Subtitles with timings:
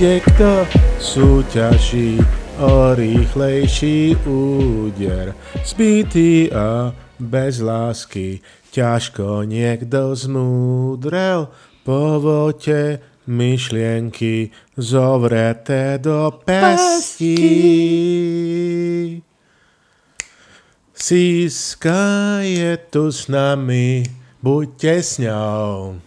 [0.00, 0.64] Kto
[0.96, 2.16] súťaží
[2.56, 5.36] o rýchlejší úder.
[5.60, 8.40] Zbytý a bez lásky
[8.72, 11.52] ťažko niekto zmúdrel.
[11.84, 17.36] Povoďte myšlienky zovreté do pestí.
[20.96, 24.08] Siska je tu s nami,
[24.40, 26.00] buďte s ňou.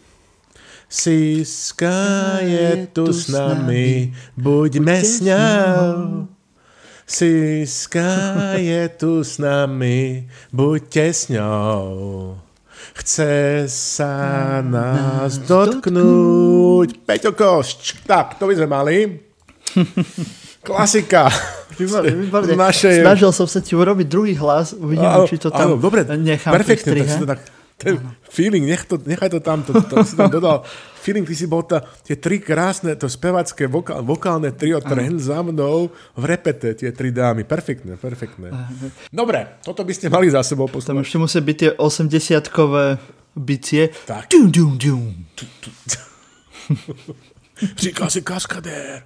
[0.93, 6.29] Siska je tu s nami, buďme s ňou.
[7.09, 8.13] Siska
[8.61, 12.37] je tu s nami, buďte s ňou.
[12.93, 17.01] Chce sa nás dotknúť.
[17.09, 18.05] Peťo Košč.
[18.05, 19.17] Tak, to by sme mali.
[20.69, 21.33] Klasika.
[22.53, 23.01] Naše...
[23.01, 27.01] Snažil som sa ti urobiť druhý hlas, uvidíme, či to tam áno, dobre, nechám perfektne,
[27.01, 27.41] tak si to tak,
[27.83, 27.99] ten
[28.31, 30.63] feeling, nech to, nechaj to tam, to, to, si tam dodal.
[31.03, 35.43] Feeling, ty si bol tá, tie tri krásne, to spevacké vokál, vokálne trio trend za
[35.43, 37.43] mnou v repete, tie tri dámy.
[37.43, 38.55] Perfektné, perfektné.
[39.11, 40.95] Dobre, toto by ste mali za sebou poslať.
[40.95, 42.97] Tam ešte musí byť tie 80-kové
[43.35, 43.91] bicie.
[44.07, 44.31] Tak.
[44.31, 45.03] Dum, dum, dum.
[47.83, 49.03] Říkal si kaskadér.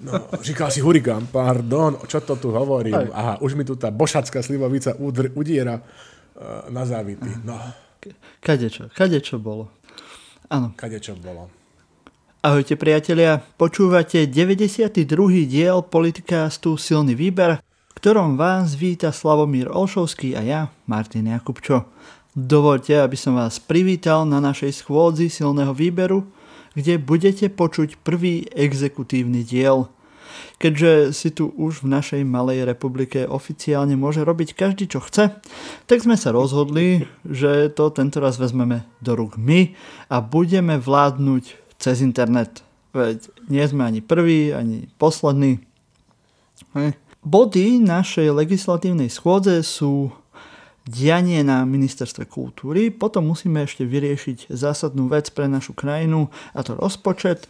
[0.00, 2.94] No, říkal si hurikán, pardon, čo to tu hovorím?
[2.94, 3.08] Aj.
[3.12, 7.28] Aha, už mi tu tá bošacká slivovica udr, udiera uh, na závity.
[7.44, 7.60] No.
[8.42, 9.70] Kadečo, kadečo bolo.
[10.50, 10.74] Áno.
[10.74, 11.46] Kadečo bolo.
[12.42, 15.06] Ahojte priatelia, počúvate 92.
[15.46, 20.60] diel podcastu Silný výber, v ktorom vás víta Slavomír Olšovský a ja,
[20.90, 21.86] Martin Jakubčo.
[22.34, 26.26] Dovolte, aby som vás privítal na našej schôdzi silného výberu,
[26.74, 29.86] kde budete počuť prvý exekutívny diel.
[30.62, 35.42] Keďže si tu už v našej malej republike oficiálne môže robiť každý, čo chce,
[35.90, 39.74] tak sme sa rozhodli, že to tento raz vezmeme do rúk my
[40.06, 42.62] a budeme vládnuť cez internet.
[42.94, 45.58] Veď nie sme ani prvý, ani poslední.
[47.26, 50.14] Body našej legislatívnej schôdze sú
[50.82, 52.90] dianie na ministerstve kultúry.
[52.90, 57.46] Potom musíme ešte vyriešiť zásadnú vec pre našu krajinu a to rozpočet.
[57.46, 57.48] E,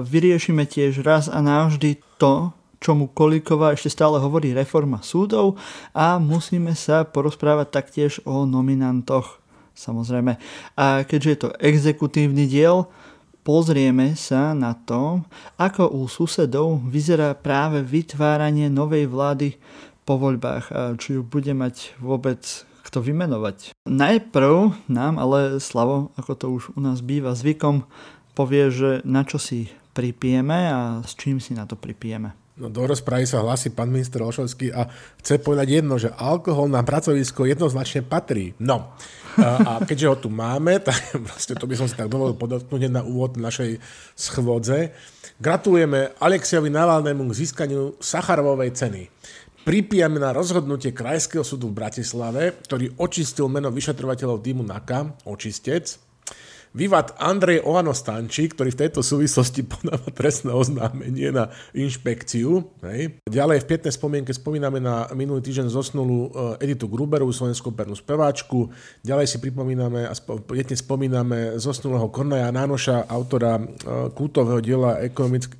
[0.00, 2.52] vyriešime tiež raz a navždy to,
[2.82, 5.60] čomu Kolíková ešte stále hovorí reforma súdov
[5.94, 10.36] a musíme sa porozprávať taktiež o nominantoch samozrejme.
[10.76, 12.88] A keďže je to exekutívny diel,
[13.42, 15.22] pozrieme sa na to,
[15.58, 19.58] ako u susedov vyzerá práve vytváranie novej vlády
[20.02, 22.42] po voľbách a či ju bude mať vôbec
[22.82, 23.72] kto vymenovať.
[23.88, 27.86] Najprv nám ale Slavo, ako to už u nás býva zvykom,
[28.36, 32.36] povie, že na čo si pripijeme a s čím si na to pripijeme.
[32.52, 34.84] No do rozpravy sa hlási pán minister Ošovský a
[35.24, 38.52] chce povedať jedno, že alkohol na pracovisko jednoznačne patrí.
[38.60, 38.92] No,
[39.40, 41.00] a keďže ho tu máme, tak
[41.32, 43.80] vlastne to by som si tak dovolil podotknúť na úvod našej
[44.12, 44.92] schôdze.
[45.40, 49.08] Gratulujeme Alexiovi Navalnému k získaniu Sacharovej ceny
[49.62, 56.11] pripijame na rozhodnutie Krajského súdu v Bratislave, ktorý očistil meno vyšetrovateľov týmu NAKA, očistec,
[56.72, 62.64] Vývad Andrej Ohano Stanči, ktorý v tejto súvislosti podáva trestné oznámenie na inšpekciu.
[62.80, 63.20] Hej.
[63.28, 68.72] Ďalej v pietnej spomienke spomíname na minulý týždeň zosnulú eh, Editu Gruberu, slovenskú pernú speváčku.
[69.04, 70.16] Ďalej si pripomíname a
[70.48, 73.66] pietne spomíname zosnulého Kornaja Nánoša, autora eh,
[74.16, 74.96] kultového diela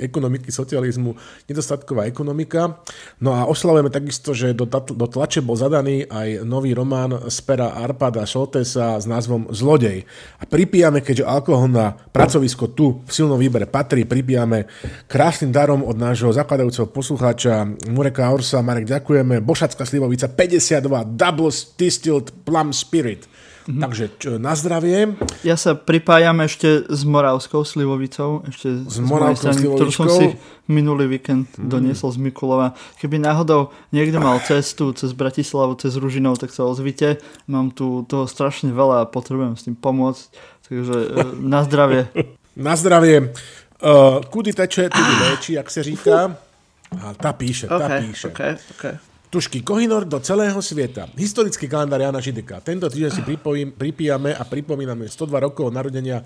[0.01, 1.13] ekonomiky socializmu
[1.45, 2.81] Nedostatková ekonomika.
[3.21, 7.77] No a oslavujeme takisto, že do, do tlače bol zadaný aj nový román z pera
[7.77, 10.09] Arpada Šoltesa s názvom Zlodej.
[10.41, 14.71] A pripijame keďže alkohol na pracovisko tu v silnom výbere patrí, pribíjame
[15.11, 18.63] krásnym darom od nášho zakladajúceho poslucháča Mureka Orsa.
[18.63, 19.43] Marek, ďakujeme.
[19.43, 23.27] Bošacká slivovica 52 Double Distilled Plum Spirit.
[23.63, 23.79] Mm-hmm.
[23.79, 25.15] Takže čo, na zdravie.
[25.47, 30.35] Ja sa pripájam ešte s Moravskou slivovicou, ešte s Moravskou strany, ktorú som si
[30.67, 31.71] minulý víkend mm.
[31.71, 32.75] doniesol z Mikulova.
[32.99, 37.23] Keby náhodou niekto mal cestu cez Bratislavu, cez Ružinov, tak sa ozvite.
[37.47, 40.52] Mám tu toho strašne veľa a potrebujem s tým pomôcť.
[40.73, 42.09] Takže e, na zdravie.
[42.57, 43.33] Na zdravie.
[43.83, 46.37] Uh, kudy teče, tudy léčí, jak se říká.
[47.01, 48.29] A ta píše, ta okay, píše.
[48.29, 48.95] Okay, okay.
[49.31, 51.09] Tušky Kohinor do celého sveta.
[51.17, 52.61] Historický kalendár Jana Žideka.
[52.61, 56.21] Tento týždeň si pripojím, pripíjame a pripomíname 102 rokov narodenia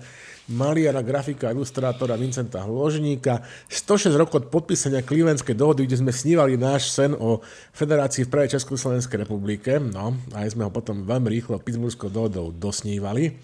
[0.47, 6.87] maliara, grafika, ilustrátora Vincenta Hložníka, 106 rokov od podpísania Clevelandskej dohody, kde sme snívali náš
[6.95, 7.43] sen o
[7.75, 13.35] federácii v prvej Československej republike, no aj sme ho potom veľmi rýchlo Pittsburghskou dohodou dosnívali.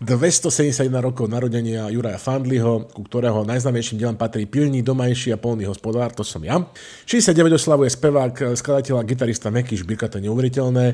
[0.00, 6.16] 271 rokov narodenia Juraja Fandliho, ku ktorého najznámejším dielom patrí Pilný, domajší a polný hospodár,
[6.16, 6.56] to som ja.
[7.04, 10.84] 69 oslavuje spevák, skladateľ a gitarista Meky Šbirka, to je neuveriteľné.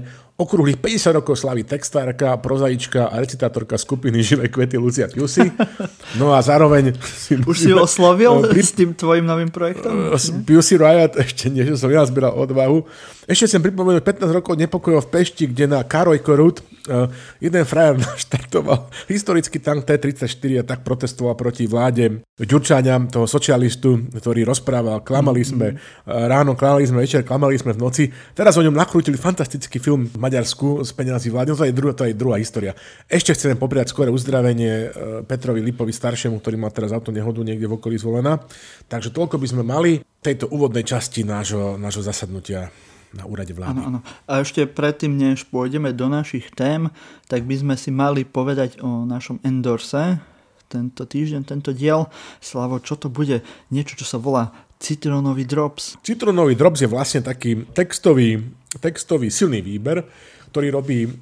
[0.42, 5.51] Okrúhlych 50 rokov slaví textárka, prozaička a recitátorka skupiny Živé kvety Lucia Piusy.
[6.20, 6.92] No a zároveň...
[7.00, 8.60] Si Už si ho oslovil pri...
[8.60, 10.12] s tým tvojim novým projektom?
[10.44, 12.84] Pussy Riot, ešte nie, že som ja zbieral odvahu.
[13.24, 17.08] Ešte chcem pripomenúť 15 rokov nepokojov v Pešti, kde na Karoj Korut uh,
[17.40, 24.42] jeden frajer naštartoval historický tank T-34 a tak protestoval proti vláde Ďurčáňam, toho socialistu, ktorý
[24.42, 26.26] rozprával, klamali sme mm-hmm.
[26.26, 28.04] ráno, klamali sme večer, klamali sme v noci.
[28.34, 31.54] Teraz o ňom nakrútili fantastický film v Maďarsku z peniazí vlády.
[31.54, 32.74] No to je, druhá, to je druhá história.
[33.06, 37.66] Ešte chcem popriať skôr uzdravenie uh, Petrovi Lipovi staršiemu, ktorý má teraz auto nehodu niekde
[37.66, 38.38] v okolí zvolená.
[38.86, 42.70] Takže toľko by sme mali tejto úvodnej časti nášho, nášho zasadnutia
[43.10, 43.82] na úrade vlády.
[43.82, 44.00] Áno, áno.
[44.30, 46.94] A ešte predtým, než pôjdeme do našich tém,
[47.26, 50.22] tak by sme si mali povedať o našom endorse
[50.70, 52.06] tento týždeň, tento diel.
[52.38, 53.42] Slavo, čo to bude?
[53.74, 55.98] Niečo, čo sa volá Citronový Drops.
[56.06, 58.46] Citronový Drops je vlastne taký textový,
[58.78, 60.06] textový silný výber,
[60.52, 61.16] ktorý robí um,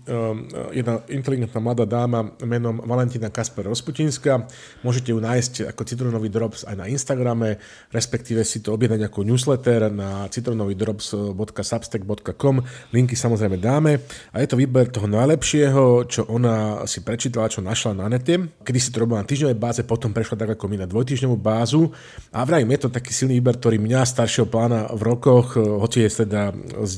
[0.75, 4.51] jedna inteligentná mladá dáma menom Valentína Kasper Rozputinská.
[4.83, 7.63] Môžete ju nájsť ako citronový drops aj na Instagrame,
[7.95, 12.57] respektíve si to objednať ako newsletter na citronovydrops.substack.com.
[12.91, 14.03] Linky samozrejme dáme.
[14.35, 18.51] A je to výber toho najlepšieho, čo ona si prečítala, čo našla na nete.
[18.67, 21.95] Kedy si to robila na týždňovej báze, potom prešla tak ako my na dvojtýždňovú bázu.
[22.35, 26.27] A vrajím, je to taký silný výber, ktorý mňa staršieho plána v rokoch, hoci je
[26.27, 26.51] teda
[26.83, 26.93] z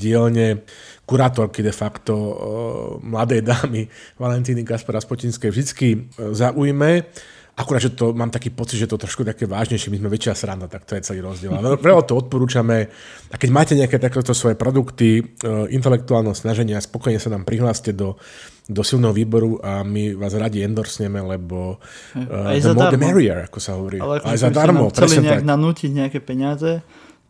[1.07, 2.15] kurátorky de facto
[3.03, 3.89] mladej dámy
[4.19, 7.07] Valentíny Kaspara Spotinskej vždy uh, zaujme.
[7.53, 10.73] Akurát, že to mám taký pocit, že to trošku také vážnejšie, my sme väčšia sranda,
[10.73, 11.53] tak to je celý rozdiel.
[11.53, 12.89] Ale veľa to odporúčame.
[13.29, 18.17] A keď máte nejaké takéto svoje produkty, uh, intelektuálneho snaženia, spokojne sa nám prihláste do,
[18.73, 21.77] do silného výboru a my vás radi endorsneme, lebo
[22.17, 24.01] uh, aj the more the merrier, ako sa hovorí.
[24.01, 24.89] Ale aj za darmo.
[24.89, 25.51] Chceli nejak tak.
[25.53, 26.81] nanútiť nejaké peniaze,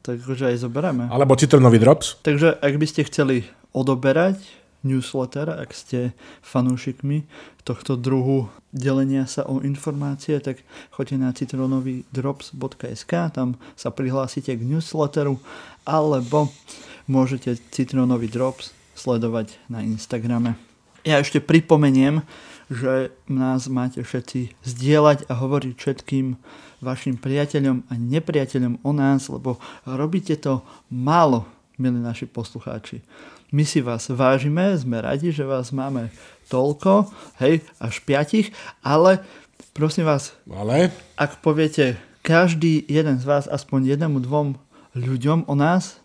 [0.02, 1.08] takže aj zoberieme.
[1.08, 2.18] Alebo citronový drops.
[2.26, 4.38] Takže ak by ste chceli odoberať
[4.82, 6.10] newsletter, ak ste
[6.42, 7.22] fanúšikmi
[7.62, 15.38] tohto druhu delenia sa o informácie, tak choďte na citronovydrops.sk, tam sa prihlásite k newsletteru,
[15.86, 16.50] alebo
[17.06, 20.58] môžete Citronový Drops sledovať na Instagrame.
[21.02, 22.22] Ja ešte pripomeniem,
[22.70, 26.38] že nás máte všetci zdieľať a hovoriť všetkým
[26.82, 29.56] vašim priateľom a nepriateľom o nás, lebo
[29.86, 31.46] robíte to málo,
[31.78, 33.00] milí naši poslucháči.
[33.54, 36.10] My si vás vážime, sme radi, že vás máme
[36.50, 37.08] toľko,
[37.38, 38.50] hej, až piatich,
[38.82, 39.22] ale
[39.72, 40.90] prosím vás, ale?
[41.14, 41.96] ak poviete
[42.26, 44.58] každý jeden z vás aspoň jednému, dvom
[44.98, 46.02] ľuďom o nás,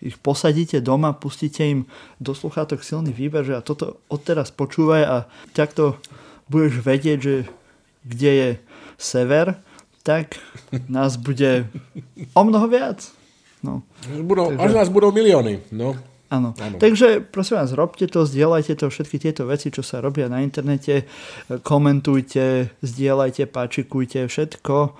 [0.00, 1.84] ich posadíte doma, pustíte im
[2.16, 5.16] do sluchátok silný výber, že a toto odteraz počúvaj a
[5.52, 6.00] takto
[6.48, 7.36] budeš vedieť, že
[8.04, 8.50] kde je
[8.96, 9.60] sever,
[10.02, 10.40] tak
[10.88, 11.68] nás bude
[12.34, 13.04] o mnoho viac.
[13.60, 13.84] No.
[14.24, 14.64] Budú, Takže...
[14.64, 15.68] Až nás budú milióny.
[15.72, 15.92] No.
[16.30, 16.54] Áno.
[16.54, 21.10] Takže prosím vás, robte to, zdieľajte to, všetky tieto veci, čo sa robia na internete,
[21.66, 24.94] komentujte, zdieľajte, páčikujte, všetko.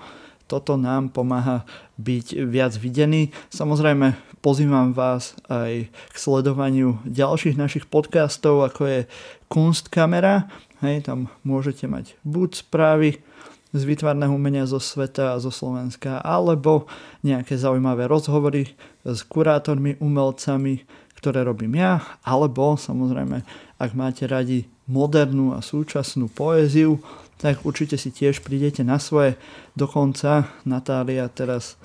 [0.51, 1.63] Toto nám pomáha
[1.95, 3.31] byť viac videný.
[3.47, 8.99] Samozrejme, pozývam vás aj k sledovaniu ďalších našich podcastov, ako je
[9.47, 10.51] Kunstkamera.
[10.83, 13.23] Hej, tam môžete mať buď správy,
[13.71, 16.87] z výtvarného umenia zo sveta a zo Slovenska, alebo
[17.23, 18.67] nejaké zaujímavé rozhovory
[19.07, 20.83] s kurátormi, umelcami,
[21.15, 23.45] ktoré robím ja, alebo samozrejme,
[23.79, 26.99] ak máte radi modernú a súčasnú poéziu,
[27.39, 29.39] tak určite si tiež prídete na svoje.
[29.73, 31.79] Dokonca Natália teraz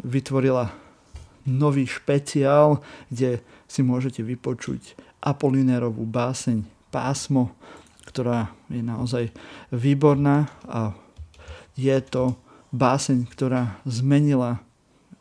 [0.00, 0.72] vytvorila
[1.44, 2.80] nový špeciál,
[3.12, 7.52] kde si môžete vypočuť Apolinérovú báseň Pásmo,
[8.06, 9.34] ktorá je naozaj
[9.72, 10.94] výborná a
[11.74, 12.34] je to
[12.74, 14.58] báseň, ktorá zmenila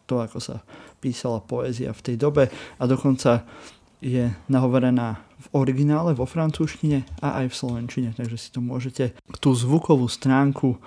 [0.09, 0.55] to, ako sa
[1.03, 3.45] písala poézia v tej dobe a dokonca
[4.03, 9.55] je nahovorená v originále vo francúzštine a aj v slovenčine, takže si to môžete tú
[9.55, 10.77] zvukovú stránku e,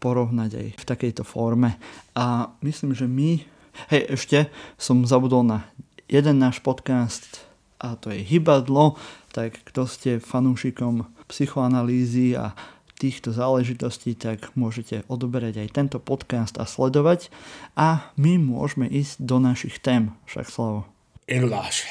[0.00, 1.80] porovnať aj v takejto forme.
[2.12, 3.40] A myslím, že my,
[3.92, 4.38] hej, ešte
[4.76, 5.68] som zabudol na
[6.08, 7.44] jeden náš podcast
[7.80, 8.96] a to je Hybadlo,
[9.32, 12.52] tak kto ste fanúšikom psychoanalýzy a
[13.04, 17.28] týchto záležitostí, tak môžete odoberať aj tento podcast a sledovať.
[17.76, 20.88] A my môžeme ísť do našich tém, však slovo.
[21.28, 21.84] Inláš.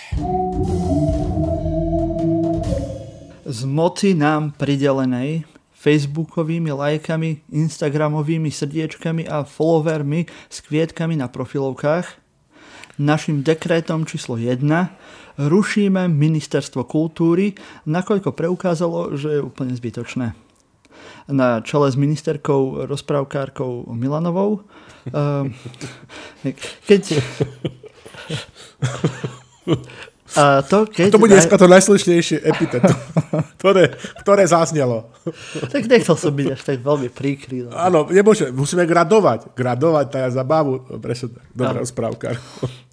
[3.46, 5.46] Z moci nám pridelenej
[5.77, 12.24] facebookovými lajkami, instagramovými srdiečkami a followermi s kvietkami na profilovkách,
[12.98, 14.63] našim dekrétom číslo 1
[15.38, 17.58] rušíme ministerstvo kultúry,
[17.89, 20.52] nakoľko preukázalo, že je úplne zbytočné
[21.27, 24.60] na čele s ministerkou rozprávkárkou Milanovou.
[25.07, 25.53] Ehm,
[26.88, 27.24] keď...
[30.34, 32.90] A to, keď to bude dneska to najslušnejšie epiteto,
[33.62, 33.94] ktoré,
[34.25, 35.13] ktoré zaznelo.
[35.72, 37.70] Tak nechcel som byť až tak veľmi príkry.
[37.70, 37.72] No.
[37.72, 39.54] Áno, nemôže, musíme gradovať.
[39.54, 40.84] Gradovať, tá je zabávu.
[41.00, 42.36] Presne, dobrá správka.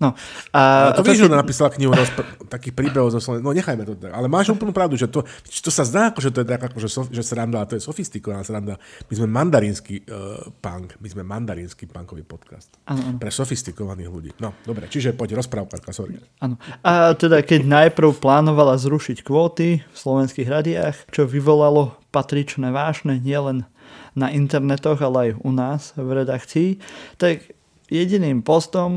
[0.01, 0.17] No,
[0.55, 3.45] a, a to víš, že napísala knihu rozpr- takých príbehov zo Slovenska.
[3.45, 4.13] No nechajme to tak.
[4.13, 6.79] Ale máš úplnú pravdu, že to, to sa zdá, ako, že to je tak, ako,
[6.81, 8.81] že, so, že sranda, to je sofistikovaná sranda.
[9.11, 12.73] My sme mandarínsky uh, punk, my sme mandarínsky punkový podcast.
[12.89, 13.19] Ano, ano.
[13.21, 14.31] Pre sofistikovaných ľudí.
[14.41, 16.17] No, dobre, čiže poď, rozprávka, sorry.
[16.41, 16.57] Áno.
[16.81, 23.71] A teda keď najprv plánovala zrušiť kvóty v slovenských radiách, čo vyvolalo patričné vášne nielen
[24.19, 26.69] na internetoch, ale aj u nás v redakcii,
[27.23, 27.55] tak
[27.87, 28.91] jediným postom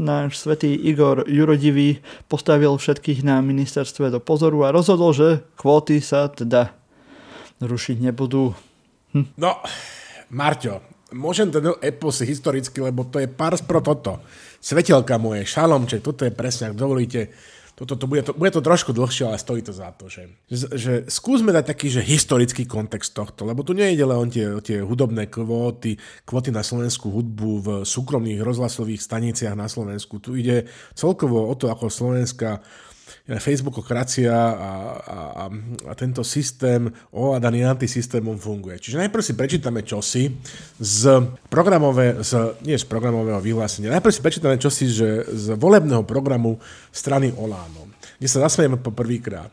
[0.00, 6.32] náš svetý Igor Jurodivý postavil všetkých na ministerstve do pozoru a rozhodol, že kvóty sa
[6.32, 6.72] teda
[7.60, 8.56] rušiť nebudú.
[9.12, 9.36] Hm.
[9.36, 9.60] No,
[10.32, 10.80] Marťo,
[11.12, 14.24] môžem ten epos historicky, lebo to je pars pro toto.
[14.64, 17.28] Svetelka moje, šalomček, toto je presne, ak dovolíte,
[17.74, 20.92] toto, to bude, to, bude to trošku dlhšie, ale stojí to za to, že, že,
[21.10, 25.26] skúsme dať taký, že historický kontext tohto, lebo tu nie ide len tie, tie hudobné
[25.26, 30.22] kvóty, kvóty na slovenskú hudbu v súkromných rozhlasových staniciach na Slovensku.
[30.22, 32.62] Tu ide celkovo o to, ako Slovenská
[33.40, 35.18] Facebookokracia a, a,
[35.88, 38.76] a, tento systém ovládaný antisystémom funguje.
[38.78, 40.22] Čiže najprv si prečítame čosi
[40.76, 41.00] z
[41.48, 46.60] programové, z, nie z programového vyhlásenia, najprv si prečítame čosi že z volebného programu
[46.92, 47.88] strany Oláno,
[48.20, 49.50] kde sa zasmejeme po prvýkrát.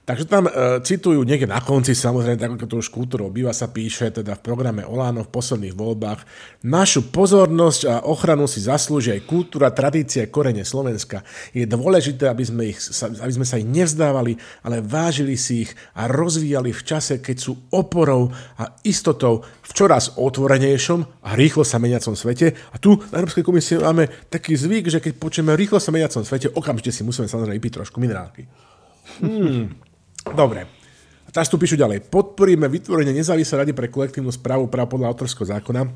[0.00, 0.52] Takže tam e,
[0.82, 4.42] citujú niekde na konci, samozrejme, tak ako to už kultúrou býva, sa píše teda v
[4.42, 6.26] programe Olano v posledných voľbách.
[6.66, 11.22] Našu pozornosť a ochranu si zaslúži aj kultúra, tradícia, korene Slovenska.
[11.52, 12.80] Je dôležité, aby sme, ich,
[13.22, 17.52] aby sme sa ich nevzdávali, ale vážili si ich a rozvíjali v čase, keď sú
[17.70, 22.56] oporou a istotou v čoraz otvorenejšom a rýchlo sa meniacom svete.
[22.72, 26.50] A tu na Európskej komisii máme taký zvyk, že keď počujeme rýchlo sa meniacom svete,
[26.50, 28.48] okamžite si musíme samozrejme vypiť trošku minerálky.
[29.20, 29.89] Hmm.
[30.24, 30.68] Dobre.
[31.24, 32.10] A teraz tu píšu ďalej.
[32.10, 35.86] Podporíme vytvorenie nezávislej rady pre kolektívnu správu práv podľa autorského zákona.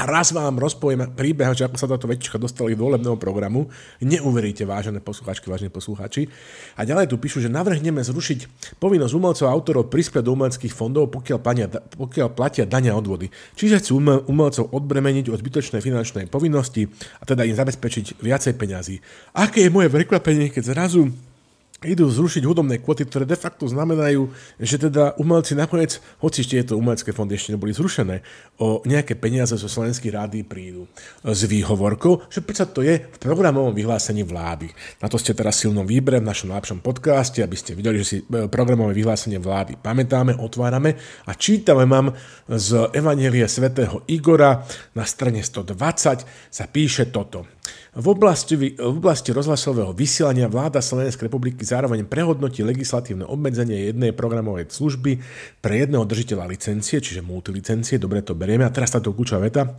[0.00, 3.68] A raz vám rozpoviem príbeh, že ako sa táto väčšika dostali do volebného programu.
[4.00, 6.24] Neuveríte, vážené poslucháčky, vážení poslucháči.
[6.80, 11.12] A ďalej tu píšu, že navrhneme zrušiť povinnosť umelcov a autorov prispieť do umeleckých fondov,
[11.12, 13.28] pokiaľ, plania, pokiaľ platia dania odvody.
[13.60, 16.88] Čiže chcú umelcov odbremeniť od zbytočnej finančnej povinnosti
[17.20, 19.04] a teda im zabezpečiť viacej peňazí.
[19.36, 21.12] Aké je moje prekvapenie, keď zrazu
[21.80, 24.28] idú zrušiť hudobné kvoty, ktoré de facto znamenajú,
[24.60, 28.20] že teda umelci nakoniec, hoci tieto umelecké fondy ešte neboli zrušené,
[28.60, 30.84] o nejaké peniaze zo slovenských rády prídu.
[31.24, 34.68] S výhovorkou, že prečo to je v programovom vyhlásení vlády.
[35.00, 38.16] Na to ste teraz silnom výbre v našom najlepšom podcaste, aby ste videli, že si
[38.20, 42.12] e, programové vyhlásenie vlády pamätáme, otvárame a čítame mám
[42.44, 47.48] z Evanielie svätého Igora na strane 120 sa píše toto.
[47.90, 54.70] V oblasti, v oblasti rozhlasového vysielania vláda Slovenskej republiky zároveň prehodnotí legislatívne obmedzenie jednej programovej
[54.70, 55.18] služby
[55.58, 58.62] pre jedného držiteľa licencie, čiže multilicencie, dobre to berieme.
[58.62, 59.74] A teraz táto kľúčová veta.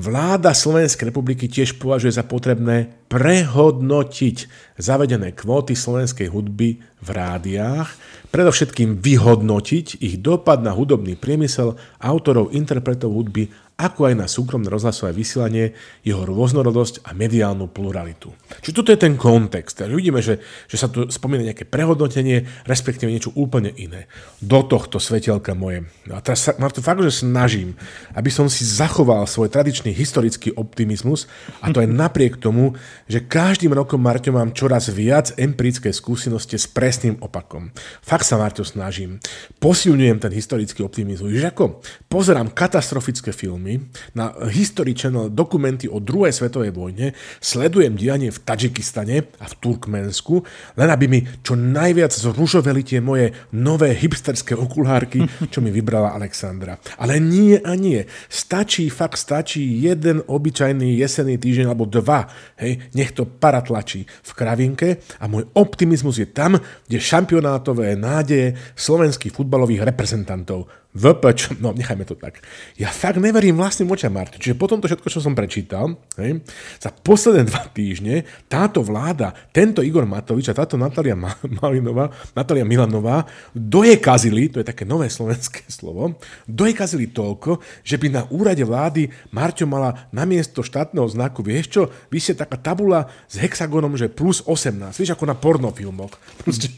[0.00, 4.36] Vláda Slovenskej republiky tiež považuje za potrebné prehodnotiť
[4.80, 7.92] zavedené kvóty slovenskej hudby v rádiách,
[8.32, 15.16] predovšetkým vyhodnotiť ich dopad na hudobný priemysel, autorov, interpretov hudby ako aj na súkromné rozhlasové
[15.16, 15.72] vysielanie,
[16.04, 18.28] jeho rôznorodosť a mediálnu pluralitu.
[18.60, 19.80] Čiže toto je ten kontext.
[19.80, 24.10] Takže vidíme, že, že sa tu spomína nejaké prehodnotenie, respektíve niečo úplne iné.
[24.44, 25.88] Do tohto svetelka moje.
[26.04, 27.78] No a teraz sa to fakt, že snažím,
[28.12, 31.30] aby som si zachoval svoj tradičný historický optimizmus
[31.64, 32.74] a to aj napriek tomu,
[33.06, 37.70] že každým rokom, Marťo, mám čoraz viac empirické skúsenosti s presným opakom.
[38.02, 39.22] Fakt sa, Marťo, snažím.
[39.62, 41.30] Posilňujem ten historický optimizmus.
[41.30, 41.64] Že ako
[42.10, 48.42] pozerám katastrofické filmy, filmy, na History Channel dokumenty o druhej svetovej vojne, sledujem dianie v
[48.42, 50.42] Tadžikistane a v Turkmensku,
[50.74, 55.22] len aby mi čo najviac zružoveli tie moje nové hipsterské okulárky,
[55.52, 56.78] čo mi vybrala Alexandra.
[56.98, 58.02] Ale nie a nie.
[58.26, 62.26] Stačí, fakt stačí jeden obyčajný jesenný týždeň alebo dva.
[62.58, 64.88] Hej, nech to paratlačí v kravinke
[65.22, 66.58] a môj optimizmus je tam,
[66.88, 72.42] kde šampionátové nádeje slovenských futbalových reprezentantov VPČ, no nechajme to tak.
[72.74, 74.42] Ja fakt neverím vlastným očam, Martin.
[74.42, 76.42] Čiže po tomto všetko, čo som prečítal, hej,
[76.82, 81.14] za posledné dva týždne táto vláda, tento Igor Matovič a táto Natália
[81.62, 83.22] Malinová, Natália Milanová
[83.54, 86.18] dojekazili, to je také nové slovenské slovo,
[86.50, 92.34] dojekazili toľko, že by na úrade vlády Marťo mala namiesto štátneho znaku, vieš čo, vysie
[92.34, 96.18] taká tabula s hexagonom, že plus 18, vieš, ako na pornofilmoch.
[96.42, 96.74] Proste,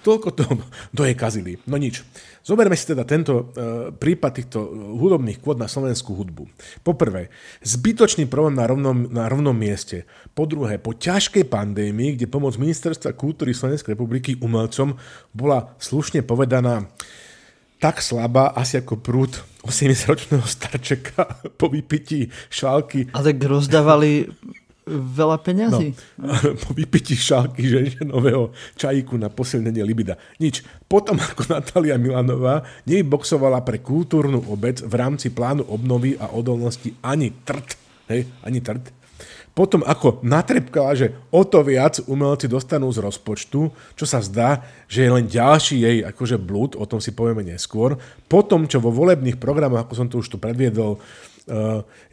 [0.00, 0.44] toľko to
[0.92, 1.60] dojekazili.
[1.68, 2.04] No nič.
[2.40, 3.52] Zoberme si teda tento
[4.00, 4.64] prípad týchto
[4.96, 6.48] hudobných kvót na slovenskú hudbu.
[6.80, 7.28] Po prvé,
[7.60, 10.08] zbytočný problém na rovnom, na rovnom mieste.
[10.32, 14.96] Po druhé, po ťažkej pandémii, kde pomoc Ministerstva kultúry Slovenskej republiky umelcom
[15.36, 16.88] bola slušne povedaná
[17.80, 23.08] tak slabá, asi ako prúd 80-ročného starčeka po vypití šálky.
[23.16, 24.28] A tak rozdávali
[24.90, 25.94] veľa peňazí.
[26.18, 26.34] No,
[26.66, 30.18] po vypití šálky ženženového čajíku na posilnenie libida.
[30.42, 30.66] Nič.
[30.90, 37.30] Potom ako Natália Milanová nevyboxovala pre kultúrnu obec v rámci plánu obnovy a odolnosti ani
[37.46, 37.78] trt,
[38.10, 39.00] hej, ani trt,
[39.50, 43.60] potom ako natrepkala, že o to viac umelci dostanú z rozpočtu,
[43.98, 47.98] čo sa zdá, že je len ďalší jej akože blúd, o tom si povieme neskôr.
[48.30, 51.02] Potom, čo vo volebných programoch, ako som to už tu predviedol,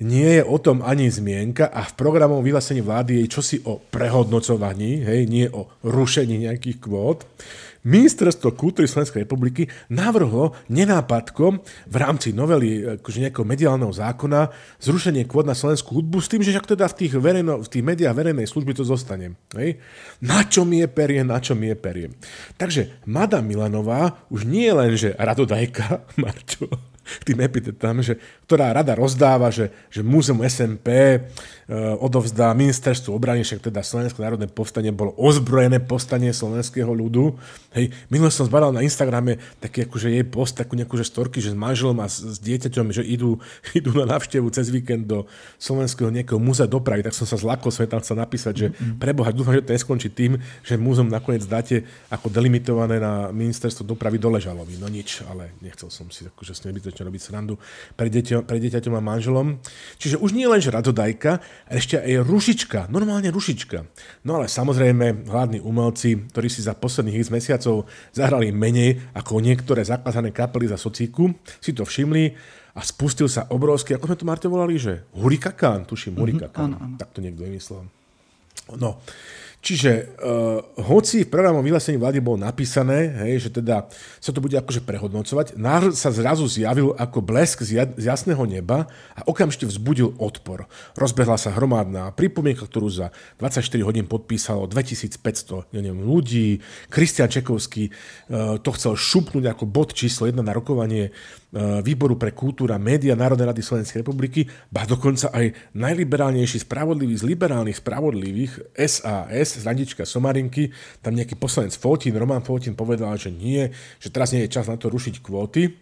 [0.01, 5.03] nie je o tom ani zmienka a v programovom vyhlásení vlády je čosi o prehodnocovaní,
[5.03, 7.27] hej, nie o rušení nejakých kvót.
[7.87, 14.51] Ministerstvo kultúry Slovenskej republiky navrhlo nenápadkom v rámci novely akože nejakého mediálneho zákona
[14.83, 17.87] zrušenie kvót na slovenskú hudbu s tým, že však teda v tých, verejno, v tých
[17.87, 19.39] médiách verejnej služby to zostane.
[19.55, 19.79] Hej?
[20.19, 22.11] Na čo mi je perie, na čo mi je perie.
[22.59, 26.67] Takže Mada Milanová už nie len, že radodajka, Marčo,
[27.23, 31.17] tým epitetám, že, ktorá rada rozdáva, že, že Múzeum SMP e,
[31.97, 37.35] odovzdá ministerstvu obrany, však teda Slovenské národné povstanie bolo ozbrojené povstanie slovenského ľudu.
[37.73, 41.53] Hej, minule som zbadal na Instagrame taký akože jej post, takú nejakú že storky, že
[41.53, 43.39] s manželom a s, s dieťaťom, že idú,
[43.79, 45.23] idú na návštevu cez víkend do
[45.57, 49.53] Slovenského nejakého múzea dopravy, tak som sa zlakol som tam chcel napísať, že preboha, dúfam,
[49.53, 54.75] že to neskončí tým, že múzeum nakoniec dáte ako delimitované na ministerstvo dopravy do Ležalovi.
[54.81, 56.61] No nič, ale nechcel som si akože s
[56.97, 57.53] zbytočne robiť srandu
[57.93, 59.61] pre, deťo, pre dieťaťom a manželom.
[60.01, 61.37] Čiže už nie len, že radodajka,
[61.69, 63.85] ešte aj rušička, normálne rušička.
[64.25, 67.85] No ale samozrejme, hladní umelci, ktorí si za posledných x mesiacov
[68.17, 72.33] zahrali menej ako niektoré zakázané kapely za socíku, si to všimli
[72.73, 77.13] a spustil sa obrovský, ako sme to Marte volali, že hurikakán, tuším, hurikakán, mm-hmm, tak
[77.13, 77.85] to niekto vymyslel.
[78.77, 78.99] No,
[79.57, 79.91] Čiže
[80.21, 83.89] uh, hoci v programom vyhlásení vlády bolo napísané, hej, že teda
[84.21, 88.85] sa to bude akože prehodnocovať, národ sa zrazu zjavil ako blesk z, jasného neba
[89.17, 90.69] a okamžite vzbudil odpor.
[90.93, 93.09] Rozbehla sa hromadná pripomienka, ktorú za
[93.41, 96.61] 24 hodín podpísalo 2500 ja neviem, ľudí.
[96.93, 101.09] Kristian Čekovský uh, to chcel šupnúť ako bod číslo 1 na rokovanie
[101.57, 107.81] Výboru pre kultúra, média Národnej rady Slovenskej republiky, ba dokonca aj najliberálnejší spravodlivý z liberálnych
[107.81, 110.69] spravodlivých SAS z Radička Somarinky,
[111.01, 114.77] tam nejaký poslanec Fotin, Roman Fotin povedal, že nie, že teraz nie je čas na
[114.77, 115.73] to rušiť kvóty.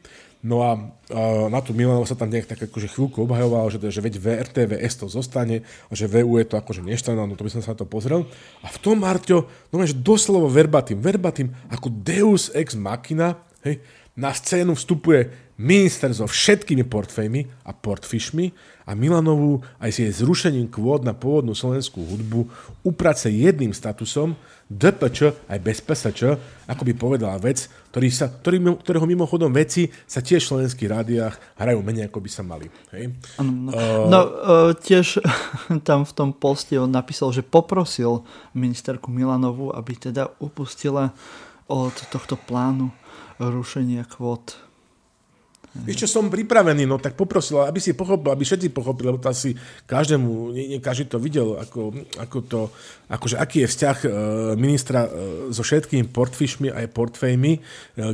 [0.46, 3.98] No a uh, na tú Milano sa tam nejak tak akože chvíľku obhajoval, že, že
[3.98, 7.66] veď VRTVS to zostane a že VU je to akože neštandardné, no to by som
[7.66, 8.30] sa na to pozrel.
[8.62, 13.82] A v tom Marťo, no že doslovo verbatim, verbatim, ako Deus ex machina, hej,
[14.16, 18.52] na scénu vstupuje minister so všetkými portfejmi a portfišmi
[18.88, 22.48] a Milanovú aj s jej zrušením kvót na pôvodnú slovenskú hudbu
[22.84, 26.22] uprace jedným statusom DPČ aj bez PSČ,
[26.66, 31.36] ako by povedala vec, ktorý sa, ktorý, ktorého mimochodom veci sa tiež v slovenských rádiách
[31.56, 32.68] hrajú menej, ako by sa mali.
[32.92, 33.14] Hej?
[33.40, 35.22] No, uh, no uh, tiež
[35.88, 38.26] tam v tom poste on napísal, že poprosil
[38.58, 41.14] ministerku Milanovu, aby teda upustila
[41.70, 42.90] od tohto plánu
[43.40, 44.66] rušenia kvót.
[45.76, 49.28] Vieš čo, som pripravený, no tak poprosil, aby si pochopil, aby všetci pochopili, lebo to
[49.28, 49.52] asi
[49.84, 52.62] každému, nie, nie každý to videl, ako, ako to,
[53.12, 54.10] akože aký je vzťah e,
[54.56, 55.10] ministra e,
[55.52, 57.62] so všetkými portfišmi aj portfejmi e,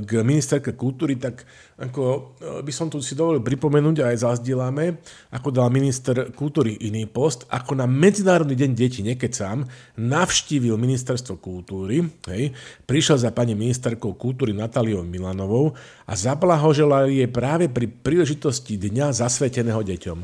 [0.01, 1.45] k ministerke kultúry, tak
[1.81, 5.01] ako by som tu si dovolil pripomenúť a aj zazdielame,
[5.33, 9.65] ako dal minister kultúry iný post, ako na Medzinárodný deň detí, nekecám,
[9.97, 12.53] navštívil ministerstvo kultúry, hej,
[12.85, 15.73] prišiel za pani ministerkou kultúry Natáliou Milanovou
[16.05, 20.19] a zablahoželal jej práve pri príležitosti Dňa zasveteného deťom.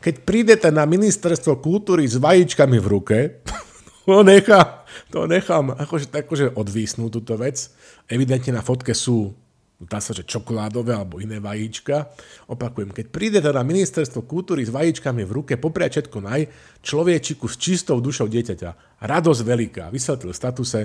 [0.00, 3.18] Keď prídete na ministerstvo kultúry s vajíčkami v ruke,
[4.06, 7.68] to nechám, to nechám akože, akože odvísnú túto vec.
[8.06, 9.34] Evidentne na fotke sú
[9.80, 12.12] dá sa, že čokoládové alebo iné vajíčka.
[12.52, 16.42] Opakujem, keď prídete na ministerstvo kultúry s vajíčkami v ruke, popriať všetko naj,
[16.84, 19.00] človečiku s čistou dušou dieťaťa.
[19.00, 20.84] Radosť veľká, vysvetlil statuse,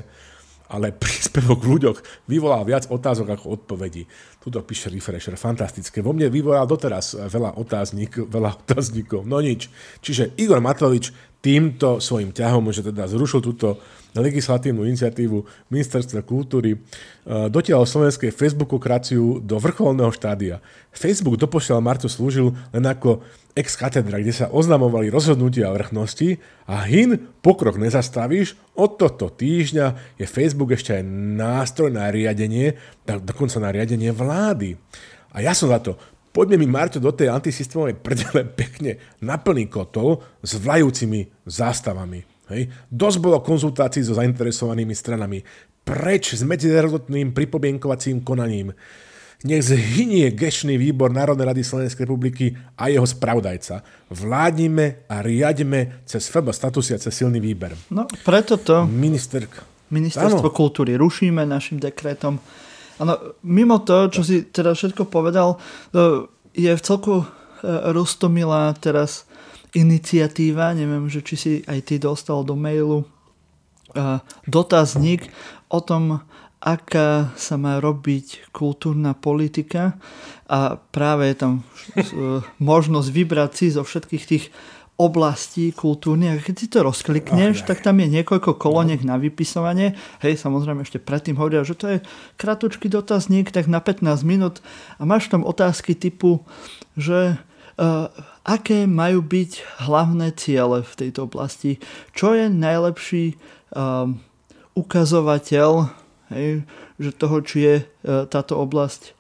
[0.72, 1.98] ale príspevok v ľuďoch
[2.32, 4.08] vyvolal viac otázok ako odpovedí.
[4.40, 6.00] Tuto píše Refresher, fantastické.
[6.00, 9.68] Vo mne vyvolal doteraz veľa, otáznik, veľa otáznikov, no nič.
[10.00, 11.12] Čiže Igor Matovič
[11.44, 13.78] týmto svojim ťahom, že teda zrušil túto
[14.22, 16.78] legislatívnu iniciatívu Ministerstva kultúry, e,
[17.52, 20.64] dotiaľ slovenskej Facebookokraciu do vrcholného štádia.
[20.96, 23.24] Facebook doposiaľ Marto slúžil len ako
[23.56, 30.28] ex katedra, kde sa oznamovali rozhodnutia vrchnosti a hin pokrok nezastavíš, od tohto týždňa je
[30.28, 31.04] Facebook ešte aj
[31.40, 32.76] nástroj na riadenie,
[33.08, 34.76] dokonca na riadenie vlády.
[35.32, 35.96] A ja som za to.
[36.36, 42.35] Poďme mi, Marto, do tej antisystémovej prdele pekne na plný kotol s vlajúcimi zástavami.
[42.50, 42.70] Hej.
[42.92, 45.42] Dosť bolo konzultácií so zainteresovanými stranami.
[45.86, 48.74] Preč s medzinárodným pripomienkovacím konaním.
[49.46, 53.86] Nech zhynie gešný výbor Národnej rady Slovenskej republiky a jeho spravodajca.
[54.10, 57.78] Vládnime a riadime cez FB statusy a cez silný výber.
[57.94, 59.62] No, preto to Ministerka.
[59.94, 60.56] Ministerstvo ano.
[60.56, 62.42] kultúry rušíme našim dekretom.
[62.98, 65.62] Ano, mimo to, čo si teda všetko povedal,
[66.56, 67.26] je v celku e,
[67.92, 69.25] roztomilá teraz
[69.76, 73.06] iniciatíva, neviem, že či si aj ty dostal do mailu e,
[74.48, 75.28] dotazník
[75.68, 76.24] o tom,
[76.64, 80.00] aká sa má robiť kultúrna politika
[80.50, 81.64] a práve je tam e,
[82.58, 84.46] možnosť vybrať si zo všetkých tých
[84.96, 89.12] oblastí kultúrnych keď si to rozklikneš, oh, tak tam je niekoľko koloniek no.
[89.12, 90.00] na vypisovanie.
[90.24, 91.98] Hej, samozrejme ešte predtým hovoria, že to je
[92.40, 94.64] kratučký dotazník, tak na 15 minút
[94.96, 96.48] a máš tam otázky typu,
[96.96, 97.36] že
[97.76, 98.08] uh,
[98.46, 101.82] aké majú byť hlavné ciele v tejto oblasti,
[102.14, 103.36] čo je najlepší
[103.74, 104.08] uh,
[104.78, 105.90] ukazovateľ
[106.30, 106.64] hej,
[107.02, 109.12] že toho, či je uh, táto oblasť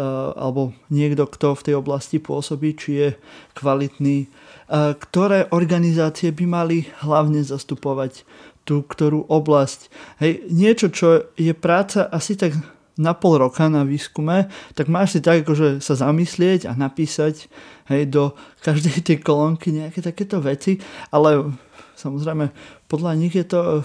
[0.00, 3.08] uh, alebo niekto, kto v tej oblasti pôsobí, či je
[3.52, 4.32] kvalitný
[4.70, 8.22] ktoré organizácie by mali hlavne zastupovať
[8.62, 9.90] tú ktorú oblasť.
[10.22, 12.54] Hej, niečo, čo je práca asi tak
[13.00, 17.48] na pol roka na výskume, tak máš si tak akože sa zamyslieť a napísať
[17.88, 20.76] hej, do každej tej kolónky nejaké takéto veci,
[21.08, 21.56] ale
[21.96, 22.52] samozrejme
[22.90, 23.82] podľa nich je to e,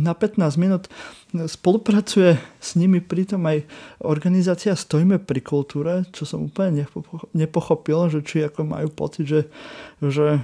[0.00, 0.88] na 15 minút
[1.34, 3.66] spolupracuje s nimi pritom aj
[4.06, 6.86] organizácia Stojme pri kultúre, čo som úplne
[7.34, 9.40] nepochopil, že či ako majú pocit, že,
[9.98, 10.38] že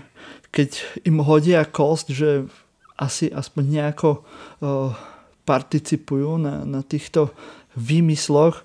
[0.50, 2.50] keď im hodia kost, že
[2.98, 4.92] asi aspoň nejako uh,
[5.46, 7.32] participujú na, na týchto
[7.76, 8.62] výmysloch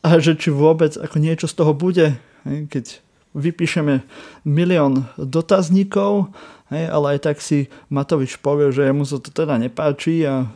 [0.00, 3.04] a že či vôbec ako niečo z toho bude, keď
[3.36, 4.02] vypíšeme
[4.42, 6.34] milión dotazníkov
[6.70, 10.46] ale aj tak si Matovič povie, že mu sa to teda nepáči a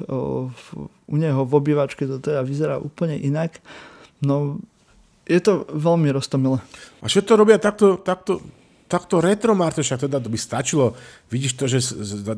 [1.10, 3.58] u neho v obývačke to teda vyzerá úplne inak.
[4.22, 4.62] No,
[5.26, 6.62] je to veľmi roztomilé.
[7.02, 8.38] A to robia takto, takto,
[8.94, 10.94] takto retro, Marto, však teda to by stačilo,
[11.26, 11.78] vidíš to, že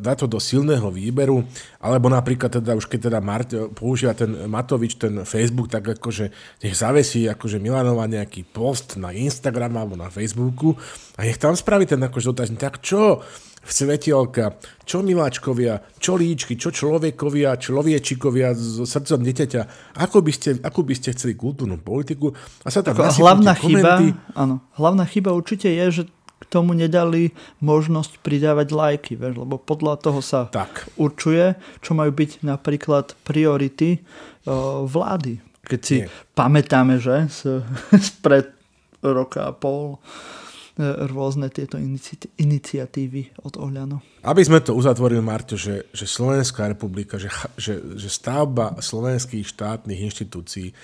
[0.00, 1.44] dá to do silného výberu,
[1.84, 6.32] alebo napríklad teda už keď teda Marto používa ten Matovič, ten Facebook, tak akože
[6.64, 10.72] nech zavesí akože Milanova nejaký post na Instagram alebo na Facebooku
[11.20, 13.20] a nech tam spraví ten akože dotazník, tak čo,
[13.66, 19.60] svetielka, čo miláčkovia, čo líčky, čo človekovia, človiečikovia so srdcom dieťaťa,
[19.98, 22.30] ako by ste, ako by ste chceli kultúrnu politiku?
[22.62, 26.02] A sa tam hlavná chyba, áno, hlavná chyba určite je, že
[26.48, 30.86] tomu nedali možnosť pridávať lajky, vieš, lebo podľa toho sa tak.
[30.96, 35.42] určuje, čo majú byť napríklad priority uh, vlády.
[35.66, 36.08] Keď si Nie.
[36.38, 37.66] pamätáme, že z,
[38.24, 38.50] pred
[39.02, 39.98] roka a pol
[41.08, 44.04] rôzne tieto inici- iniciatívy od Oľano.
[44.28, 50.04] Aby sme to uzatvorili, Marto, že, že Slovenská republika, že, že, že stavba slovenských štátnych
[50.04, 50.76] inštitúcií,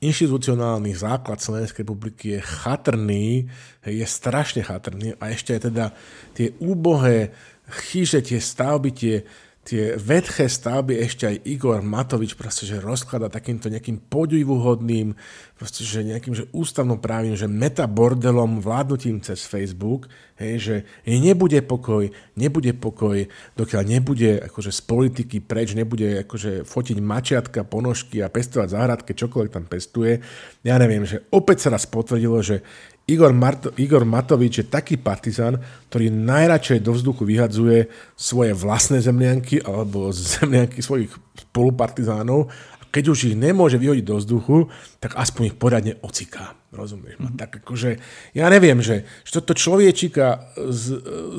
[0.00, 3.52] inštitucionálny základ Slovenskej republiky je chatrný,
[3.84, 5.86] je strašne chatrný a ešte aj teda
[6.32, 7.36] tie úbohé
[7.68, 9.16] chyže, tie stavby, tie,
[9.60, 15.12] tie vedché stavby ešte aj Igor Matovič proste, že rozklada takýmto nejakým podivúhodným,
[15.60, 16.48] proste, že nejakým že
[16.96, 20.08] právim, že metabordelom vládnutím cez Facebook,
[20.40, 22.08] hej, že nebude pokoj,
[22.40, 23.28] nebude pokoj,
[23.60, 29.52] dokiaľ nebude akože z politiky preč, nebude akože fotiť mačiatka, ponožky a pestovať záhradke, čokoľvek
[29.52, 30.24] tam pestuje.
[30.64, 32.64] Ja neviem, že opäť sa raz potvrdilo, že
[33.10, 35.58] Igor, Marto, Igor Matovič je taký partizán,
[35.90, 41.10] ktorý najradšej do vzduchu vyhadzuje svoje vlastné zemlianky alebo zemlianky svojich
[41.50, 42.46] spolupartizánov
[42.78, 44.70] a keď už ich nemôže vyhodiť do vzduchu,
[45.02, 46.59] tak aspoň ich poriadne ociká.
[46.70, 47.34] Rozumieš ma?
[47.34, 47.40] Mm-hmm.
[47.42, 47.98] Tak akože,
[48.30, 50.54] ja neviem, že, že toto človečika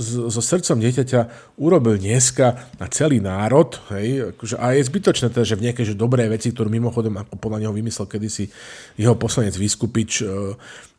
[0.03, 5.55] so srdcom dieťaťa urobil dneska na celý národ, hej, akože, a je zbytočné teda, že
[5.55, 8.51] v nejakej že dobré veci, ktorú mimochodom ako podľa neho vymyslel kedysi
[8.99, 10.51] jeho poslanec Vyskupič, uh,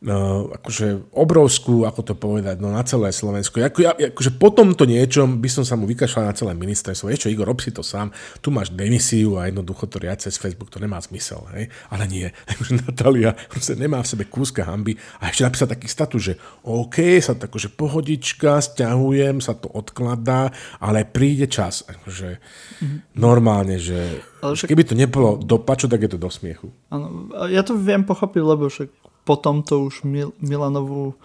[0.09, 3.61] uh, akože obrovskú, ako to povedať, no na celé Slovensko.
[3.61, 7.13] Ako, ja, akože po tomto niečom by som sa mu vykašľal na celé ministerstvo.
[7.13, 8.09] Vieš čo, Igor, rob si to sám,
[8.41, 12.27] tu máš demisiu a jednoducho to riad cez Facebook, to nemá zmysel, hej, ale nie.
[12.89, 13.37] Natália
[13.77, 16.33] nemá v sebe sebe kúska hamby a ešte napísať taký status, že
[16.63, 21.83] OK, sa to akože pohodička, stiahujem, sa to odkladá, ale príde čas.
[21.83, 23.19] Akože mm-hmm.
[23.19, 24.71] normálne, že však...
[24.71, 26.71] keby to nebolo do paču, tak je to do smiechu.
[26.87, 28.89] Ano, ja to viem pochopiť, lebo však
[29.27, 31.15] potom to už Mil- Milanovú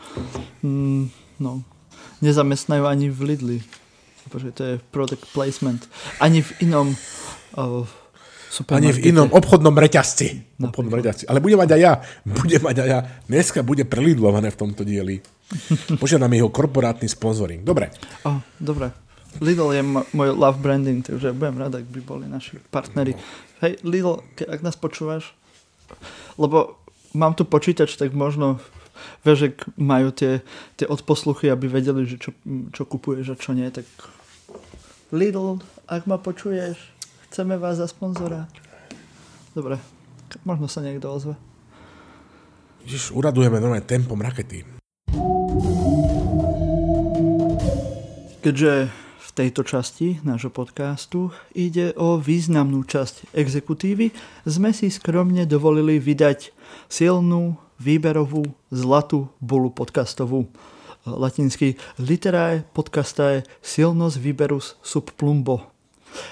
[0.62, 1.62] mm, no,
[2.22, 3.58] nezamestnajú ani v Lidli.
[4.28, 5.88] Pretože to je product placement.
[6.20, 7.88] Ani v inom uh,
[8.72, 10.56] Ani v inom obchodnom reťazci.
[10.60, 11.28] Obchodnom reťazci.
[11.28, 11.92] Ale bude mať aj ja.
[12.24, 13.00] Bude mať aj ja.
[13.28, 15.20] Dneska bude prelidlované v tomto dieli.
[16.00, 17.60] Požiadam jeho korporátny sponzoring.
[17.64, 17.92] Dobre.
[18.24, 18.92] Oh, dobre.
[19.44, 19.84] Lidl je
[20.16, 23.12] môj love branding, takže budem rád, ak by boli naši partneri.
[23.60, 25.36] Hej, Lidl, ak nás počúvaš,
[26.40, 26.80] lebo
[27.12, 28.56] mám tu počítač, tak možno
[29.22, 30.40] vieš, majú tie,
[30.80, 32.32] tie odposluchy, aby vedeli, že čo,
[32.72, 33.84] čo kupuješ a čo nie, tak
[35.12, 36.76] Lidl, ak ma počuješ,
[37.28, 38.48] chceme vás za sponzora.
[39.52, 39.76] Dobre,
[40.48, 41.36] možno sa niekto ozve.
[42.88, 44.64] Ježiš, uradujeme nové tempom rakety.
[48.40, 48.88] Keďže
[49.18, 54.14] v tejto časti nášho podcastu ide o významnú časť exekutívy,
[54.48, 56.54] sme si skromne dovolili vydať
[56.88, 60.48] silnú, výberovú, zlatú bulu podcastovú.
[61.04, 65.77] Latinsky literae podcastae silnos výberus sub plumbo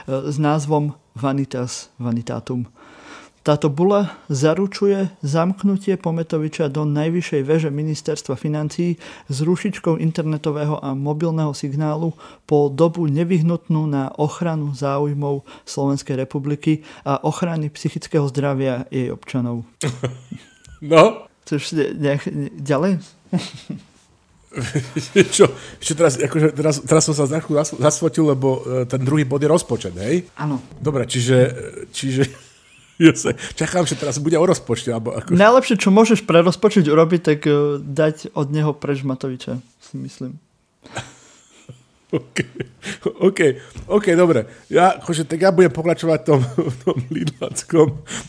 [0.06, 2.66] s názvom Vanitas Vanitatum.
[3.46, 8.98] Táto bula zaručuje zamknutie Pometoviča do najvyššej veže ministerstva financií
[9.30, 12.10] s rušičkou internetového a mobilného signálu
[12.42, 19.62] po dobu nevyhnutnú na ochranu záujmov Slovenskej republiky a ochrany psychického zdravia jej občanov.
[20.76, 21.24] No?
[21.48, 22.28] Chceš nejak,
[22.60, 23.00] ďalej?
[25.36, 27.26] čo, čo teraz, akože teraz, teraz som sa
[27.76, 30.24] zasvotil, lebo e, ten druhý bod je rozpočet, hej?
[30.40, 30.60] Áno.
[30.80, 31.38] Dobre, čiže,
[31.92, 32.24] čiže
[33.04, 34.92] ja sa, čakám, že teraz bude o rozpočte.
[34.92, 35.36] Alebo ako...
[35.36, 40.40] Najlepšie, čo môžeš pre rozpočet urobiť, tak uh, dať od neho preč Matoviča, si myslím.
[42.16, 42.38] OK,
[43.18, 43.40] OK,
[43.90, 44.46] OK, dobre.
[44.70, 46.40] Ja, akože, tak ja budem pokračovať tom,
[46.86, 47.88] tom lidláckom,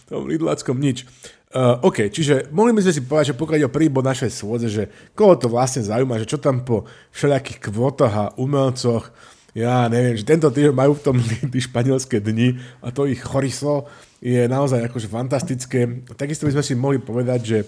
[0.10, 1.06] tom lidláckom nič.
[1.47, 4.36] Uh, OK, čiže mohli by sme si povedať, že pokiaľ je o prvý bod našej
[4.36, 4.83] svôdze, že
[5.15, 6.83] koho to vlastne zaujíma, že čo tam po
[7.15, 9.07] všelijakých kvotách a umelcoch,
[9.55, 11.17] ja neviem, že tento týždeň majú v tom
[11.71, 13.88] španielské dni a to ich chorislo
[14.19, 16.03] je naozaj akože fantastické.
[16.19, 17.60] Takisto by sme si mohli povedať, že,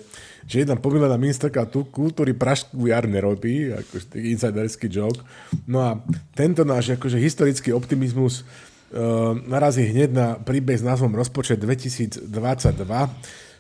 [0.44, 5.24] že jedna pomilená ministerka kultúry Pražskú jar nerobí, akože taký insiderský joke.
[5.70, 5.90] No a
[6.34, 12.28] tento náš akože historický optimizmus uh, narazí hneď na príbeh s názvom Rozpočet 2022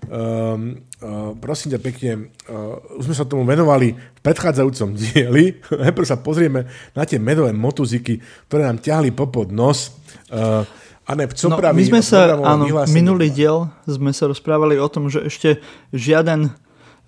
[0.07, 2.11] Um, uh, prosím ťa pekne,
[2.47, 5.59] uh, už sme sa tomu venovali v predchádzajúcom dieli.
[5.85, 9.99] Najprv sa pozrieme na tie medové motuziky, ktoré nám ťahli popod nos.
[10.31, 10.63] Uh,
[11.09, 15.09] a ne, co no, my sme sa, áno, minulý diel sme sa rozprávali o tom,
[15.09, 15.57] že ešte
[15.89, 16.53] žiaden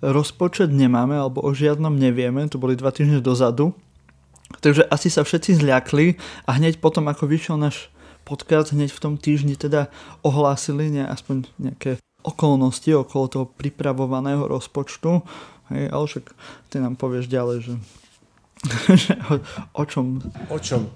[0.02, 3.70] rozpočet nemáme, alebo o žiadnom nevieme, to boli dva týždne dozadu.
[4.58, 7.88] Takže asi sa všetci zľakli a hneď potom, ako vyšiel náš
[8.26, 9.86] podcast, hneď v tom týždni teda
[10.26, 15.22] ohlásili ne, aspoň nejaké okolnosti okolo toho pripravovaného rozpočtu.
[15.70, 16.24] Hej, ale však
[16.70, 17.74] ty nám povieš ďalej, že,
[19.02, 19.34] že o,
[19.78, 20.22] o čom?
[20.50, 20.86] O čom?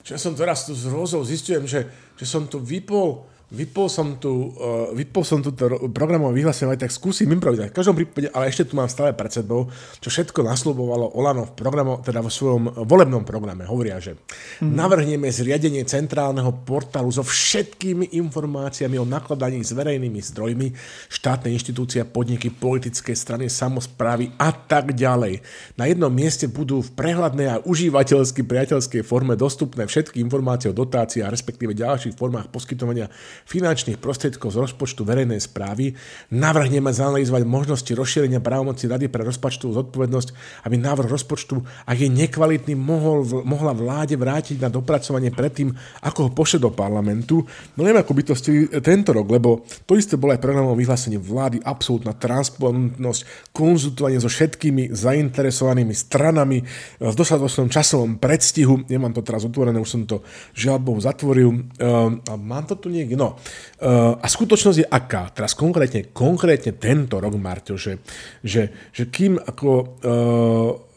[0.00, 1.84] Čo ja som teraz tu z rôzou zistujem, že,
[2.16, 5.50] že som tu vypol vypol som tu, uh, vypol som tu
[5.90, 7.74] programové vyhlásenie, tak skúsim improvizovať.
[7.74, 9.66] V každom prípade, ale ešte tu mám stále pred sebou,
[9.98, 13.66] čo všetko nasľubovalo Olano v programo, teda vo svojom volebnom programe.
[13.66, 14.70] Hovoria, že mm.
[14.70, 20.70] navrhneme zriadenie centrálneho portálu so všetkými informáciami o nakladaní s verejnými zdrojmi,
[21.10, 25.42] štátne inštitúcie, podniky, politické strany, samozprávy a tak ďalej.
[25.74, 31.26] Na jednom mieste budú v prehľadnej a užívateľsky priateľskej forme dostupné všetky informácie o dotácii
[31.26, 33.10] a respektíve ďalších formách poskytovania
[33.46, 35.94] finančných prostriedkov z rozpočtu verejnej správy,
[36.34, 40.28] navrhneme zanalýzovať možnosti rozšírenia právomoci Rady pre rozpočtovú zodpovednosť,
[40.66, 45.70] aby návrh rozpočtu, ak je nekvalitný, mohol, mohla vláde vrátiť na dopracovanie predtým,
[46.02, 47.44] ako ho pošle do parlamentu.
[47.76, 51.20] No neviem, ako by to stili tento rok, lebo to isté bolo aj programovom vyhlásenie
[51.20, 56.58] vlády, absolútna transparentnosť, konzultovanie so všetkými zainteresovanými stranami
[56.98, 58.88] v dostatočnom časovom predstihu.
[58.88, 60.24] Nemám to teraz otvorené, už som to
[60.56, 61.70] žiaľ Bohu zatvoril.
[61.76, 63.14] Uh, mám to tu niekde?
[63.14, 65.30] No, uh, a skutočnosť je aká?
[65.30, 68.02] Teraz konkrétne, konkrétne tento rok, Marťo, že,
[68.42, 70.90] že, že kým ako uh,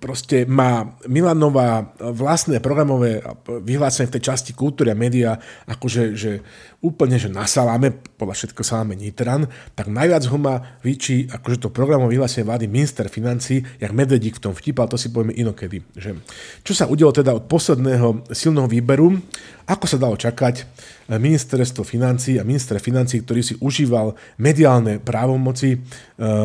[0.00, 6.44] proste má Milanová vlastné programové vyhlásenie v tej časti kultúry a média, akože že
[6.86, 11.74] úplne, že na saláme, podľa všetko saláme Nitran, tak najviac ho má vyčí, akože to
[11.74, 15.82] programové vyhlásenie vlády minister financí, jak Medvedík v tom vtipal, to si povieme inokedy.
[15.98, 16.22] Že,
[16.62, 19.18] čo sa udialo teda od posledného silného výberu,
[19.66, 20.62] ako sa dalo čakať,
[21.06, 25.80] ministerstvo financí a minister financí, ktorý si užíval mediálne právomoci eh,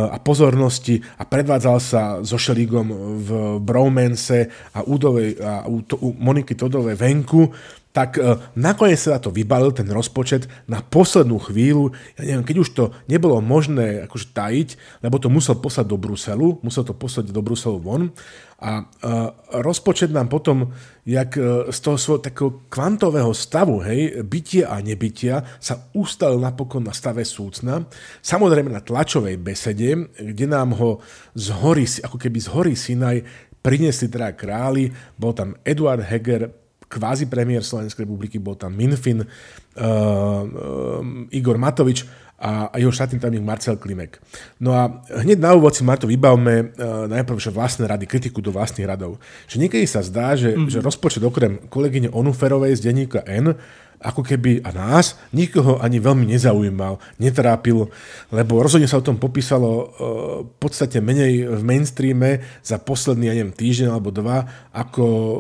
[0.10, 2.88] a pozornosti a predvádzal sa so Šelígom
[3.22, 3.30] v
[3.62, 7.50] bromance a, Udovej, a u, u Moniky Todovej venku,
[7.92, 12.70] tak e, nakoniec sa to vybalil, ten rozpočet, na poslednú chvíľu, ja neviem, keď už
[12.72, 14.70] to nebolo možné akože tajiť,
[15.04, 18.16] lebo to musel poslať do Bruselu, musel to poslať do Bruselu von.
[18.62, 20.70] A uh, rozpočet nám potom,
[21.02, 26.86] jak uh, z toho svojho takého kvantového stavu, hej, bytia a nebytia, sa ustal napokon
[26.86, 27.90] na stave súcna.
[28.22, 31.02] Samozrejme na tlačovej besede, kde nám ho
[31.34, 33.26] z hory, ako keby z hory Sinaj
[33.66, 36.61] priniesli teda králi, bol tam Eduard Heger,
[36.92, 39.26] kvázi premiér Slovenskej republiky, bol tam Minfin, uh,
[39.80, 42.04] uh, Igor Matovič
[42.36, 44.20] a, a jeho štátny tajomník Marcel Klimek.
[44.60, 48.52] No a hneď na úvod si Marto vybavme uh, najprv že vlastné rady, kritiku do
[48.52, 49.22] vlastných radov.
[49.48, 50.68] Že niekedy sa zdá, že, mm-hmm.
[50.68, 53.56] že rozpočet okrem kolegyne Onuferovej z denníka N
[54.02, 57.88] ako keby a nás nikoho ani veľmi nezaujímal, netrápil,
[58.34, 59.88] lebo rozhodne sa o tom popísalo uh,
[60.44, 65.40] v podstate menej v mainstreame za posledný, ja neviem, týždeň alebo dva, ako uh,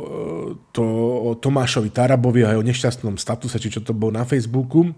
[0.70, 0.86] to
[1.28, 4.94] o Tomášovi Tarabovi a jeho nešťastnom statuse, či čo to bolo na Facebooku.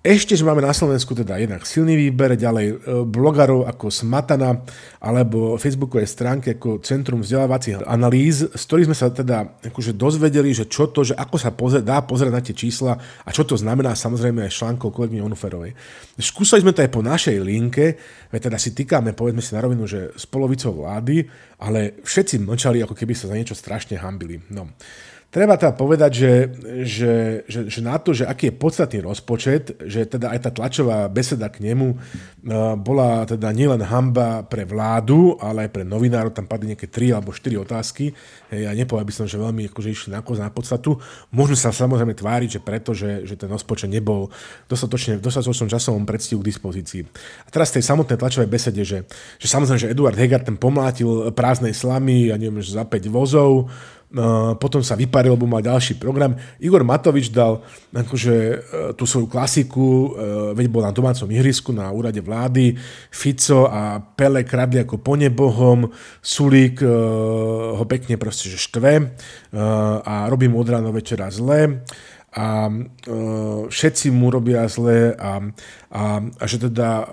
[0.00, 4.64] Ešte, že máme na Slovensku teda jednak silný výber, ďalej e, blogarov ako Smatana
[4.96, 10.72] alebo facebookové stránky ako Centrum vzdelávacích analýz, z ktorých sme sa teda akože dozvedeli, že
[10.72, 13.92] čo to, že ako sa pozre, dá pozerať na tie čísla a čo to znamená
[13.92, 15.76] samozrejme aj článkov kolegyne Onuferovej.
[16.16, 18.00] Skúsali sme to aj po našej linke,
[18.32, 21.28] veď teda si týkame, povedzme si na rovinu, že s polovicou vlády,
[21.60, 24.40] ale všetci mlčali, ako keby sa za niečo strašne hambili.
[24.48, 24.64] No.
[25.30, 26.32] Treba teda povedať, že,
[26.82, 27.14] že,
[27.46, 31.46] že, že na to, že aký je podstatný rozpočet, že teda aj tá tlačová beseda
[31.46, 36.74] k nemu uh, bola teda nielen hamba pre vládu, ale aj pre novinárov, tam padli
[36.74, 38.10] nejaké tri alebo štyri otázky.
[38.50, 40.98] Ja nepovedal by som, že veľmi akože išli na, na podstatu.
[41.30, 44.34] Môžeme sa samozrejme tváriť, že preto, že, že ten rozpočet nebol
[44.66, 47.06] dostatočne, v dostatočnom časovom predstihu k dispozícii.
[47.46, 49.06] A teraz tej samotnej tlačovej besede, že,
[49.38, 53.70] že samozrejme, že Eduard Hegar ten pomlátil prázdnej slamy, ja neviem, že za 5 vozov,
[54.58, 56.34] potom sa vyparil, lebo mal ďalší program.
[56.58, 57.62] Igor Matovič dal
[57.94, 58.56] akože, e,
[58.98, 60.08] tú svoju klasiku, e,
[60.58, 62.74] veď bol na domácom ihrisku na úrade vlády,
[63.14, 65.86] Fico a Pele kradli ako po nebohom,
[66.18, 66.90] Sulík e,
[67.78, 69.14] ho pekne proste že štve
[70.02, 71.82] a robí mu od rána večera zle.
[72.30, 72.70] A
[73.66, 75.42] všetci mu robia zle a,
[75.90, 77.10] a, a že teda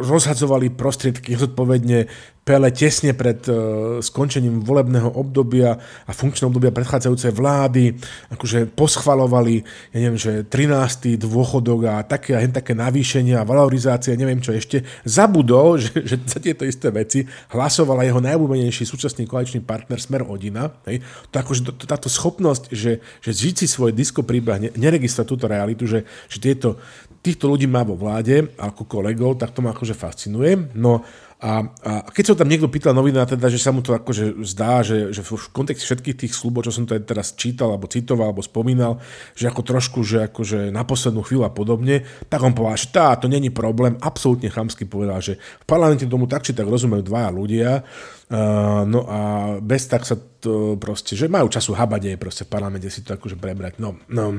[0.00, 2.08] rozhadzovali prostriedky zodpovedne
[2.44, 7.96] Pele tesne pred uh, skončením volebného obdobia a funkčného obdobia predchádzajúcej vlády,
[8.28, 9.64] akože poschvalovali,
[9.96, 11.16] ja neviem, že 13.
[11.16, 16.36] dôchodok a také a také navýšenia a valorizácie, neviem čo ešte, zabudol, že, že za
[16.36, 20.68] tieto isté veci hlasovala jeho najobľúbenejší súčasný koaličný partner Smer Odina.
[20.84, 21.00] Hej.
[21.32, 25.48] To akože to, to, táto schopnosť, že, že žiť si svoj disko príbeh, neregistrať túto
[25.48, 26.76] realitu, že, že tieto,
[27.24, 30.76] týchto ľudí má vo vláde ako kolegov, tak to ma akože fascinuje.
[30.76, 31.00] No
[31.44, 34.80] a, a keď sa tam niekto pýtal novinár, teda, že sa mu to akože zdá,
[34.80, 38.40] že, že v kontexte všetkých tých slubov, čo som to teraz čítal, alebo citoval, alebo
[38.40, 38.96] spomínal,
[39.36, 43.12] že ako trošku, že akože na poslednú chvíľu a podobne, tak on povedal, že tá,
[43.20, 47.28] to není problém, absolútne chamsky povedal, že v parlamente tomu tak či tak rozumejú dvaja
[47.28, 49.20] ľudia, uh, no a
[49.60, 53.36] bez tak sa to proste, že majú času habať proste v parlamente si to akože
[53.36, 53.76] prebrať.
[53.84, 54.32] No, no,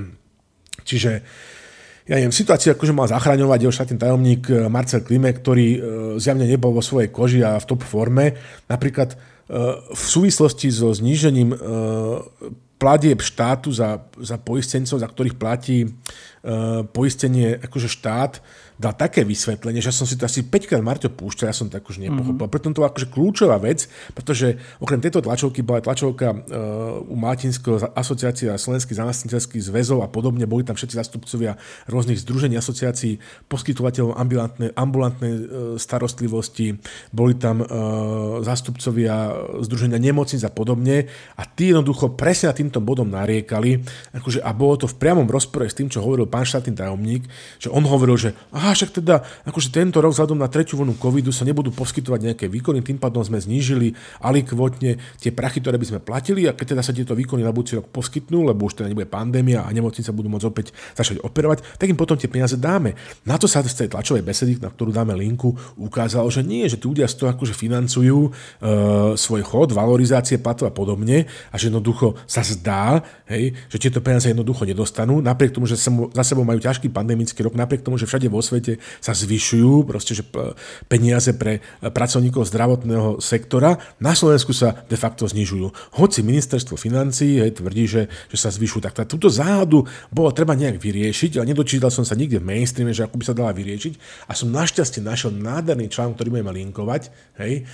[0.82, 1.22] čiže
[2.06, 5.80] ja neviem, situáciu akože mal zachraňovať jeho štátny tajomník eh, Marcel Klime, ktorý eh,
[6.22, 8.38] zjavne nebol vo svojej koži a v top forme.
[8.70, 9.20] Napríklad eh,
[9.82, 11.58] v súvislosti so znížením
[12.76, 15.88] platieb štátu za, za poistencov, za ktorých platí
[16.92, 18.44] poistenie akože štát,
[18.76, 21.80] dal také vysvetlenie, že som si to asi 5 krát Marťo púšťal, ja som to
[21.80, 22.44] akože nepochopil.
[22.44, 22.52] Mm-hmm.
[22.52, 26.40] Preto to bola akože kľúčová vec, pretože okrem tejto tlačovky bola aj tlačovka uh,
[27.08, 30.44] u Martinského asociácie a Slovenských zamestnateľských zväzov a podobne.
[30.44, 31.56] Boli tam všetci zastupcovia
[31.88, 35.44] rôznych združení asociácií, poskytovateľov ambulantnej, ambulantnej uh,
[35.80, 36.76] starostlivosti,
[37.16, 39.32] boli tam uh, zástupcovia
[39.64, 41.08] združenia nemocnic a podobne.
[41.40, 43.80] A tí jednoducho presne na týmto bodom nariekali,
[44.12, 47.24] akože, a bolo to v priamom rozpore s tým, čo hovoril pán štátny tajomník,
[47.60, 50.98] že on hovoril, že aha, aha, však teda akože tento rok vzhľadom na tretiu vlnu
[50.98, 53.94] covidu sa nebudú poskytovať nejaké výkony, tým pádom sme znížili
[54.26, 57.78] alikvotne tie prachy, ktoré by sme platili a keď teda sa tieto výkony na budúci
[57.78, 61.86] rok poskytnú, lebo už teda nebude pandémia a nemocnice budú môcť opäť začať operovať, tak
[61.86, 62.98] im potom tie peniaze dáme.
[63.30, 66.82] Na to sa z tej tlačovej besedy, na ktorú dáme linku, ukázalo, že nie, že
[66.82, 68.30] tí ľudia z toho akože financujú e,
[69.14, 74.32] svoj chod, valorizácie platov a podobne a že jednoducho sa zdá, hej, že tieto peniaze
[74.32, 78.32] jednoducho nedostanú, napriek tomu, že za sebou majú ťažký pandemický rok, napriek tomu, že všade
[78.32, 80.24] vo svete svete sa zvyšujú, proste, že
[80.88, 86.00] peniaze pre pracovníkov zdravotného sektora, na Slovensku sa de facto znižujú.
[86.00, 90.80] Hoci ministerstvo financí hej, tvrdí, že, že sa zvyšujú, tak túto záhadu bolo treba nejak
[90.80, 93.94] vyriešiť, ale nedočítal som sa nikde v mainstreame, že ako by sa dala vyriešiť
[94.30, 97.12] a som našťastie našiel nádherný článok, ktorý budeme linkovať,
[97.44, 97.68] hej,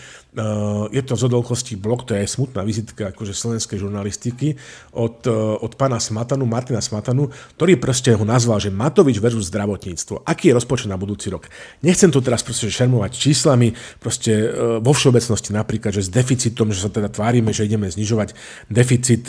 [0.91, 1.27] je to z
[1.75, 4.55] blok, to je smutná vizitka akože slovenskej žurnalistiky
[4.95, 7.27] od, uh, od pána Smatanu, Martina Smatanu,
[7.59, 10.23] ktorý proste ho nazval, že Matovič versus zdravotníctvo.
[10.23, 11.51] Aký je rozpočet na budúci rok?
[11.83, 16.79] Nechcem tu teraz proste šermovať číslami, proste uh, vo všeobecnosti napríklad, že s deficitom, že
[16.79, 18.31] sa teda tvárime, že ideme znižovať
[18.71, 19.27] deficit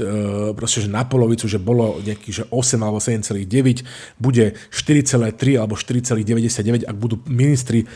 [0.54, 3.82] proste, že na polovicu, že bolo nejaký, že 8 alebo 7,9,
[4.22, 7.90] bude 4,3 alebo 4,99, ak budú ministri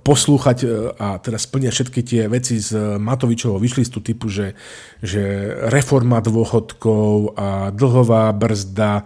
[0.00, 0.58] poslúchať
[0.96, 4.54] a teda splniať všetky všetky tie veci z Matovičovho vyšlistu typu, že,
[5.02, 9.02] že reforma dôchodkov a dlhová brzda,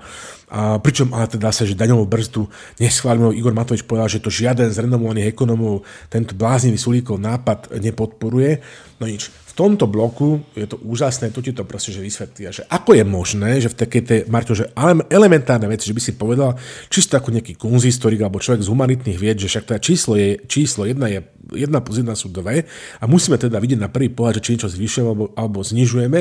[0.53, 2.45] a pričom ale teda sa, že daňovú brzdu
[2.77, 3.33] neschválil.
[3.33, 8.61] Igor Matovič povedal, že to žiaden z renomovaných ekonomov tento bláznivý Sulíkov nápad nepodporuje.
[9.01, 12.99] No nič, tomto bloku je to úžasné, to ti to proste že vysvetlia, že ako
[12.99, 14.71] je možné, že v takej tej, Marto, že
[15.09, 16.59] elementárne veci, že by si povedal,
[16.91, 20.85] čisto ako nejaký kunzistorik alebo človek z humanitných vied, že však teda číslo, je, číslo
[20.85, 22.65] jedna je jedna plus jedna sú dve
[22.99, 26.21] a musíme teda vidieť na prvý pohľad, že či niečo zvyšujeme alebo, alebo znižujeme,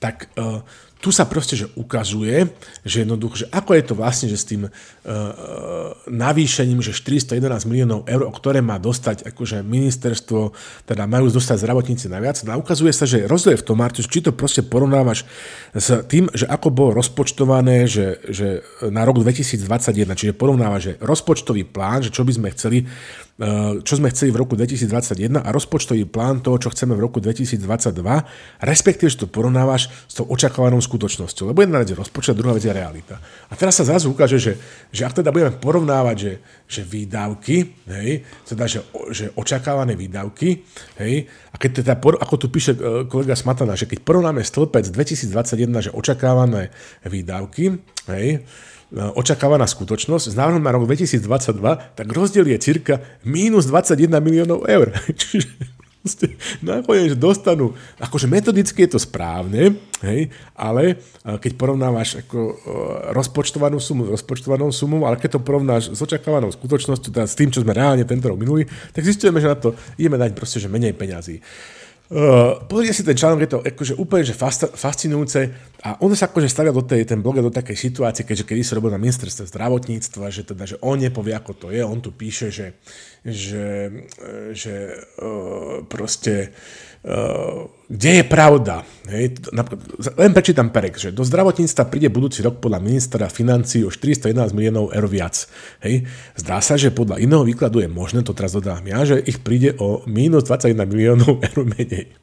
[0.00, 0.64] tak uh,
[1.02, 2.46] tu sa proste že ukazuje,
[2.86, 4.72] že jednoducho, že ako je to vlastne, že s tým uh,
[6.06, 10.54] navýšením, že 411 miliónov eur, o ktoré má dostať akože ministerstvo,
[10.86, 14.30] teda majú dostať zdravotníci naviac, no ukazuje sa, že rozdiel v tom, Martus, či to
[14.30, 15.26] proste porovnávaš
[15.74, 21.66] s tým, že ako bolo rozpočtované, že, že na rok 2021, čiže porovnávaš, že rozpočtový
[21.66, 22.86] plán, že čo by sme chceli
[23.82, 27.64] čo sme chceli v roku 2021 a rozpočtový plán toho, čo chceme v roku 2022,
[28.60, 31.50] respektíve, že to porovnávaš s tou očakávanou skutočnosťou.
[31.50, 33.16] Lebo jedna vec je rozpočet, druhá vec je realita.
[33.48, 34.60] A teraz sa zrazu ukáže, že,
[34.92, 36.32] že ak teda budeme porovnávať, že,
[36.68, 38.10] že výdavky, hej,
[38.44, 40.62] teda, že, že očakávané výdavky,
[41.00, 45.88] hej, a keď teda, ako tu píše eh, kolega Smatana, že keď porovnáme stĺpec 2021,
[45.88, 46.68] že očakávané
[47.08, 47.80] výdavky,
[48.12, 48.44] hej,
[48.92, 51.24] očakávaná skutočnosť s návrhom na rok 2022,
[51.96, 54.92] tak rozdiel je cirka minus 21 miliónov eur.
[55.20, 55.48] Čiže
[56.66, 60.94] nakoniec dostanú, akože metodicky je to správne, hej, ale e,
[61.38, 62.54] keď porovnávaš ako e,
[63.14, 67.54] rozpočtovanú sumu s rozpočtovanou sumou, ale keď to porovnáš s očakávanou skutočnosťou, teda s tým,
[67.54, 70.66] čo sme reálne tento rok minuli, tak zistujeme, že na to ideme dať proste, že
[70.66, 71.38] menej peňazí.
[71.38, 71.81] Uh,
[72.68, 74.36] pozrite si ten článok, je to akože úplne že
[74.76, 75.48] fascinujúce
[75.80, 78.76] a on sa akože stavia do tej, ten blog do takej situácie, keďže kedy sa
[78.76, 82.52] robil na ministerstve zdravotníctva, že teda, že on nepovie, ako to je, on tu píše,
[82.52, 82.76] že,
[83.24, 83.66] že,
[84.52, 84.74] že
[85.24, 86.52] uh, proste
[87.02, 88.88] uh, kde je pravda?
[89.02, 89.44] Hej,
[90.16, 94.94] len prečítam Perek, že do zdravotníctva príde budúci rok podľa ministra financí o 411 miliónov
[94.94, 95.44] eur viac.
[95.84, 96.08] Hej.
[96.38, 99.76] Zdá sa, že podľa iného výkladu je možné, to teraz dodám ja, že ich príde
[99.76, 102.14] o minus 21 miliónov eur menej.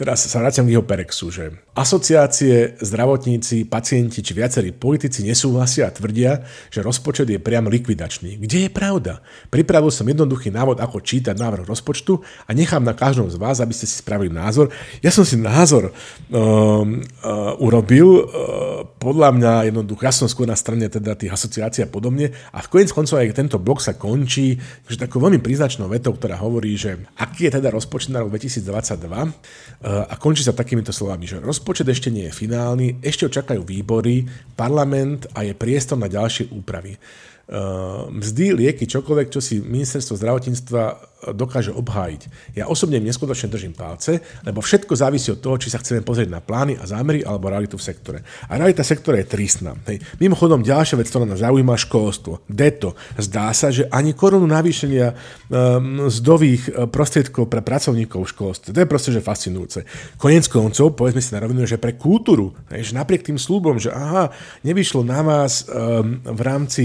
[0.00, 5.92] Teraz sa vraciam k jeho Perexu, že asociácie, zdravotníci, pacienti či viacerí politici nesúhlasia a
[5.92, 6.40] tvrdia,
[6.72, 8.40] že rozpočet je priam likvidačný.
[8.40, 9.20] Kde je pravda?
[9.52, 12.16] Pripravil som jednoduchý návod, ako čítať návrh rozpočtu
[12.48, 14.72] a nechám na každom z vás, aby ste si spravili názor.
[15.04, 15.94] Ja ja som si názor uh,
[16.30, 16.86] uh,
[17.58, 22.30] urobil, uh, podľa mňa jednoducho, ja som skôr na strane teda tých asociácií a podobne
[22.54, 24.54] a v konec koncov aj tento blok sa končí
[24.86, 28.62] že takou veľmi príznačnou vetou, ktorá hovorí, že aký je teda rozpočet na rok 2022
[28.62, 29.26] uh,
[30.06, 34.22] a končí sa takýmito slovami, že rozpočet ešte nie je finálny, ešte očakajú výbory,
[34.54, 36.94] parlament a je priestor na ďalšie úpravy.
[37.50, 42.22] Uh, mzdy, lieky, čokoľvek, čo si ministerstvo zdravotníctva dokáže obhájiť.
[42.56, 46.32] Ja osobne im neskutočne držím palce, lebo všetko závisí od toho, či sa chceme pozrieť
[46.32, 48.18] na plány a zámery alebo realitu v sektore.
[48.48, 49.76] A realita sektora je tristná.
[49.84, 50.00] Hej.
[50.16, 52.40] Mimochodom, ďalšia vec, ktorá nás zaujíma, školstvo.
[52.48, 52.96] Deto.
[53.20, 58.68] Zdá sa, že ani korunu navýšenia um, mzdových e, prostriedkov pre pracovníkov v školstve.
[58.72, 59.84] To je proste, že fascinujúce.
[60.16, 63.92] Konec koncov, povedzme si na rovinu, že pre kultúru, hej, že napriek tým slúbom, že
[63.92, 64.32] aha,
[64.64, 66.84] nevyšlo na vás um, v rámci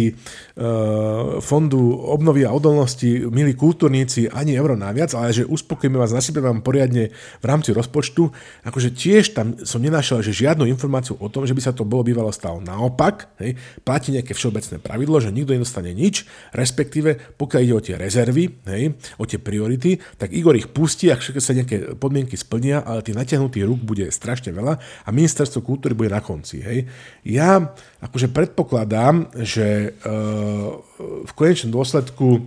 [1.44, 6.64] fondu obnovy a odolnosti, milí kultúrníci, ani euro naviac, ale že uspokojíme vás, nasypeme vám
[6.64, 8.32] poriadne v rámci rozpočtu.
[8.64, 12.08] Akože tiež tam som nenašiel že žiadnu informáciu o tom, že by sa to bolo
[12.08, 12.64] bývalo stalo.
[12.64, 16.24] Naopak, hej, platí nejaké všeobecné pravidlo, že nikto nedostane nič,
[16.56, 21.20] respektíve pokiaľ ide o tie rezervy, hej, o tie priority, tak Igor ich pustí, ak
[21.20, 26.16] sa nejaké podmienky splnia, ale tých natiahnutých rúk bude strašne veľa a ministerstvo kultúry bude
[26.16, 26.64] na konci.
[26.64, 26.88] Hej.
[27.28, 27.76] Ja
[28.06, 30.80] akože predpokladám, že uh,
[31.26, 32.46] v konečnom dôsledku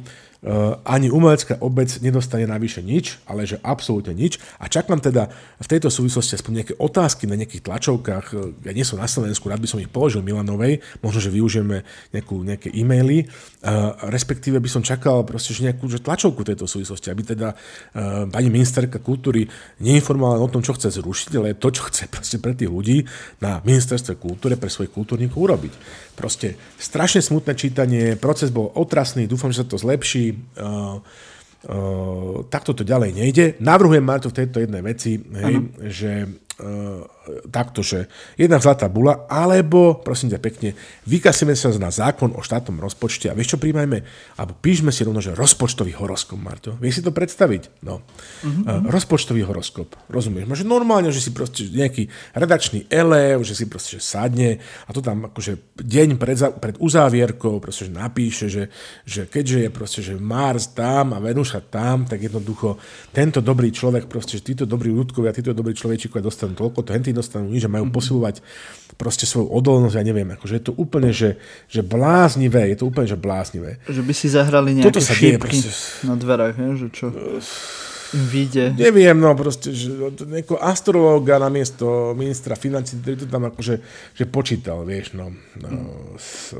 [0.86, 4.38] ani umelecká obec nedostane navyše nič, ale že absolútne nič.
[4.62, 5.26] A čakám teda
[5.58, 8.26] v tejto súvislosti aspoň nejaké otázky na nejakých tlačovkách.
[8.62, 11.82] Ja nie som na Slovensku, rád by som ich položil Milanovej, možno, že využijeme
[12.14, 13.26] nejakú, nejaké e-maily,
[14.06, 17.58] respektíve by som čakal proste, že nejakú že tlačovku tejto súvislosti, aby teda
[18.30, 19.50] pani ministerka kultúry
[19.82, 23.02] neinformovala o tom, čo chce zrušiť, ale to, čo chce proste pre tých ľudí
[23.42, 25.74] na ministerstve kultúry, pre svojich kultúrnikov urobiť.
[26.14, 30.98] Proste strašne smutné čítanie, proces bol otrasný, dúfam, že sa to zlepší, Uh,
[31.68, 33.46] uh, takto to ďalej nejde.
[33.58, 35.54] Navrhujem, Marto, v tejto jednej veci, hej,
[35.90, 37.04] že uh,
[37.52, 38.08] takto, že
[38.40, 40.68] jedna zlatá bula, alebo, prosím ťa pekne,
[41.04, 43.98] vykasíme sa na zákon o štátnom rozpočte a vieš čo príjmajme?
[44.40, 46.76] Alebo píšme si rovno, že rozpočtový horoskop, Marto.
[46.80, 47.82] Vieš si to predstaviť?
[47.84, 48.00] No.
[48.00, 48.62] Uh-huh.
[48.64, 49.96] Uh, rozpočtový horoskop.
[50.08, 50.64] Rozumieš?
[50.64, 55.00] Že normálne, že si proste nejaký redakčný elev, že si proste že sadne a to
[55.00, 58.64] tam akože deň pred, pred uzávierkou proste že napíše, že,
[59.04, 62.78] že keďže je proste, že Mars tam a Venuša tam, tak jednoducho
[63.10, 67.10] tento dobrý človek, proste, že títo dobrí ľudkovia, títo dobrí človečíkovia dostanú toľko, to henty
[67.18, 67.98] nedostanú nič a majú mm-hmm.
[67.98, 68.36] posilovať
[68.98, 71.38] proste svoju odolnosť, ja neviem, akože je to úplne, že,
[71.70, 73.78] že bláznivé, je to úplne, že bláznivé.
[73.86, 75.70] Že by si zahrali nejaké Toto sa šípky proste...
[76.06, 76.74] na dverách, ne?
[76.74, 77.10] že čo
[78.12, 78.72] vyjde.
[78.72, 79.92] Neviem, no proste, že
[80.24, 83.74] neko astrológa na miesto ministra financí, ktorý to tam akože
[84.16, 85.30] že počítal, vieš, no.
[85.60, 85.68] no
[86.16, 86.56] s...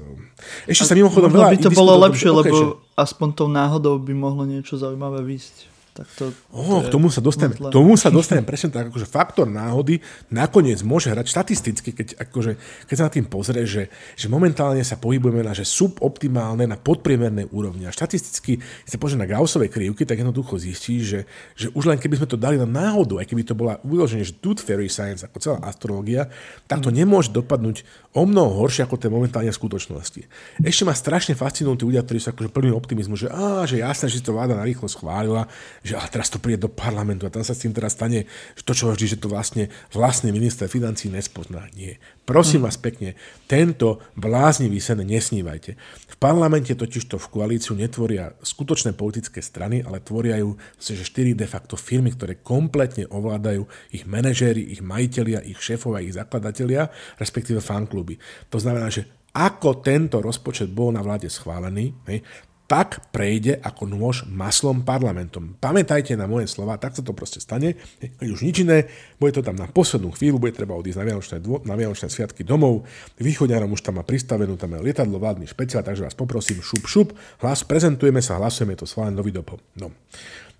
[0.68, 1.56] Ešte sa mimochodom veľa...
[1.56, 5.77] by to bolo lepšie, lebo aspoň tou náhodou by mohlo niečo zaujímavé výsť.
[5.98, 6.24] Tak to,
[6.54, 9.98] oh, to k tomu sa dostanem, k tomu sa dostanem presne tak, akože faktor náhody
[10.30, 12.54] nakoniec môže hrať štatisticky, keď, akože,
[12.86, 17.50] keď sa na tým pozrie, že, že momentálne sa pohybujeme na že suboptimálne, na podpriemernej
[17.50, 17.90] úrovni.
[17.90, 21.26] A štatisticky, keď sa pozrie na Gaussové krivky, tak jednoducho zistí, že,
[21.58, 24.38] že už len keby sme to dali na náhodu, aj keby to bola uloženie, že
[24.38, 26.30] tooth fairy science, ako celá astrológia,
[26.70, 27.82] tak to nemôže dopadnúť
[28.14, 30.22] o mnoho horšie ako tie momentálne skutočnosti.
[30.62, 34.06] Ešte ma strašne fascinujú tí ľudia, ktorí sú akože plný optimizmu, že, á, že jasné,
[34.06, 35.50] že to vláda narýchlo schválila,
[35.88, 38.62] že a teraz to príde do parlamentu a tam sa s tým teraz stane že
[38.62, 41.66] to, čo vždy, že to vlastne vlastný minister financí nespozná.
[41.72, 41.96] Nie.
[42.28, 42.66] Prosím mm.
[42.68, 43.16] vás pekne,
[43.48, 45.72] tento bláznivý sen nesnívajte.
[46.12, 51.32] V parlamente totiž to v koalíciu netvoria skutočné politické strany, ale tvoria ju že štyri
[51.32, 57.64] de facto firmy, ktoré kompletne ovládajú ich manažéri, ich majiteľia, ich šéfovia, ich zakladatelia, respektíve
[57.64, 58.18] fankluby.
[58.52, 59.06] To znamená, že
[59.38, 62.24] ako tento rozpočet bol na vláde schválený, hej,
[62.68, 65.56] tak prejde ako nôž maslom parlamentom.
[65.56, 67.80] Pamätajte na moje slova, tak sa to proste stane.
[67.96, 71.36] Keď už nič iné, bude to tam na poslednú chvíľu, bude treba odísť na Vianočné,
[71.40, 72.84] dvo, na Vianočné sviatky domov.
[73.16, 77.08] Východňarom už tam má pristavenú, tam je lietadlo, vládny špeciál, takže vás poprosím, šup, šup,
[77.40, 79.56] hlas, prezentujeme sa, hlasujeme to schválené do videopo.
[79.80, 79.88] No.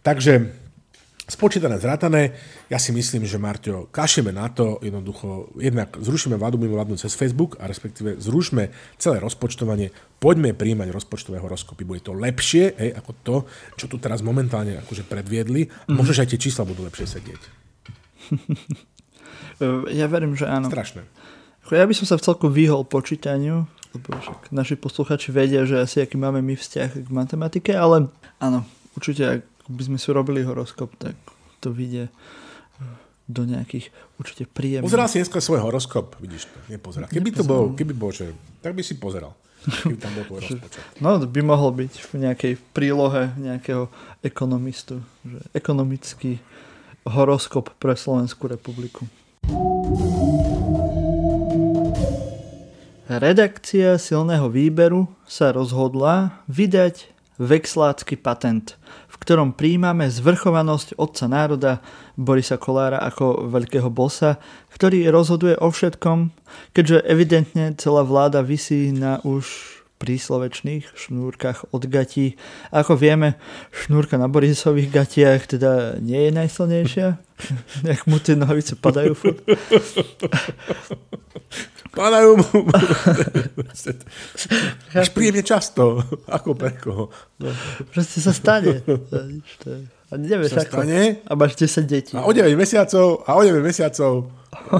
[0.01, 0.68] Takže
[1.29, 2.33] Spočítané, zrátané,
[2.72, 7.12] ja si myslím, že Marťo, kašeme na to, jednoducho, jednak zrušíme vládu mimo vládnu cez
[7.12, 13.11] Facebook a respektíve zrušme celé rozpočtovanie, poďme príjmať rozpočtové horoskopy, bude to lepšie, hej, ako
[13.20, 13.37] to,
[13.76, 15.93] čo tu teraz momentálne akože predviedli, mm.
[15.93, 17.43] možno, že aj tie čísla budú lepšie sedieť.
[20.01, 20.72] ja verím, že áno.
[20.72, 21.05] Strašné.
[21.68, 26.01] Ja by som sa v celku vyhol počítaniu, lebo však naši posluchači vedia, že asi
[26.01, 28.09] aký máme my vzťah k matematike, ale
[28.41, 28.64] áno,
[28.97, 31.14] určite by sme si robili horoskop, tak
[31.61, 32.09] to vyjde
[33.29, 34.89] do nejakých určite príjemných...
[34.89, 37.12] Pozeral si dneska svoj horoskop, vidíš to, nepozeral.
[37.12, 38.33] Keby to bol, keby bol, že,
[38.64, 39.37] tak by si pozeral.
[39.85, 40.83] Keby tam bol tvoj rozpočet.
[41.05, 43.93] No, by mohol byť v nejakej prílohe nejakého
[44.25, 46.41] ekonomistu, že ekonomický
[47.05, 49.05] horoskop pre Slovenskú republiku.
[53.09, 57.09] Redakcia silného výberu sa rozhodla vydať
[57.41, 58.77] vexlácky patent,
[59.23, 61.73] ktorom príjmame zvrchovanosť otca národa
[62.19, 64.43] Borisa Kolára ako veľkého bossa,
[64.75, 66.35] ktorý rozhoduje o všetkom,
[66.75, 72.38] keďže evidentne celá vláda vysí na už príslovečných šnúrkach od gatí.
[72.70, 73.34] Ako vieme,
[73.74, 77.09] šnúrka na Borisových gatiach teda nie je najsilnejšia.
[77.86, 79.42] Nech mu tie nohavice padajú furt.
[81.99, 82.49] Padajú mu.
[84.94, 85.99] Až príjemne často.
[86.30, 87.11] Ako pre koho.
[87.42, 87.51] No,
[87.90, 88.86] proste sa stane.
[90.09, 90.86] A nevieš sa ako.
[90.86, 91.20] stane.
[91.26, 92.14] A máš 10 detí.
[92.14, 94.30] A o 9 mesiacov, a o 9 mesiacov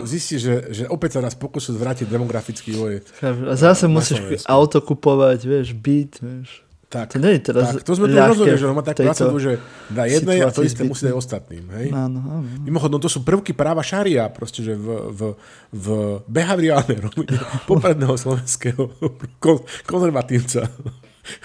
[0.05, 3.05] zistí, že, že opäť sa nás pokúšu zvrátiť demografický vývoj.
[3.25, 6.69] A zase musíš auto kupovať, vieš, byt, vieš.
[6.89, 9.37] Tak, to, nie je teraz tak, to sme tu rozhodli, že on má takú zásadu,
[9.37, 9.61] že
[9.93, 11.69] dá jednej a to isté musí dať ostatným.
[11.77, 11.93] Hej?
[11.93, 12.49] Áno, áno.
[12.65, 15.21] Mimochodom, to sú prvky práva šaria, proste, že v, v,
[15.69, 15.87] v
[16.33, 17.37] behaviorálnej rovine
[17.69, 18.89] popredného slovenského
[19.85, 20.73] konzervatívca,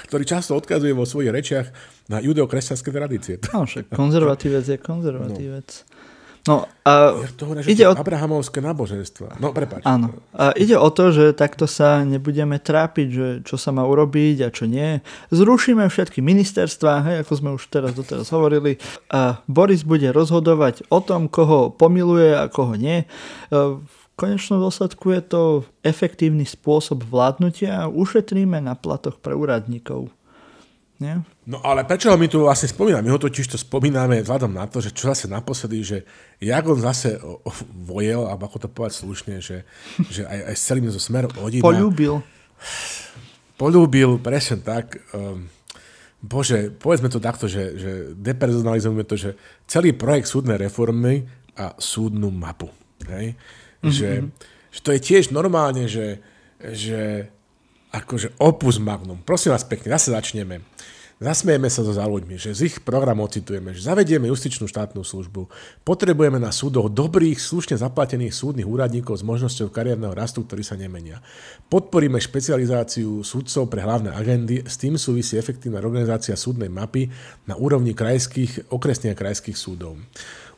[0.08, 1.68] ktorý často odkazuje vo svojich rečiach
[2.08, 3.36] na judeokresťanské tradície.
[3.52, 5.68] No, však konzervatívec je konzervatívec.
[5.68, 6.13] No.
[6.44, 7.96] No a hovorí, ide o...
[7.96, 9.40] Abrahamovské náboženstva.
[9.40, 9.80] No, prepáč.
[9.88, 10.12] Áno.
[10.36, 14.52] A ide o to, že takto sa nebudeme trápiť, že čo sa má urobiť a
[14.52, 15.00] čo nie.
[15.32, 18.76] Zrušíme všetky ministerstva, hej, ako sme už teraz doteraz hovorili.
[19.08, 23.08] A Boris bude rozhodovať o tom, koho pomiluje a koho nie.
[23.48, 25.42] V konečnom dôsledku je to
[25.80, 30.12] efektívny spôsob vládnutia a ušetríme na platoch pre úradníkov.
[31.02, 31.26] Nie?
[31.50, 33.04] No ale prečo ho my tu vlastne spomíname?
[33.04, 35.98] My ho totiž to spomíname vzhľadom na to, že čo zase naposledy, že
[36.38, 37.18] jak on zase
[37.74, 39.66] vojel, alebo ako to povedať slušne, že,
[40.08, 41.66] že aj, aj s celým zo smer hodina...
[41.66, 42.22] Polúbil.
[43.58, 45.02] Polúbil, presne tak.
[45.12, 45.50] Um,
[46.22, 49.36] bože, povedzme to takto, že, že depersonalizujeme to, že
[49.68, 51.26] celý projekt súdnej reformy
[51.58, 52.70] a súdnu mapu.
[53.10, 53.36] Hej?
[53.84, 53.92] Mm-hmm.
[53.92, 54.10] Že,
[54.72, 56.24] že to je tiež normálne, že,
[56.64, 57.28] že
[57.94, 59.22] akože opus magnum.
[59.22, 60.66] Prosím vás pekne, zase začneme.
[61.24, 65.48] Zasmieme sa za ľuďmi, že z ich programov citujeme, že zavedieme justičnú štátnu službu,
[65.88, 71.24] potrebujeme na súdoch dobrých, slušne zaplatených súdnych úradníkov s možnosťou kariérneho rastu, ktorí sa nemenia.
[71.72, 77.08] Podporíme špecializáciu súdcov pre hlavné agendy, s tým súvisí efektívna organizácia súdnej mapy
[77.48, 79.96] na úrovni krajských, okresných a krajských súdov.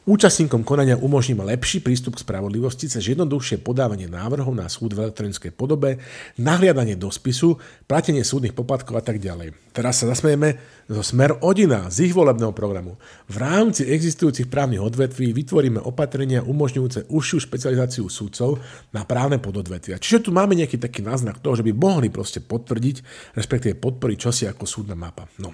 [0.05, 5.49] Účastníkom konania umožníme lepší prístup k spravodlivosti cez jednoduchšie podávanie návrhov na súd v elektronickej
[5.49, 5.97] podobe,
[6.37, 7.57] nahliadanie do spisu,
[7.89, 9.57] platenie súdnych poplatkov a tak ďalej.
[9.73, 13.01] Teraz sa zasmejeme zo Smer Odina z ich volebného programu.
[13.25, 18.61] V rámci existujúcich právnych odvetví vytvoríme opatrenia umožňujúce užšiu špecializáciu súdcov
[18.93, 19.97] na právne pododvetvia.
[19.97, 23.01] Čiže tu máme nejaký taký náznak toho, že by mohli proste potvrdiť,
[23.33, 25.25] respektíve podporiť čosi ako súdna mapa.
[25.41, 25.49] No.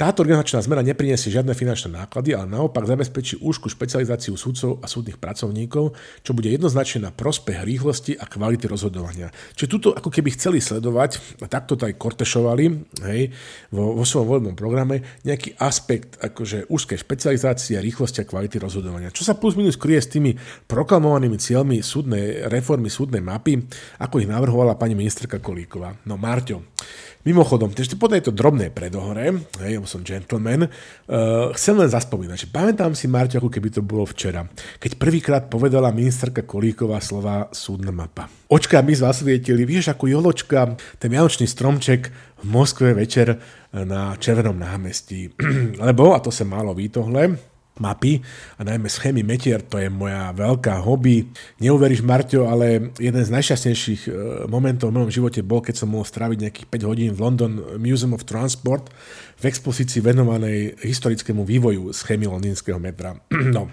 [0.00, 5.20] Táto organizačná zmena nepriniesie žiadne finančné náklady, ale naopak zabezpečí úžku špecializáciu súdcov a súdnych
[5.20, 5.92] pracovníkov,
[6.24, 9.28] čo bude jednoznačne na prospech rýchlosti a kvality rozhodovania.
[9.52, 12.64] Čiže tuto ako keby chceli sledovať, a takto to aj kortešovali
[13.12, 13.28] hej,
[13.76, 19.12] vo, vo svojom voľbnom programe, nejaký aspekt akože úzkej špecializácie, rýchlosti a kvality rozhodovania.
[19.12, 20.32] Čo sa plus minus kryje s tými
[20.64, 23.68] proklamovanými cieľmi súdnej reformy, súdnej mapy,
[24.00, 25.92] ako ich navrhovala pani ministerka Kolíková.
[26.08, 26.72] No Marťo,
[27.20, 32.48] Mimochodom, ešte po tejto drobnej predohore, hej, ja som gentleman, uh, chcem len zaspomínať, že
[32.48, 34.48] pamätám si, Marťo, ako keby to bolo včera,
[34.80, 38.32] keď prvýkrát povedala ministerka Kolíková slova súdna mapa.
[38.48, 42.08] Očka mi zasvietili, vieš, ako joločka, ten vianočný stromček
[42.40, 43.36] v Moskve večer
[43.76, 45.28] na Červenom námestí.
[45.76, 47.36] Lebo, a to sa málo ví tohle,
[47.80, 48.20] mapy
[48.60, 51.26] a najmä schémy metier, to je moja veľká hobby.
[51.58, 54.10] Neuveríš, Marťo, ale jeden z najšťastnejších e,
[54.46, 58.12] momentov v mojom živote bol, keď som mohol stráviť nejakých 5 hodín v London Museum
[58.12, 58.92] of Transport
[59.40, 63.16] v expozícii venovanej historickému vývoju schémy londýnskeho metra.
[63.56, 63.72] no,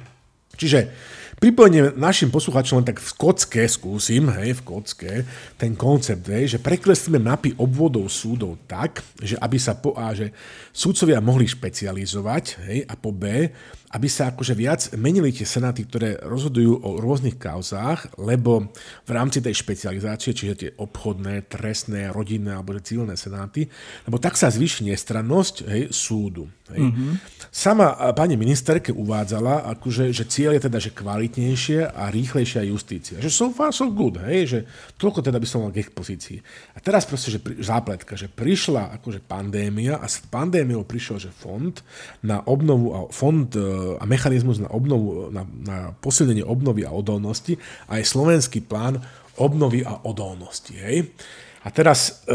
[0.56, 0.90] čiže
[1.38, 5.22] Pripojenie našim posluchačom len tak v kocke skúsim, hej, v kocke,
[5.54, 10.34] ten koncept, hej, že prekreslíme mapy obvodov súdov tak, že aby sa po A, že
[10.74, 13.54] súdcovia mohli špecializovať, hej, a po B,
[13.88, 18.68] aby sa akože viac menili tie senáty, ktoré rozhodujú o rôznych kauzách, lebo
[19.08, 23.72] v rámci tej špecializácie, čiže tie obchodné, trestné, rodinné alebo civilné senáty,
[24.04, 26.52] lebo tak sa zvýši nestrannosť hej, súdu.
[26.76, 26.84] Hej.
[26.84, 27.12] Mm-hmm.
[27.48, 33.18] Sama pani ministerke uvádzala, akože, že cieľ je teda, že kvalitnejšie a rýchlejšia justícia.
[33.24, 34.60] Že so far so good, hej, že
[35.00, 36.44] toľko teda by som mal k expozícii.
[36.76, 41.32] A teraz proste, že pri, zápletka, že prišla akože pandémia a s pandémiou prišiel, že
[41.32, 41.72] fond
[42.20, 43.64] na obnovu a fond e,
[43.98, 47.58] a mechanizmus na, obnovu, na, na posilnenie obnovy a odolnosti
[47.88, 49.02] a aj slovenský plán
[49.38, 50.74] obnovy a odolnosti.
[50.74, 51.14] Hej?
[51.64, 52.34] A teraz e,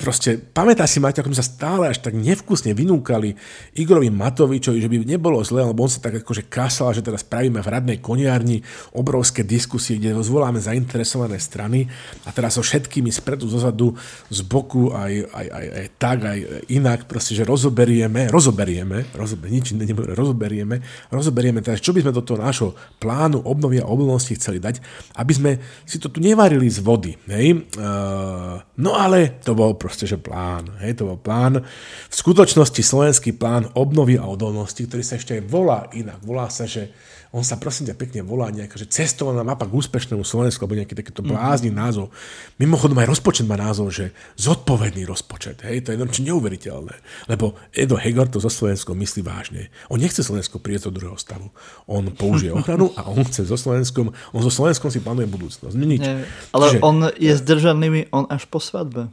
[0.00, 3.34] proste, pamätá si, Maťo, ako sme sa stále až tak nevkusne vynúkali
[3.74, 7.58] Igorovi Matovičovi, že by nebolo zle, lebo on sa tak akože kasal, že teraz spravíme
[7.58, 8.62] v radnej koniarni
[8.94, 11.90] obrovské diskusie, kde zvoláme zainteresované strany
[12.22, 13.96] a teraz so všetkými spredu, zozadu,
[14.30, 16.38] z boku, aj, aj, aj, aj tak, aj
[16.70, 20.76] inak, proste, že rozoberieme, rozoberieme, rozober, nič iné nebudeme, rozoberieme,
[21.10, 22.68] rozoberieme teraz, čo by sme do toho nášho
[23.00, 24.78] plánu obnovy a obnovnosti chceli dať,
[25.16, 25.50] aby sme
[25.88, 27.16] si to tu nevarili z vody.
[27.26, 27.66] Hej?
[27.74, 30.68] Uh, no ale to bol proste, že plán.
[30.84, 31.64] Hej, to bol plán.
[32.12, 36.20] V skutočnosti slovenský plán obnovy a odolnosti, ktorý sa ešte aj volá inak.
[36.20, 36.92] Volá sa, že
[37.36, 40.96] on sa prosím ťa pekne volá nejaká, že cestovaná mapa k úspešnému Slovensku, alebo nejaký
[40.96, 41.36] takýto mhm.
[41.36, 41.84] blázny mm-hmm.
[41.84, 42.08] názov.
[42.56, 45.60] Mimochodom aj rozpočet má názov, že zodpovedný rozpočet.
[45.66, 46.96] Hej, to je jedno, neuveriteľné.
[47.28, 49.68] Lebo Edo Heger to zo Slovenskom myslí vážne.
[49.92, 51.52] On nechce Slovensko prieť do druhého stavu.
[51.84, 55.74] On použije ochranu a on chce so Slovenskom, on so Slovenskom si plánuje budúcnosť.
[55.76, 56.02] Nič.
[56.02, 56.24] Nie,
[56.56, 59.12] ale Čiže, on je zdržanlivý, on až po svadbe.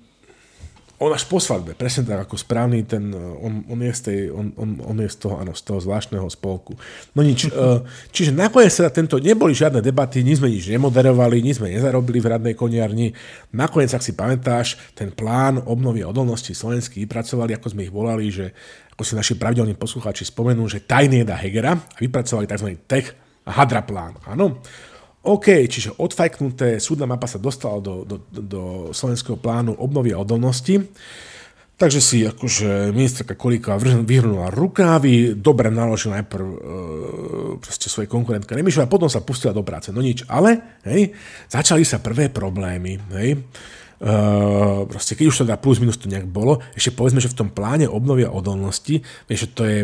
[1.03, 3.11] On až po svadbe, presne tak ako správny ten,
[3.43, 6.23] on, on, je, z tej, on, on, on je z toho, áno, z toho zvláštneho
[6.31, 6.79] spolku.
[7.11, 7.83] No nič, uh,
[8.15, 12.31] čiže nakoniec sa tento, neboli žiadne debaty, nič sme nič nemoderovali, nič sme nezarobili v
[12.31, 13.11] radnej koniarni.
[13.51, 18.55] Nakoniec, ak si pamätáš, ten plán obnovy odolnosti slovenský vypracovali, ako sme ich volali, že
[18.95, 22.79] ako si naši pravidelní poslucháči spomenú, že tajný jeda Hegera a vypracovali tzv.
[22.87, 23.11] tech
[23.43, 24.15] a hadra plán.
[24.23, 24.63] Áno?
[25.23, 28.61] OK, čiže odfajknuté, súdna mapa sa dostala do, do, do
[28.91, 30.83] slovenského plánu obnovy a odolnosti.
[31.73, 36.57] Takže si akože ministerka Kolíková vyhrnula rukávy, dobre naložila najprv e,
[37.57, 39.89] proste svoje konkurentka Remišova a potom sa pustila do práce.
[39.89, 41.17] No nič, ale hej,
[41.49, 43.01] začali sa prvé problémy.
[43.17, 43.41] Hej.
[44.03, 47.39] Uh, proste keď už to dá plus minus to nejak bolo, ešte povedzme, že v
[47.39, 48.99] tom pláne obnovia odolnosti,
[49.31, 49.79] vieš, že to je,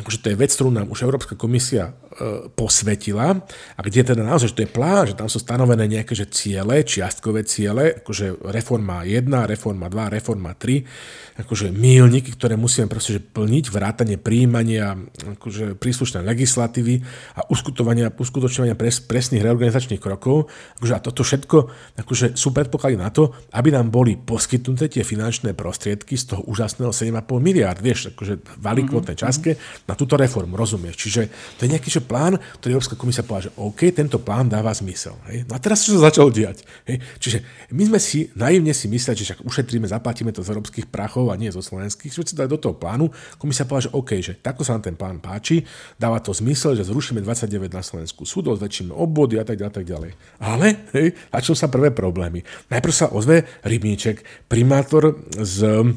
[0.00, 3.44] akože to je vec, ktorú nám už Európska komisia uh, posvetila
[3.76, 6.80] a kde teda naozaj, že to je plán, že tam sú stanovené nejaké že ciele,
[6.80, 13.22] čiastkové ciele, akože reforma 1, reforma 2, reforma 3, akože mílniky, ktoré musíme proste že
[13.22, 14.96] plniť, vrátanie príjmania
[15.36, 17.04] akože príslušnej legislatívy
[17.36, 20.48] a uskutovania, uskutočňovania pres, presných reorganizačných krokov.
[20.80, 21.58] Akože a toto všetko
[22.00, 26.94] akože sú predpoklady na to, aby nám boli poskytnuté tie finančné prostriedky z toho úžasného
[26.94, 29.26] 7,5 miliard, vieš, akože valikvotné mm-hmm.
[29.26, 29.58] časke
[29.90, 30.94] na túto reformu, rozumieš?
[31.02, 31.22] Čiže
[31.58, 35.18] to je nejaký že plán, ktorý Európska komisia povedala, že OK, tento plán dáva zmysel.
[35.26, 35.50] Hej?
[35.50, 36.62] No a teraz čo sa začalo diať?
[36.86, 37.02] Hej?
[37.18, 37.38] Čiže
[37.74, 41.34] my sme si naivne si mysleli, že však ušetríme, zaplatíme to z európskych prachov a
[41.34, 43.10] nie zo slovenských, že dali do toho plánu,
[43.42, 45.66] komisia povedala, že OK, že takto sa nám ten plán páči,
[45.98, 49.86] dáva to zmysel, že zrušíme 29 na Slovensku súdov, zväčšíme obvody a tak ďalej, tak
[49.88, 50.10] ďalej.
[50.38, 52.44] Ale, hej, začnú sa prvé problémy.
[52.68, 55.92] Najprv sa ozve Rybníček, primátor z,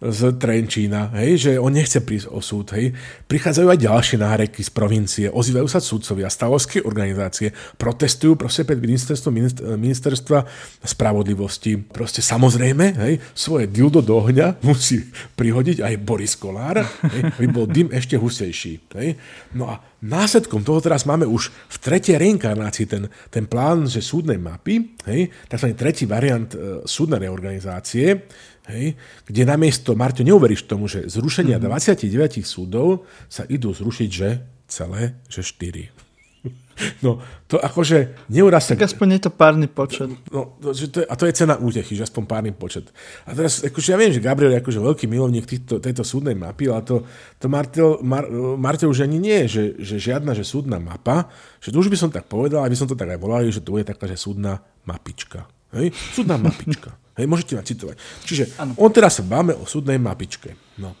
[0.00, 2.92] z Trenčína, hej, že on nechce prísť o súd, hej.
[3.26, 7.50] Prichádzajú aj ďalšie náreky z provincie, ozývajú sa sudcovia, stavovské organizácie,
[7.80, 9.28] protestujú proste pred ministerstvo,
[9.76, 10.38] ministerstva
[10.84, 11.80] spravodlivosti.
[11.80, 15.02] Proste samozrejme, hej, svoje dildo do ohňa musí
[15.34, 18.92] prihodiť aj Boris Kolár, hej, aby bol dym ešte hustejší.
[18.94, 19.18] Hej.
[19.56, 24.38] No a následkom toho teraz máme už v tretej reinkarnácii ten, ten plán, že súdnej
[24.38, 25.74] mapy, hej, tzv.
[25.74, 28.28] tretí variant e, súdnej reorganizácie,
[28.70, 28.86] hej,
[29.26, 31.98] kde namiesto, Marťo, neuveríš tomu, že zrušenia mm-hmm.
[32.38, 34.28] 29 súdov sa idú zrušiť, že
[34.66, 35.95] celé, že 4.
[37.00, 38.76] No, to akože neurá sa...
[38.76, 40.12] Tak aspoň je to párny počet.
[40.28, 42.92] No, to, že to je, a to je cena útechy, že aspoň párny počet.
[43.24, 46.68] A teraz, akože ja viem, že Gabriel je akože veľký milovník týchto, tejto súdnej mapy,
[46.68, 47.08] ale to,
[47.40, 48.28] to Martel, Mar,
[48.60, 51.32] Martel už ani nie je, že, že žiadna že súdna mapa,
[51.64, 53.72] že to už by som tak povedal, aby som to tak aj volal, že to
[53.72, 55.48] bude taká, že súdna mapička.
[55.72, 55.96] Hej?
[56.12, 56.92] Súdna mapička.
[57.16, 57.96] Hej, môžete ma citovať.
[58.28, 58.76] Čiže ano.
[58.76, 60.52] on teraz sa báme o súdnej mapičke.
[60.76, 60.92] No.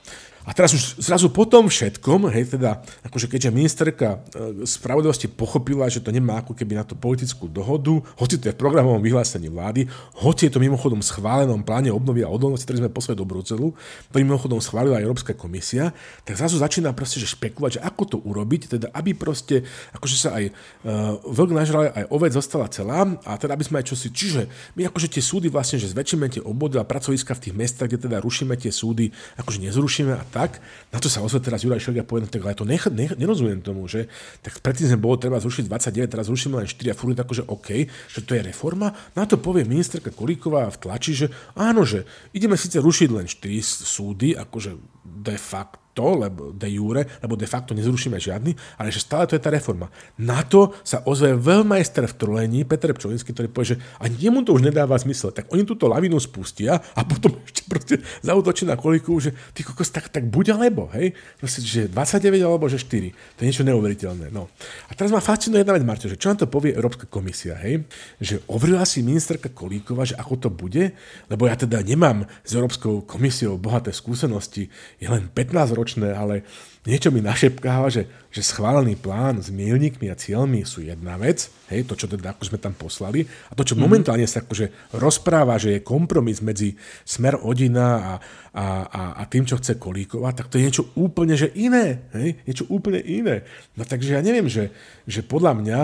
[0.46, 5.90] A teraz už zrazu po tom všetkom, hej, teda, akože keďže ministerka e, spravodlivosti pochopila,
[5.90, 9.50] že to nemá ako keby na to politickú dohodu, hoci to je v programovom vyhlásení
[9.50, 9.90] vlády,
[10.22, 13.74] hoci je to mimochodom schválenom pláne obnovy a odolnosti, ktorý sme poslali do Bruselu,
[14.14, 15.90] to mimochodom schválila Európska komisia,
[16.22, 19.66] tak zrazu začína proste že špekulovať, že ako to urobiť, teda aby proste,
[19.98, 23.90] akože sa aj uh, vlk nažral, aj ovec zostala celá, a teda aby sme aj
[23.90, 24.46] čosi, čiže
[24.78, 28.06] my akože tie súdy vlastne, že zväčšíme tie obvody a pracoviska v tých mestách, kde
[28.06, 30.60] teda rušíme tie súdy, akože nezrušíme a tak.
[30.92, 33.88] Na to sa ozve teraz Juraj Šeliga povedal, tak ale to nech, nech, nerozumiem tomu,
[33.88, 34.12] že
[34.44, 37.88] tak predtým sme bolo treba zrušiť 29, teraz zrušíme len 4 a furt akože OK,
[37.88, 38.92] že to je reforma.
[39.16, 41.26] Na to povie ministerka Kolíková v tlači, že
[41.56, 42.04] áno, že
[42.36, 47.48] ideme síce rušiť len 4 súdy, akože de facto to, lebo de jure, lebo de
[47.48, 49.88] facto nezrušíme žiadny, ale že stále to je tá reforma.
[50.20, 54.52] Na to sa ozve veľmajster v trolení, Peter Pčolinský, ktorý povie, že ani jemu to
[54.52, 55.32] už nedáva zmysel.
[55.32, 59.88] Tak oni túto lavinu spustia a potom ešte proste zautočí na koliku, že ty kokos,
[59.88, 61.16] tak, tak buď alebo, hej?
[61.40, 63.38] Proste, že 29 alebo že 4.
[63.38, 64.28] To je niečo neuveriteľné.
[64.28, 64.52] No.
[64.90, 67.88] A teraz ma fascinuje jedna vec, Marťo, že čo nám to povie Európska komisia, hej?
[68.20, 70.92] Že overila si ministerka Kolíková, že ako to bude,
[71.32, 74.68] lebo ja teda nemám s Európskou komisiou bohaté skúsenosti,
[74.98, 76.42] je len 15 ročné, ale
[76.86, 81.82] niečo mi našepkáva, že, že schválený plán s milníkmi a cieľmi sú jedna vec, hej,
[81.82, 83.82] to, čo teda ako sme tam poslali, a to, čo mm-hmm.
[83.82, 88.12] momentálne sa akože rozpráva, že je kompromis medzi Smer Odina a,
[88.56, 92.38] a, a, a tým, čo chce kolíkovať, tak to je niečo úplne že iné, hej,
[92.46, 93.42] niečo úplne iné.
[93.74, 94.70] No takže ja neviem, že,
[95.04, 95.78] že podľa mňa,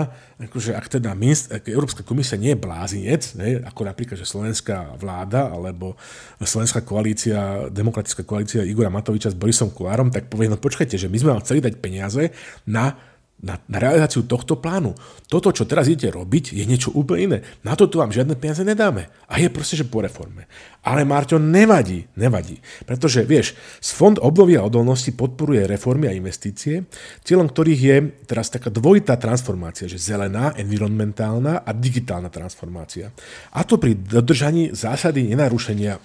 [0.47, 4.95] akože ak teda minst, ak Európska komisia nie je blázinec, hej, ako napríklad, že slovenská
[4.97, 5.99] vláda alebo
[6.39, 11.09] slovenská koalícia, demokratická koalícia Igora Matoviča s Borisom Kolárom, tak povie, no počkajte, viete, že
[11.09, 12.29] my sme vám chceli dať peniaze
[12.69, 12.93] na
[13.43, 14.95] na, na realizáciu tohto plánu.
[15.27, 17.37] Toto, čo teraz idete robiť, je niečo úplne iné.
[17.67, 19.11] Na toto vám žiadne peniaze nedáme.
[19.27, 20.47] A je proste, že po reforme.
[20.79, 22.63] Ale Marťo, nevadí, nevadí.
[22.87, 23.51] Pretože, vieš,
[23.83, 26.87] z Fond obnovy a odolnosti podporuje reformy a investície,
[27.27, 33.11] cieľom ktorých je teraz taká dvojitá transformácia, že zelená, environmentálna a digitálna transformácia.
[33.51, 35.99] A to pri dodržaní zásady nenarušenia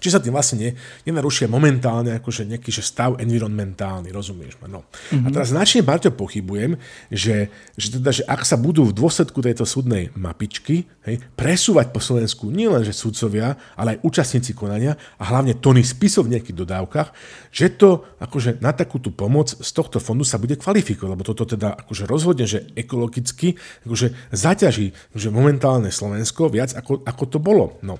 [0.00, 0.70] či sa tým vlastne ne,
[1.04, 4.66] nenarušia momentálne akože nejaký že stav environmentálny, rozumieš ma?
[4.66, 4.88] No.
[4.88, 5.24] Mm-hmm.
[5.24, 6.80] A teraz značne, Barťo, pochybujem,
[7.12, 12.00] že, že, teda, že ak sa budú v dôsledku tejto súdnej mapičky hej, presúvať po
[12.00, 17.08] Slovensku nielen že sudcovia, ale aj účastníci konania a hlavne tony spisov v nejakých dodávkach,
[17.52, 21.76] že to akože na takúto pomoc z tohto fondu sa bude kvalifikovať, lebo toto teda
[21.86, 27.76] akože rozhodne, že ekologicky akože zaťaží akože momentálne Slovensko viac ako, ako to bolo.
[27.84, 27.98] No.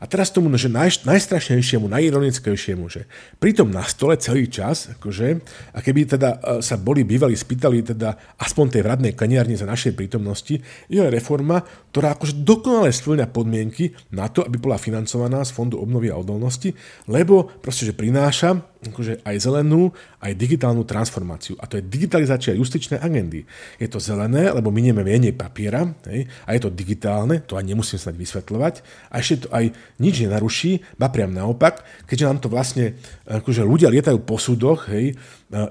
[0.00, 3.04] A teraz tomu, že naj, najstrašnejšiemu, najironickejšiemu, že
[3.36, 5.44] pritom na stole celý čas, akože,
[5.76, 9.92] a keby teda e, sa boli bývali spýtali teda aspoň tej vradnej kaniarni za našej
[9.92, 10.56] prítomnosti,
[10.88, 11.60] je reforma,
[11.92, 16.72] ktorá akože dokonale splňa podmienky na to, aby bola financovaná z Fondu obnovy a odolnosti,
[17.04, 19.92] lebo proste, že prináša akože aj zelenú,
[20.24, 21.56] aj digitálnu transformáciu.
[21.60, 23.44] A to je digitalizácia justičnej agendy.
[23.76, 28.00] Je to zelené, lebo minieme menej papiera, hej, a je to digitálne, to aj nemusím
[28.00, 28.74] snať vysvetľovať,
[29.12, 29.64] a ešte to aj
[30.00, 32.96] nič nenaruší, ba priam naopak, keďže nám to vlastne,
[33.28, 35.12] akože ľudia lietajú po súdoch, hej,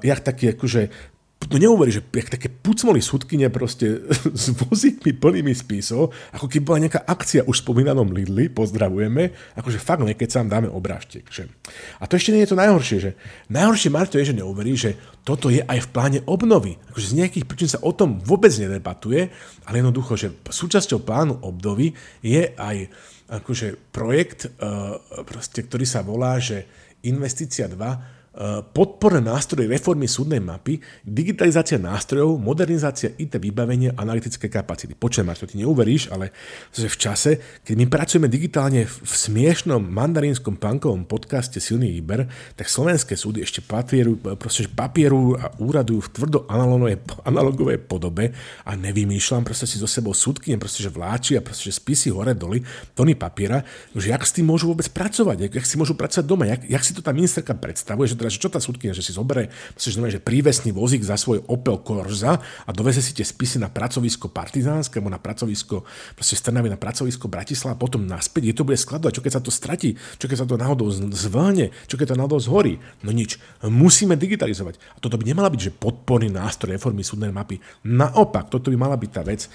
[0.06, 0.94] jak taký akože
[1.48, 4.04] no neuverí, že také pucmoli súdkyne proste
[4.44, 10.04] s vozíkmi plnými spisov, ako keby bola nejaká akcia už spomínanom Lidli, pozdravujeme, akože fakt
[10.04, 11.24] ne, keď dáme obrážtek.
[11.98, 13.12] A to ešte nie je to najhoršie, že
[13.48, 16.76] najhoršie Marto je, že neuverí, že toto je aj v pláne obnovy.
[16.92, 19.32] Akože z nejakých príčin sa o tom vôbec nedebatuje,
[19.64, 22.92] ale jednoducho, že súčasťou plánu obnovy je aj
[23.30, 26.66] akože projekt, uh, proste, ktorý sa volá, že
[27.06, 28.19] Investícia 2
[28.72, 34.94] podporné nástroje reformy súdnej mapy, digitalizácia nástrojov, modernizácia IT vybavenia, analytické kapacity.
[34.94, 36.30] Počujem, to ty neuveríš, ale
[36.70, 37.32] že v čase,
[37.66, 43.66] keď my pracujeme digitálne v smiešnom mandarínskom punkovom podcaste Silný výber, tak slovenské súdy ešte
[43.66, 46.40] papieru, proste, papieru a úradujú v tvrdo
[47.26, 48.32] analogovej, podobe
[48.64, 52.38] a nevymýšľam, proste si so sebou súdky, proste, že vláči a proste, že spisy hore
[52.38, 52.62] doli,
[52.94, 53.66] tony papiera,
[53.98, 56.84] že jak s tým môžu vôbec pracovať, jak, jak si môžu pracovať doma, jak, jak
[56.86, 59.48] si to tá ministerka predstavuje, že teda, čo tá súdkynia, že si zoberie,
[59.80, 64.28] že, že prívesný vozík za svoj Opel Corsa a doveze si tie spisy na pracovisko
[64.28, 69.14] Partizánske alebo na pracovisko proste Strnavy na pracovisko Bratislava potom naspäť, je to bude skladovať,
[69.16, 72.40] čo keď sa to stratí, čo keď sa to náhodou zvlne, čo keď to náhodou
[72.44, 72.78] zhorí.
[73.02, 74.76] No nič, musíme digitalizovať.
[74.94, 77.62] A toto by nemala byť, že podporný nástroj reformy súdnej mapy.
[77.88, 79.48] Naopak, toto by mala byť tá vec,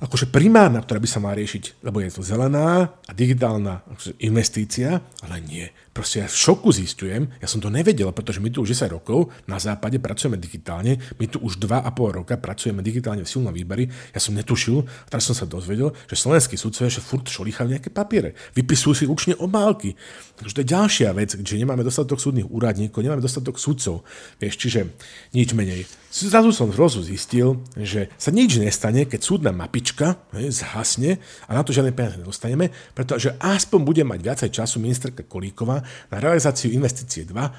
[0.00, 5.00] akože primárna, ktorá by sa mala riešiť, lebo je to zelená a digitálna akože investícia,
[5.24, 5.66] ale nie.
[5.96, 9.32] Proste ja v šoku zistujem, ja som to nevedel, pretože my tu už 10 rokov
[9.48, 14.20] na západe pracujeme digitálne, my tu už 2,5 roka pracujeme digitálne v silnom výberi, ja
[14.20, 18.92] som netušil, teraz som sa dozvedel, že slovenskí sudcovia že furt šolíchajú nejaké papiere, vypisujú
[18.92, 19.96] si ručne obálky.
[20.36, 24.04] Takže to je ďalšia vec, že nemáme dostatok súdnych úradníkov, nemáme dostatok sudcov.
[24.36, 24.92] Vieš, čiže
[25.32, 25.88] nič menej.
[26.16, 31.60] Zrazu som zrazu zistil, že sa nič nestane, keď súdna mapička hej, zhasne a na
[31.60, 37.24] to žiadne peniaze nedostaneme, pretože aspoň bude mať viacej času ministerka Kolíková na realizáciu investície
[37.24, 37.50] 2, uh, e,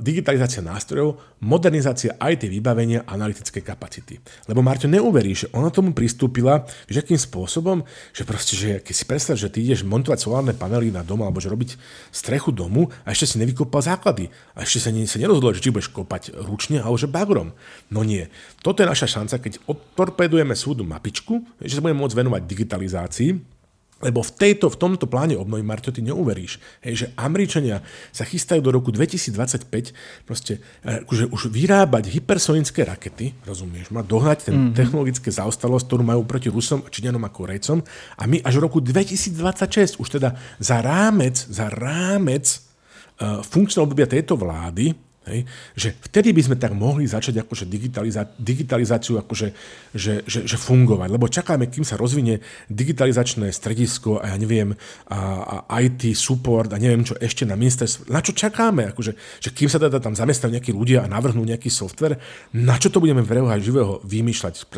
[0.00, 4.18] digitalizácia nástrojov, modernizácia IT vybavenia a analytické kapacity.
[4.46, 7.82] Lebo Marťo neuverí, že ona tomu pristúpila, že akým spôsobom,
[8.14, 11.42] že proste, že keď si predstav, že ty ideš montovať solárne panely na dom alebo
[11.42, 11.76] že robiť
[12.14, 15.74] strechu domu a ešte si nevykopal základy a ešte sa, ne, sa nerozhodol, že či
[15.74, 17.52] budeš kopať ručne alebo že bagrom.
[17.92, 18.30] No nie.
[18.64, 23.53] Toto je naša šanca, keď odtorpedujeme súdu mapičku, že sa budeme môcť venovať digitalizácii,
[24.04, 27.80] lebo v, tejto, v tomto pláne obnovy, Marto, ty neuveríš, hej, že Američania
[28.12, 29.64] sa chystajú do roku 2025
[30.28, 34.76] proste, akože už vyrábať hypersonické rakety, rozumieš ma, dohnať ten mm-hmm.
[34.76, 37.80] technologické zaostalosť, ktorú majú proti Rusom, Číňanom a Korejcom
[38.20, 44.04] a my až v roku 2026, už teda za rámec, za rámec uh, funkčného obdobia
[44.04, 44.92] tejto vlády,
[45.24, 45.48] Hej?
[45.74, 49.48] Že vtedy by sme tak mohli začať akože digitaliza- digitalizáciu akože,
[49.96, 51.08] že, že, že fungovať.
[51.08, 54.76] Lebo čakáme, kým sa rozvinie digitalizačné stredisko a ja neviem,
[55.08, 58.12] a, a IT support a neviem čo ešte na ministerstve.
[58.12, 58.92] Na čo čakáme?
[58.92, 62.20] Akože, že kým sa teda tam zamestnajú nejakí ľudia a navrhnú nejaký software,
[62.52, 64.68] na čo to budeme v živého vymýšľať?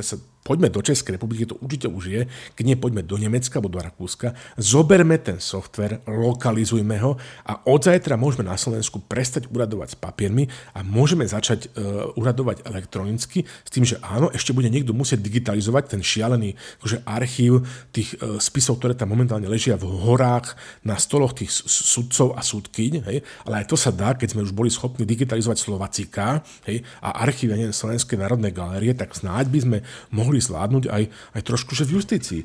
[0.47, 2.23] Poďme do Českej republiky, to určite už je,
[2.55, 7.19] keď nie poďme do Nemecka alebo do Rakúska, zoberme ten software, lokalizujme ho
[7.51, 10.47] a od zajtra môžeme na Slovensku prestať uradovať s papiermi
[10.79, 15.99] a môžeme začať uh, uradovať elektronicky s tým, že áno, ešte bude niekto musieť digitalizovať
[15.99, 20.55] ten šialený akože archív tých uh, spisov, ktoré tam momentálne ležia v horách
[20.87, 23.19] na stoloch tých sudcov a súdkyň, hej,
[23.49, 27.51] ale aj to sa dá, keď sme už boli schopní digitalizovať Slovacika hej, a archív,
[27.51, 29.79] ja neviem, Slovenskej národnej galérie, tak snáď by sme
[30.13, 31.03] mohli štruktúry zvládnuť aj,
[31.34, 32.41] aj trošku, že v justícii.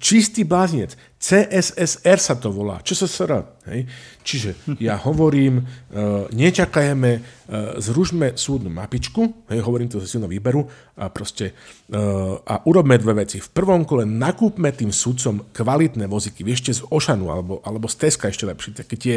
[0.00, 0.96] Čistý blázinec.
[1.16, 2.84] CSSR sa to volá.
[2.84, 3.56] ČSSR.
[3.72, 3.88] Hej?
[4.22, 10.66] Čiže ja hovorím, uh, nečakajeme, uh, zružme súdnu mapičku, hej, hovorím to zo silného výberu,
[10.96, 11.52] a proste
[11.90, 13.42] uh, a urobme dve veci.
[13.42, 18.30] V prvom kole nakúpme tým súdcom kvalitné voziky, ešte z Ošanu alebo, alebo z Teska
[18.30, 19.16] ešte lepšie, také tie,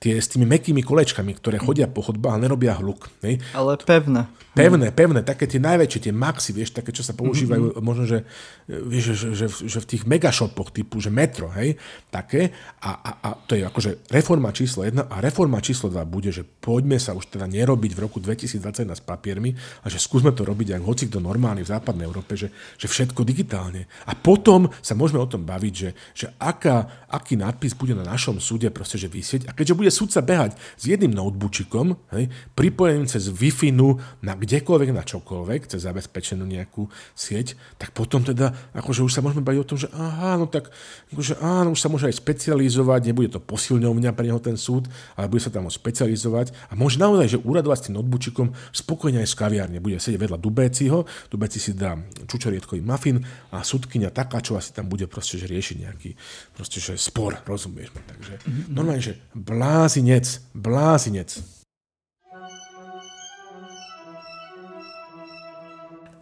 [0.00, 3.10] tie s tými mekými kolečkami, ktoré chodia po chodbách a nerobia hluk.
[3.22, 3.42] Hej?
[3.54, 4.26] Ale pevné.
[4.54, 7.82] Pevné, pevné, také tie najväčšie, tie maxi, vieš, také, čo sa používajú, mm-hmm.
[7.82, 8.22] možno, že,
[8.70, 11.74] vieš, že, že, že v tých megashopoch typu, že metro, hej,
[12.14, 12.54] také.
[12.78, 16.46] A, a, a to je akože reforma číslo jedna a reforma číslo dva bude, že
[16.46, 19.50] poďme sa už teda nerobiť v roku 2021 s papiermi
[19.82, 23.26] a že skúsme to robiť ako hoci kto normálny v západnej Európe, že, že všetko
[23.26, 23.90] digitálne.
[24.06, 28.38] A potom sa môžeme o tom baviť, že, že aká, aký nadpis bude na našom
[28.38, 29.50] súde proste, že vysieť.
[29.50, 33.74] A keďže bude súdca behať s jedným notebookikom, hej, pripojeným cez Wi-Fi
[34.22, 39.40] na kdekoľvek na čokoľvek, cez zabezpečenú nejakú sieť, tak potom teda, akože už sa môžeme
[39.40, 40.68] baviť o tom, že aha, no tak,
[41.12, 45.32] akože áno, už sa môže aj specializovať, nebude to posilňovňa pre neho ten súd, ale
[45.32, 49.28] bude sa tam môcť špecializovať a môže naozaj, že uradovať s tým notebookom spokojne aj
[49.32, 49.78] z kaviárne.
[49.80, 51.96] Bude sedieť vedľa Dubéciho, Dubéci si dá
[52.28, 54.12] čučoriedkový muffin a súdkynia
[54.44, 56.10] čo asi tam bude proste že riešiť nejaký
[56.52, 57.94] proste, že spor, rozumieš.
[57.94, 58.66] Takže mm-hmm.
[58.68, 61.40] normálne, že blázinec, blázinec.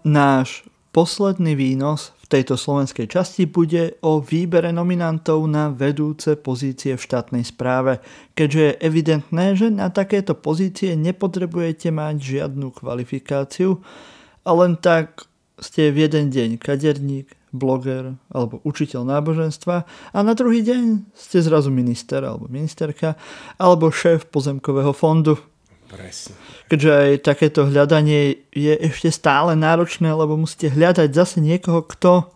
[0.03, 7.45] Náš posledný výnos tejto slovenskej časti bude o výbere nominantov na vedúce pozície v štátnej
[7.45, 8.01] správe,
[8.33, 13.85] keďže je evidentné, že na takéto pozície nepotrebujete mať žiadnu kvalifikáciu
[14.49, 15.29] a len tak
[15.61, 19.77] ste v jeden deň kaderník, bloger alebo učiteľ náboženstva
[20.17, 23.13] a na druhý deň ste zrazu minister alebo ministerka
[23.61, 25.37] alebo šéf pozemkového fondu
[25.93, 26.33] Presne.
[26.73, 32.33] Keďže aj takéto hľadanie je ešte stále náročné, lebo musíte hľadať zase niekoho, kto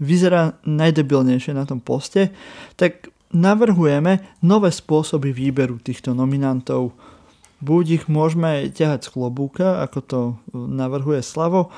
[0.00, 2.32] vyzerá najdebilnejšie na tom poste,
[2.80, 6.96] tak navrhujeme nové spôsoby výberu týchto nominantov.
[7.60, 10.20] Buď ich môžeme ťahať z klobúka, ako to
[10.52, 11.72] navrhuje Slavo,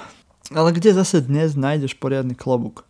[0.54, 2.86] ale kde zase dnes nájdeš poriadny klobúk?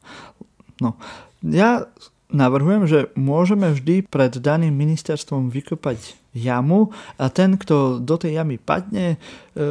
[0.85, 1.01] No,
[1.41, 1.89] ja
[2.29, 8.59] navrhujem, že môžeme vždy pred daným ministerstvom vykopať jamu a ten, kto do tej jamy
[8.59, 9.17] padne, e,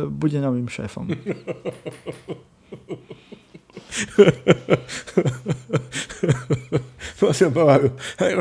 [0.09, 1.07] bude novým šéfom.
[7.21, 7.89] vlastne povedal,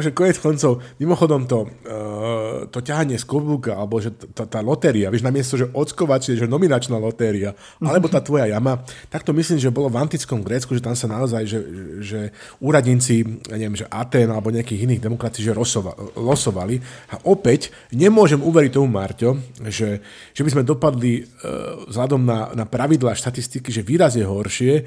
[0.03, 5.09] že konec koncov, mimochodom to, uh, to ťahanie z klobúka, alebo že tá, tá lotéria,
[5.09, 9.73] vieš, namiesto, že ockovacie, že nominačná lotéria, alebo tá tvoja jama, tak to myslím, že
[9.73, 11.59] bolo v antickom Grécku, že tam sa naozaj, že,
[12.03, 12.21] že
[12.61, 16.83] úradníci, ja neviem, že Atén alebo nejakých iných demokracií, že rosova, losovali.
[17.13, 19.39] A opäť nemôžem uveriť tomu, Marťo,
[19.71, 20.03] že,
[20.37, 24.85] že by sme dopadli uh, vzhľadom na, na pravidlá štatistiky, že výraz je horšie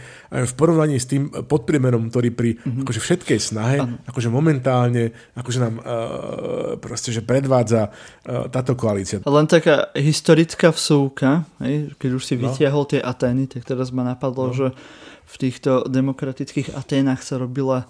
[0.49, 2.81] v porovnaní s tým podpriemerom, ktorý pri mm-hmm.
[2.83, 4.01] akože všetkej snahe, ano.
[4.09, 5.85] akože momentálne, akože nám uh,
[6.81, 9.21] proste, že predvádza uh, táto koalícia.
[9.21, 12.49] Len taká historická vsúka, hej, keď už si no.
[12.49, 14.55] vytiahol tie Atény, tak teraz ma napadlo, no.
[14.57, 14.67] že
[15.29, 17.85] v týchto demokratických Aténach sa robila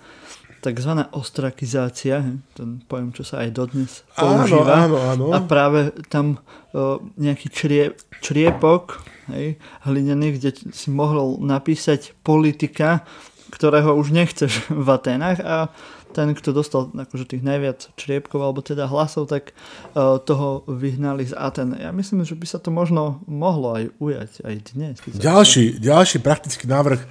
[0.59, 0.91] tzv.
[1.15, 4.85] ostrakizácia, ten pojem, čo sa aj dodnes používa.
[4.85, 5.35] Áno, áno, áno.
[5.35, 6.39] A práve tam
[6.75, 8.99] o, nejaký črie, čriepok
[9.31, 9.55] hej,
[9.87, 13.07] hlinený, kde si mohol napísať politika,
[13.49, 15.73] ktorého už nechceš v Atenách a
[16.09, 19.53] ten, kto dostal akože tých najviac čriepkov alebo teda hlasov, tak
[19.93, 21.77] uh, toho vyhnali z Aten.
[21.77, 24.95] Ja myslím, že by sa to možno mohlo aj ujať aj dnes.
[25.05, 27.01] Ďalší, ďalší praktický návrh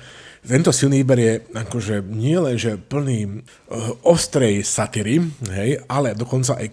[0.47, 5.21] tento silný výber je akože nie len, že plný uh, ostrej satíry,
[5.51, 6.71] hej, ale dokonca aj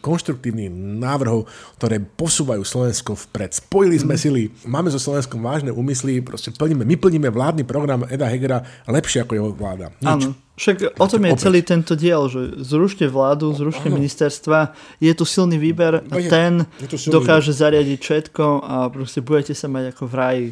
[0.00, 1.46] konštruktívnych návrhov,
[1.80, 3.56] ktoré posúvajú Slovensko vpred.
[3.58, 4.20] Spojili sme mm.
[4.20, 9.22] sily, máme so Slovenskom vážne úmysly, proste plníme, my plníme vládny program Eda Hegera lepšie
[9.24, 9.92] ako jeho vláda.
[10.00, 10.08] Nič.
[10.08, 10.30] Áno.
[10.54, 11.42] Však o tom je opäť.
[11.50, 13.98] celý tento diel, že zrušte vládu, zrušte ano.
[13.98, 14.70] ministerstva,
[15.02, 16.62] je tu silný výber a ten
[17.10, 17.62] dokáže výber.
[17.66, 20.44] zariadiť všetko a proste budete sa mať ako v ráji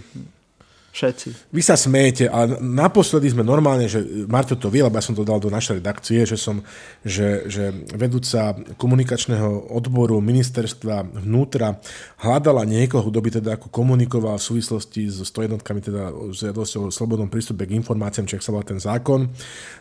[0.92, 1.56] Všetci.
[1.56, 5.24] Vy sa smejete a naposledy sme normálne, že Marto to vie, lebo ja som to
[5.24, 6.60] dal do našej redakcie, že som,
[7.00, 11.80] že, že vedúca komunikačného odboru ministerstva vnútra
[12.20, 16.92] hľadala niekoho, kto by teda ako komunikoval v súvislosti so 101 teda s žiadosťou o
[16.92, 19.32] slobodnom prístupe k informáciám, či sa volá ten zákon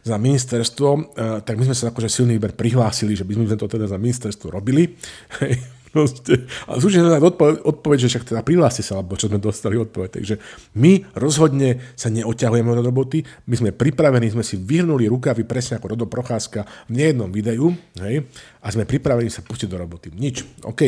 [0.08, 1.12] za ministerstvo,
[1.44, 4.48] tak my sme sa akože silný výber prihlásili, že by sme to teda za ministerstvo
[4.48, 4.96] robili.
[5.92, 6.48] Proste.
[6.72, 7.24] A súčasne dať
[7.68, 10.10] odpoveď, že však teda prihláste sa, alebo čo sme dostali odpoveď.
[10.24, 10.36] Takže
[10.80, 15.92] my rozhodne sa neoťahujeme od roboty, my sme pripravení, sme si vyhnuli rukavy presne ako
[15.92, 18.24] Rodo Procházka v nejednom videu, hej,
[18.64, 20.16] a sme pripravení sa pustiť do roboty.
[20.16, 20.48] Nič.
[20.64, 20.82] OK.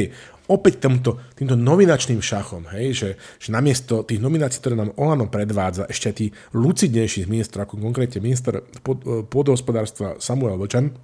[0.48, 5.88] Opäť týmto, týmto novinačným šachom, hej, že, že namiesto tých nominácií, ktoré nám Olano predvádza,
[5.88, 6.26] ešte tí
[6.56, 8.60] lucidnejší z ministra, ako konkrétne minister
[9.28, 10.96] pôdohospodárstva Samuel Vlčan,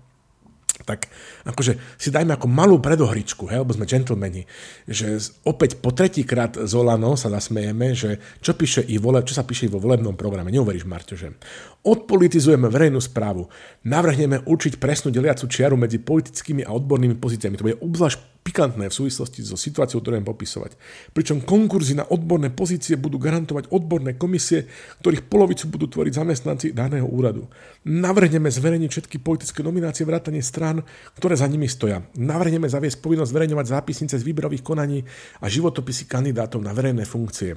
[0.85, 1.11] tak
[1.43, 4.47] akože si dajme ako malú predohričku, hej, lebo sme gentlemani,
[4.87, 9.43] že opäť po tretíkrát z Olano sa nasmejeme, že čo, píše i vole, čo sa
[9.43, 10.49] píše i vo volebnom programe.
[10.49, 11.35] Neuveríš, Marťo, že
[11.83, 13.51] odpolitizujeme verejnú správu,
[13.85, 17.59] navrhneme určiť presnú deliacu čiaru medzi politickými a odbornými pozíciami.
[17.59, 20.73] To bude obzvlášť pikantné v súvislosti so situáciou, ktorú popisovať.
[21.13, 24.65] Pričom konkurzy na odborné pozície budú garantovať odborné komisie,
[25.05, 27.45] ktorých polovicu budú tvoriť zamestnanci daného úradu.
[27.85, 30.81] Navrhneme zverejniť všetky politické nominácie vrátane strán,
[31.21, 32.01] ktoré za nimi stoja.
[32.17, 35.05] Navrhneme zaviesť povinnosť zverejňovať zápisnice z výberových konaní
[35.39, 37.53] a životopisy kandidátov na verejné funkcie.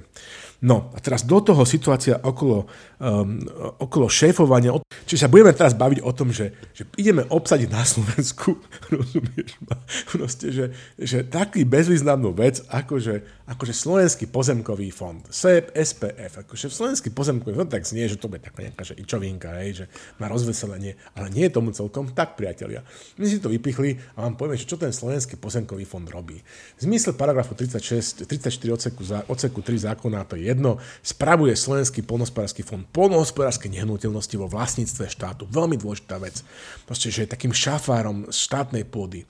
[0.63, 2.71] No a teraz do toho situácia okolo,
[3.03, 3.43] um,
[3.83, 4.71] okolo šéfovania.
[5.11, 8.63] Čiže sa budeme teraz baviť o tom, že, že ideme obsadiť na Slovensku,
[8.95, 9.75] rozumieš ma,
[10.07, 17.11] proste, že, že taký bezvýznamnú vec, akože, akože Slovenský pozemkový fond, SEP, SPF, akože Slovenský
[17.11, 19.85] pozemkový fond, tak znie, že to bude taká nejaká že ičovinka, hej, že
[20.23, 22.87] má rozveselenie, ale nie je tomu celkom tak, priatelia.
[23.19, 26.39] My si to vypichli a vám povieme, čo ten Slovenský pozemkový fond robí.
[26.79, 32.61] V zmysle paragrafu 36, 34 odseku, odseku 3 zákona, to je jedno, spravuje Slovenský polnospodársky
[32.61, 35.49] fond polnohospodárske nehnuteľnosti vo vlastníctve štátu.
[35.49, 36.45] Veľmi dôležitá vec.
[36.85, 39.25] Proste, že je takým šafárom štátnej pôdy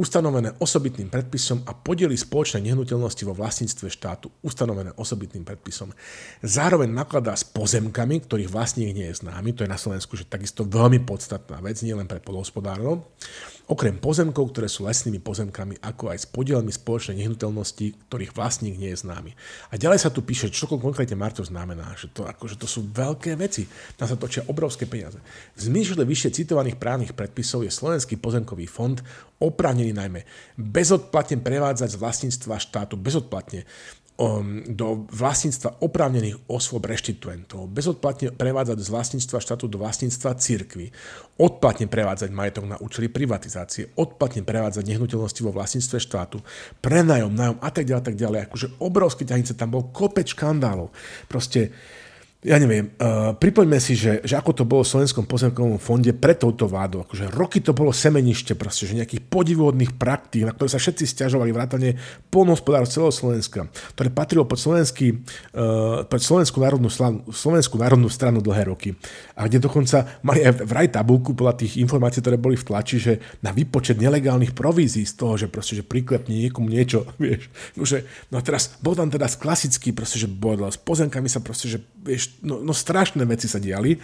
[0.00, 5.92] ustanovené osobitným predpisom a podiely spoločnej nehnuteľnosti vo vlastníctve štátu ustanovené osobitným predpisom.
[6.40, 10.64] Zároveň nakladá s pozemkami, ktorých vlastník nie je známy, to je na Slovensku že takisto
[10.64, 13.04] veľmi podstatná vec, nielen pre polohospodárov,
[13.68, 18.96] okrem pozemkov, ktoré sú lesnými pozemkami, ako aj s podielmi spoločnej nehnuteľnosti, ktorých vlastník nie
[18.96, 19.36] je známy.
[19.70, 23.36] A ďalej sa tu píše, čo konkrétne Marto znamená, že to, akože to sú veľké
[23.36, 23.68] veci,
[24.00, 25.20] tam sa točia obrovské peniaze.
[25.54, 28.98] V zmysle vyššie citovaných právnych predpisov je Slovenský pozemkový fond
[29.40, 30.24] oprávnený najmä
[30.56, 33.66] bezodplatne prevádzať z vlastníctva štátu, bezodplatne
[34.20, 40.92] Um, do vlastníctva oprávnených osôb reštituentov, bezodplatne prevádzať z vlastníctva štátu do vlastníctva cirkvy,
[41.40, 46.44] odplatne prevádzať majetok na účely privatizácie, odplatne prevádzať nehnuteľnosti vo vlastníctve štátu,
[46.84, 48.38] prenajom, nájom a tak ďalej, tak ďalej.
[48.44, 50.92] Akože obrovské ťahnice, tam bol kopec škandálov.
[51.24, 51.72] Proste
[52.40, 56.32] ja neviem, uh, pripoďme si, že, že ako to bolo v Slovenskom pozemkovom fonde pre
[56.32, 57.04] touto vládou.
[57.04, 61.52] Akože roky to bolo semenište proste, že nejakých podivodných praktík, na ktoré sa všetci stiažovali
[61.52, 62.00] vrátane
[62.32, 65.20] polnohospodárov celého Slovenska, ktoré patrilo pod, slovenský,
[65.52, 66.88] uh, pod Slovenskú, národnú,
[67.28, 68.96] Slovenskú národnú stranu dlhé roky.
[69.36, 73.12] A kde dokonca mali aj vraj tabulku podľa tých informácií, ktoré boli v tlači, že
[73.44, 77.52] na výpočet nelegálnych provízií z toho, že proste, že priklepne niekomu niečo, vieš.
[77.76, 81.44] No, že, no a teraz bol tam teda klasický proste, že bordel, s pozemkami sa
[81.44, 83.98] proste, že vieš, no, no strašné veci sa diali.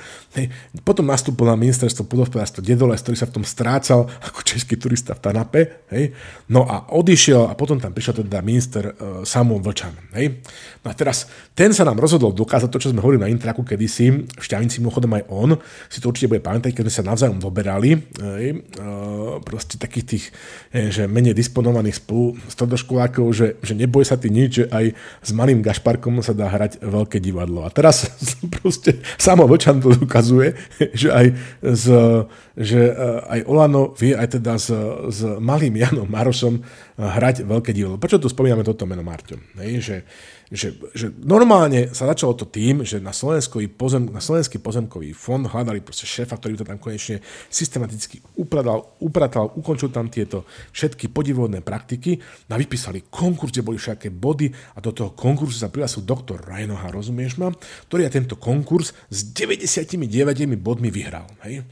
[0.84, 5.22] Potom nastúpil na ministerstvo pôdohospodárstva Dedoles, ktorý sa v tom strácal ako český turista v
[5.22, 5.62] Tanape.
[5.90, 6.12] Hej.
[6.52, 9.94] No a odišiel a potom tam prišiel teda minister uh, Samuel Vlčan.
[10.14, 10.42] Hej.
[10.86, 14.22] No a teraz ten sa nám rozhodol dokázať to, čo sme hovorili na Intraku kedysi,
[14.22, 15.58] v Šťavnici mimochodom aj on,
[15.90, 18.62] si to určite bude pamätať, keď sme sa navzájom doberali, hej.
[18.78, 20.24] Uh, proste takých tých,
[20.70, 24.94] hej, že menej disponovaných spolu stredoškolákov, že, že neboj sa ty nič, že aj
[25.26, 27.66] s malým Gašparkom sa dá hrať veľké divadlo.
[27.66, 28.06] A teraz
[28.62, 30.54] proste samo Vlčan to ukazuje,
[30.94, 31.26] že aj,
[31.66, 31.84] z,
[32.54, 34.70] že eh, aj Olano vie aj teda s,
[35.10, 36.62] s malým Janom Marosom
[36.94, 37.98] hrať veľké divadlo.
[37.98, 39.36] Prečo tu spomíname toto meno Marťo?
[39.60, 39.96] Hej, že,
[40.46, 43.10] že, že normálne sa začalo to tým, že na,
[43.74, 47.18] pozem, na Slovenský pozemkový fond hľadali proste šéfa, ktorý to tam konečne
[47.50, 54.14] systematicky upratal, upratal, ukončil tam tieto všetky podivodné praktiky a vypísali konkurs, kde boli všetké
[54.14, 57.50] body a do toho konkursu sa prihlásil doktor Rajnoha, rozumieš ma,
[57.90, 59.98] ktorý aj tento konkurs s 99
[60.62, 61.26] bodmi vyhral.
[61.42, 61.66] Hej?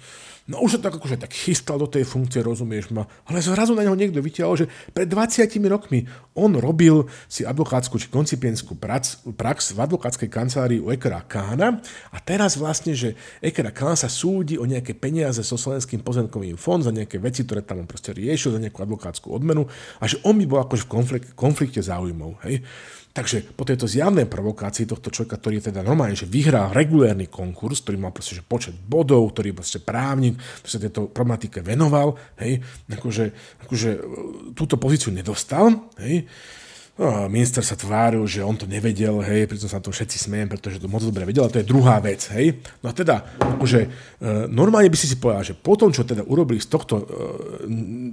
[0.45, 3.81] No už sa tak akože tak chystal do tej funkcie, rozumieš ma, ale zrazu na
[3.81, 6.05] neho niekto vytiahol, že pred 20 rokmi
[6.37, 11.81] on robil si advokátsku či koncipienskú prax, prax v advokátskej kancelárii u Ekera Kána
[12.13, 16.85] a teraz vlastne, že Ekera Kán sa súdi o nejaké peniaze so Slovenským pozemkovým fond
[16.85, 19.65] za nejaké veci, ktoré tam on proste riešil, za nejakú advokátsku odmenu
[19.97, 22.45] a že on by bol akože v konflikte, konflikte záujmov.
[22.45, 22.61] Hej.
[23.15, 28.03] Takže po tejto zjavnej provokácii tohto človeka, ktorý teda normálne, že vyhral regulérny konkurs, ktorý
[28.03, 32.59] mal proste, že počet bodov, ktorý proste právnik, ktorý sa tejto problematike venoval, hej,
[32.91, 33.25] akože,
[33.71, 34.01] akože e,
[34.59, 36.27] túto pozíciu nedostal, hej,
[36.95, 40.79] No, minister sa tváril, že on to nevedel, hej, pritom sa to všetci smejem, pretože
[40.79, 42.63] to moc dobre vedel, a to je druhá vec, hej.
[42.87, 43.89] No a teda, akože, e,
[44.47, 47.05] normálne by si si povedal, že po tom, čo teda urobili z tohto e,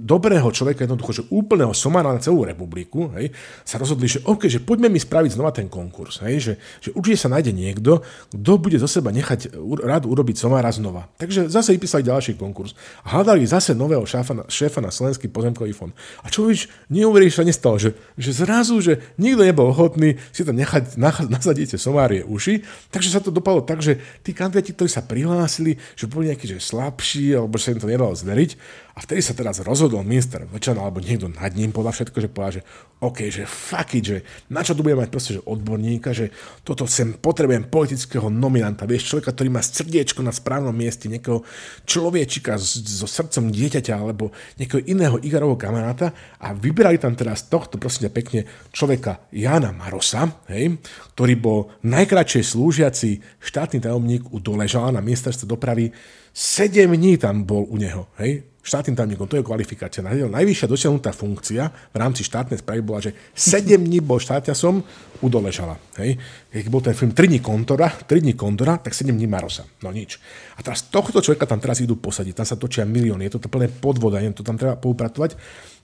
[0.02, 3.30] dobrého človeka, jednoducho, že úplného somára na celú republiku, hej,
[3.62, 6.52] sa rozhodli, že OK, že poďme mi spraviť znova ten konkurs, hej, že,
[6.82, 8.02] že určite sa nájde niekto,
[8.34, 11.06] kto bude zo seba nechať rád urobiť somára znova.
[11.22, 12.74] Takže zase vypísali ďalší konkurs.
[13.06, 15.94] A hľadali zase nového šéfa na, šéfa na Slovenský pozemkový fond.
[16.26, 20.54] A čo víš, neuveríš, sa nestalo, že, že zrazu, že nikto nebol ochotný si to
[20.54, 20.96] nechať,
[21.28, 26.06] nasadiť somárie uši, takže sa to dopadlo tak, že tí kandidáti, ktorí sa prihlásili, že
[26.06, 28.50] boli nejakí že slabší, alebo že sa im to nedalo zveriť,
[28.92, 32.52] a vtedy sa teraz rozhodol minister Vlčan alebo niekto nad ním podľa všetko, že povedal,
[32.60, 32.62] že
[33.00, 34.18] OK, že fuck it, že
[34.52, 36.28] na čo tu budeme mať proste, že odborníka, že
[36.60, 41.40] toto sem potrebujem politického nominanta, vieš, človeka, ktorý má srdiečko na správnom mieste, nejakého
[41.88, 44.28] človečika so srdcom dieťaťa alebo
[44.60, 46.12] nejakého iného Igarovho kamaráta.
[46.36, 50.78] A vybrali tam teraz tohto, prosím pekne, človeka Jana Marosa, hej,
[51.18, 55.90] ktorý bol najkračšie slúžiaci štátny tajomník u Doležala na ministerstve dopravy
[56.32, 60.06] 7 dní tam bol u neho, hej, štátnym tajomníkom, to je kvalifikácia.
[60.06, 64.74] Najvyššia dosiahnutá funkcia v rámci štátnej správy bola, že 7 dní bol štátňasom
[65.18, 65.74] u Doležala.
[65.98, 66.14] Hej.
[66.46, 69.66] Keď bol ten film 3 dní kontora, 3 dní kontora, tak 7 dní Marosa.
[69.82, 70.22] No nič.
[70.54, 73.66] A teraz tohto človeka tam teraz idú posadiť, tam sa točia milióny, je to plné
[73.66, 75.34] podvoda, to tam treba poupratovať.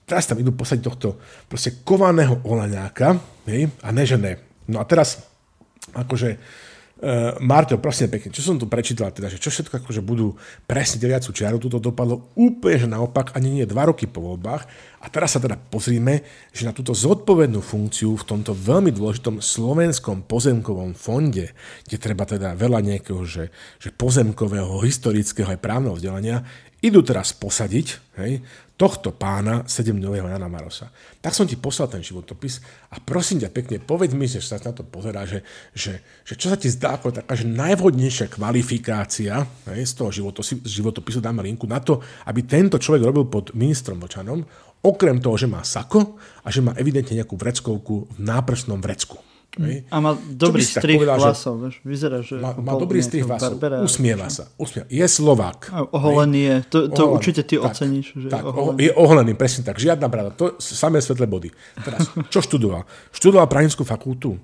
[0.09, 4.41] Teraz tam idú posadiť tohto proste kovaného olaňáka, hej, a nežené.
[4.65, 5.21] No a teraz,
[5.93, 6.41] akože,
[6.99, 10.35] Uh, Marto, prosím pekne, čo som tu prečítal, teda, že čo všetko akože budú
[10.67, 14.67] presne deliacú čiaru, túto dopadlo úplne, že naopak, ani nie dva roky po voľbách.
[14.99, 20.27] A teraz sa teda pozrime, že na túto zodpovednú funkciu v tomto veľmi dôležitom slovenskom
[20.27, 21.55] pozemkovom fonde,
[21.87, 23.47] kde treba teda veľa nejakého, že,
[23.79, 26.43] že pozemkového, historického aj právneho vzdelania,
[26.83, 28.43] idú teraz posadiť hej,
[28.79, 30.87] tohto pána 7-dňového Jana Marosa.
[31.19, 32.63] Tak som ti poslal ten životopis
[32.95, 35.43] a prosím ťa pekne, povedz mi, že sa na to pozerá, že,
[35.75, 39.43] že, že čo sa ti zdá ako taká že najvhodnejšia kvalifikácia
[39.75, 43.99] hej, z toho životopisu, životopisu, dáme linku na to, aby tento človek robil pod ministrom
[43.99, 44.47] Vočanom,
[44.79, 49.28] okrem toho, že má sako a že má evidentne nejakú vreckovku v náprsnom vrecku.
[49.57, 49.89] Hej.
[49.89, 52.37] A má dobrý strih vlasov, vieš, vyzerá, že...
[52.37, 54.85] Má, má dobrý strih vlasov, usmieva sa, usmieva.
[54.93, 55.73] Je Slovák.
[55.73, 57.17] A oholený je, to, to oholený.
[57.17, 58.07] určite ty tak, oceníš.
[58.13, 58.77] Že tak, oholený.
[58.85, 61.49] je oholený, presne tak, žiadna brada, to samé svetlé body.
[61.81, 62.85] Teraz, čo študoval?
[63.09, 64.37] Študoval právnickú fakultu,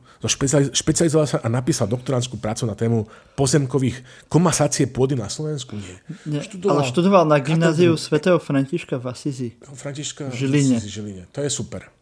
[0.73, 3.05] špecializoval sa a napísal doktoránsku prácu na tému
[3.37, 5.77] pozemkových komasácie pôdy na Slovensku.
[5.77, 6.01] Nie.
[6.25, 9.49] Nie študoval, ale študoval na gymnáziu svätého Františka v Asizi.
[9.61, 10.77] Františka v Žiline.
[10.81, 11.23] Žiline.
[11.29, 11.93] To je super.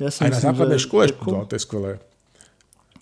[0.00, 1.92] Ja Aj myslím, na základnej škole študoval, to je skvelé.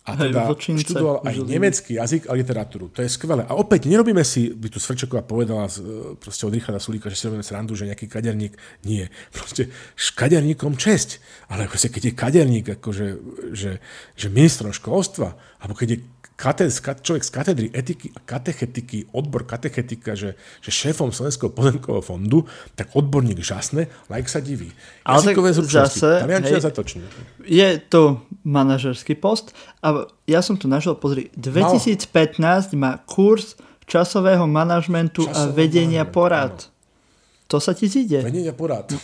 [0.09, 1.52] A teda Hej, študoval aj žiliny.
[1.52, 2.89] nemecký jazyk a literatúru.
[2.97, 3.44] To je skvelé.
[3.44, 7.28] A opäť, nerobíme si, by tu Svrčeková povedala e, proste od Richarda Sulíka, že si
[7.28, 8.56] robíme srandu, že nejaký kaderník.
[8.89, 9.12] Nie.
[9.36, 9.68] Proste
[10.16, 11.20] kaderníkom česť.
[11.52, 13.06] Ale proste, keď je kaderník, akože,
[13.52, 13.85] že,
[14.16, 15.98] že ministrom školstva, alebo keď je
[16.39, 16.70] katedr,
[17.02, 22.47] človek z katedry etiky a katechetiky, odbor katechetika, že, že šéfom Slovenského pozemkového fondu,
[22.78, 24.70] tak odborník žasne, like sa diví.
[25.02, 26.62] Jazykové zase, hej,
[27.43, 29.51] je to manažerský post
[29.82, 32.39] a ja som tu našiel, pozri, 2015
[32.78, 33.59] má kurz
[33.90, 36.70] časového manažmentu a vedenia porad.
[37.51, 38.23] To sa ti zíde.
[38.23, 38.94] Vedenia porad.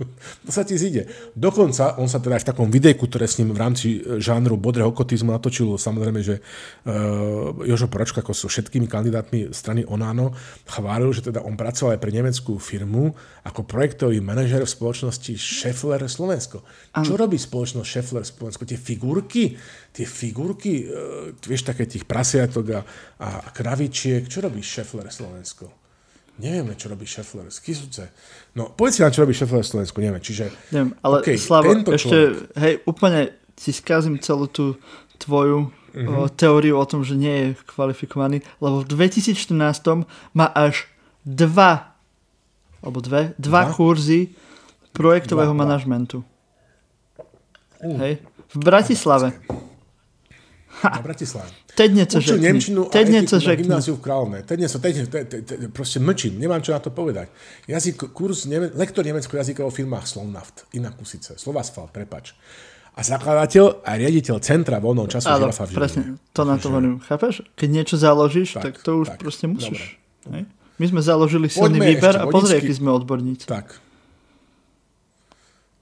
[0.46, 1.06] to sa ti zíde.
[1.36, 4.56] Dokonca, on sa teda aj v takom videjku, ktoré s ním v rámci e, žánru
[4.56, 10.34] bodrého okotizmu natočil, samozrejme, že uh, Jožo Pročko ako so všetkými kandidátmi strany Onano
[10.68, 13.12] chválil, že teda on pracoval aj pre nemeckú firmu
[13.46, 16.64] ako projektový manažer v spoločnosti Scheffler Slovensko.
[16.96, 17.04] Ano.
[17.06, 18.68] Čo robí spoločnosť Scheffler Slovensko?
[18.68, 19.56] Tie figurky,
[19.94, 22.80] tie figurky, uh, vieš, také tých prasiatok a,
[23.20, 25.79] a kravičiek, čo robí Scheffler Slovensko?
[26.40, 28.04] Nevieme, čo robí Šefler z Kisuce.
[28.56, 30.24] No, povedz si nám, čo robí Šefler v Slovensku, neviem.
[30.24, 32.56] Čiže, neviem, ale okay, Slavo, ešte, človek...
[32.56, 33.20] hej, úplne
[33.60, 34.80] si skazím celú tú
[35.20, 36.16] tvoju mm-hmm.
[36.16, 39.52] o, teóriu o tom, že nie je kvalifikovaný, lebo v 2014
[40.32, 40.88] má až
[41.28, 41.92] dva
[42.80, 43.76] alebo dve, dva, dva?
[43.76, 44.32] kurzy
[44.96, 46.24] projektového dva, manažmentu.
[47.84, 48.24] Uh, hej,
[48.56, 49.36] v Bratislave.
[50.80, 50.96] Ha.
[50.96, 51.52] Na Bratislave.
[51.80, 52.36] Teď niečo Učil.
[52.36, 54.38] Nemčinu teď a etiku na gymnáziu v Kráľovne.
[54.44, 57.32] Teď niečo, teď, teď, teď, teď, proste mlčím, nemám čo na to povedať.
[57.64, 62.36] Jazyk, kurz, neme, lektor nemeckého jazyka vo firmách Slovnaft, iná kusice, Slovasfal, prepač.
[62.92, 66.02] A zakladateľ a riaditeľ Centra voľného času Ale, žirafa presne,
[66.36, 67.00] to na to hovorím.
[67.00, 67.48] Chápeš?
[67.56, 69.96] Keď niečo založíš, tak, tak to už tak, proste musíš.
[70.76, 73.48] My sme založili silný výber a pozri, aký sme odborníci.
[73.48, 73.80] Tak,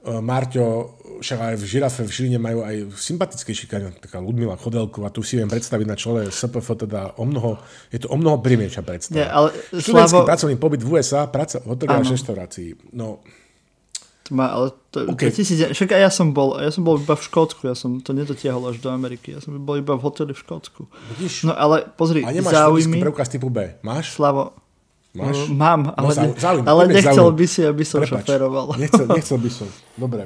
[0.06, 5.26] Marťo, však aj v Žirafe v Žiline majú aj sympatickejší kaňa, taká Ludmila Chodelková, tu
[5.26, 7.58] si viem predstaviť na čele SPF, teda o mnoho,
[7.90, 9.18] je to o mnoho prímieča predstava.
[9.18, 10.30] Nie, ale Študentský Slavo...
[10.30, 12.94] pracovný pobyt v USA, práca v hoteli a reštaurácii.
[12.94, 13.18] No,
[14.28, 15.32] to má, ale to, okay.
[15.32, 15.40] to
[15.72, 18.68] však aj ja som bol, ja som bol iba v Škótsku, ja som to nedotiahol
[18.68, 20.84] až do Ameriky, ja som bol iba v hoteli v Škótsku.
[21.16, 21.48] Vidíš?
[21.48, 23.00] No ale pozri, a nemáš záujmy...
[23.00, 24.12] preukaz typu B, máš?
[24.12, 24.52] Slavo,
[25.10, 25.48] Máš?
[25.48, 26.68] Mám, ale, No, zau- zaujímavé.
[26.68, 27.36] ale nechcel zaujímavému.
[27.36, 28.66] by si, aby som Prepač, šoferoval.
[28.76, 29.68] Nechcel, nechcel by som.
[29.94, 30.22] Dobre.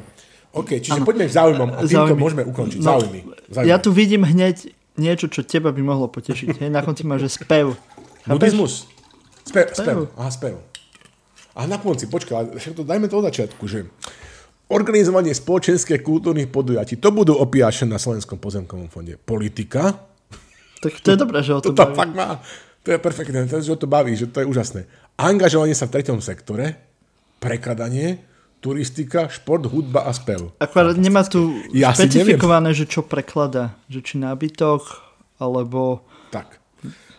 [0.53, 2.79] OK, čiže poďme k záujmom a týmto môžeme ukončiť.
[2.79, 3.21] No, Záujmy.
[3.49, 3.67] Záujmy.
[3.67, 6.61] Ja tu vidím hneď niečo, čo teba by mohlo potešiť.
[6.61, 6.69] Hej?
[6.69, 7.73] Na konci máš, že spev.
[8.25, 8.85] Buddhizmus.
[9.43, 10.13] Spev, spev.
[10.13, 10.61] Aha, spev.
[11.53, 13.89] A na konci, počkaj, však to dajme to od začiatku, že
[14.67, 19.17] organizovanie spoločenských kultúrnych podujatí, to budú opiaše na Slovenskom pozemkovom fonde.
[19.17, 20.09] Politika,
[20.81, 22.41] Tak to je dobré, že o to tom tam fakt má,
[22.83, 24.91] to je perfektné, to, že to baví, že to je úžasné.
[25.15, 26.75] Angažovanie sa v treťom sektore,
[27.39, 28.19] prekladanie,
[28.63, 30.55] turistika, šport, hudba a spev.
[30.59, 33.75] Akorát nemá tu Ja špecifikované, že čo preklada.
[33.91, 34.83] Že či nábytok,
[35.39, 36.07] alebo...
[36.31, 36.63] Tak.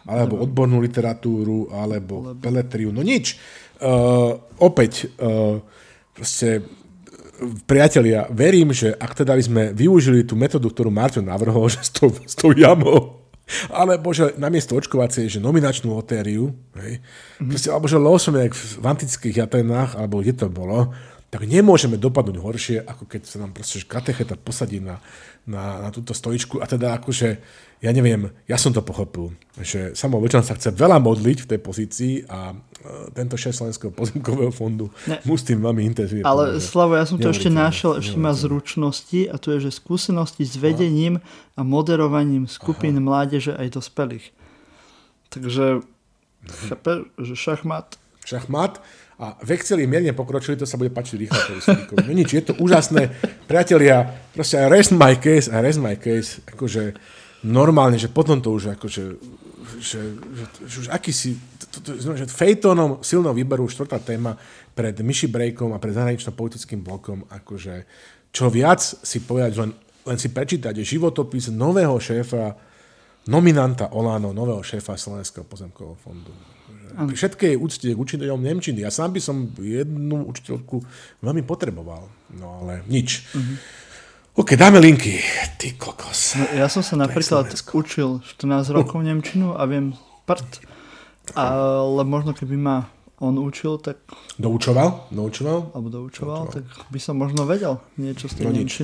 [0.03, 2.91] Alebo odbornú literatúru, alebo peletriu.
[2.91, 3.40] No nič.
[3.80, 5.60] Uh, opäť, uh,
[6.15, 11.68] proste, uh, priatelia, verím, že ak teda by sme využili tú metódu, ktorú Marťo navrhol,
[11.73, 13.23] že s tou, s tou jamou,
[13.70, 17.49] alebo že namiesto očkovacie, že nominačnú lotériu, hej, mm-hmm.
[17.52, 20.95] proste, alebo že losom jak v antických Atenách, alebo kde to bolo,
[21.34, 25.02] tak nemôžeme dopadnúť horšie, ako keď sa nám proste katecheta posadí na,
[25.44, 27.30] na, na túto stojičku a teda akože,
[27.84, 31.60] ja neviem, ja som to pochopil, že Samuel Vlčan sa chce veľa modliť v tej
[31.60, 32.56] pozícii a e,
[33.11, 35.20] tento šéf Slovenského pozemkového fondu Ne.
[35.28, 36.64] mu s tým veľmi intenzívne Ale pomôže.
[36.64, 40.56] Slavo, ja som to ešte našiel, ešte má zručnosti a to je, že skúsenosti s
[40.56, 41.20] vedením
[41.60, 44.32] a moderovaním skupín mládeže aj dospelých.
[45.28, 45.84] Takže,
[46.72, 47.99] chápe, že šachmat.
[48.24, 48.80] šachmat
[49.24, 52.04] a v Exceli mierne pokročili, to sa bude páčiť Richardovi Sulíkovi.
[52.04, 53.08] No nič, je to úžasné.
[53.48, 54.04] Priatelia,
[54.36, 57.00] proste rest my case, I rest my case, akože
[57.48, 59.04] normálne, že potom to už akože
[59.80, 61.40] že, že, že už akýsi,
[62.16, 64.36] že Fejtonom silnou výberu štvrtá téma
[64.76, 67.88] pred Myši Brejkom a pred zahranično-politickým blokom, akože
[68.34, 69.72] čo viac si povedať, len,
[70.08, 72.56] len si prečítať životopis nového šéfa,
[73.28, 76.52] nominanta Olano, nového šéfa Slovenského pozemkového fondu.
[76.94, 78.86] Pri všetkej úcte k učiteľom Nemčiny.
[78.86, 80.86] Ja sám by som jednu učiteľku
[81.26, 82.06] veľmi potreboval.
[82.38, 83.26] No ale nič.
[83.34, 83.57] Mm-hmm.
[84.34, 85.22] OK, dáme linky.
[85.61, 86.38] Ty kokos.
[86.38, 89.94] No, ja som sa napríklad učil 14 rokov Nemčinu a viem
[90.26, 90.65] prd.
[91.38, 92.90] Ale možno keby ma
[93.24, 94.03] on učil, tak,
[94.36, 95.07] Doučoval?
[95.14, 95.72] Doučoval?
[95.72, 98.84] alebo doučoval, tak by som možno vedel niečo z tej No nič.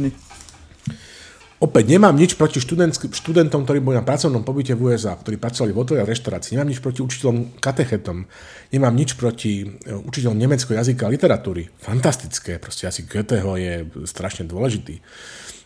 [1.59, 5.79] Opäť nemám nič proti študentom, ktorí boli na pracovnom pobyte v USA, ktorí pracovali v
[5.83, 6.55] hoteli a.
[6.55, 8.23] Nemám nič proti učiteľom katechetom.
[8.71, 11.67] Nemám nič proti e, učiteľom nemeckého jazyka a literatúry.
[11.83, 15.03] Fantastické, proste jazyk Goetheho je strašne dôležitý.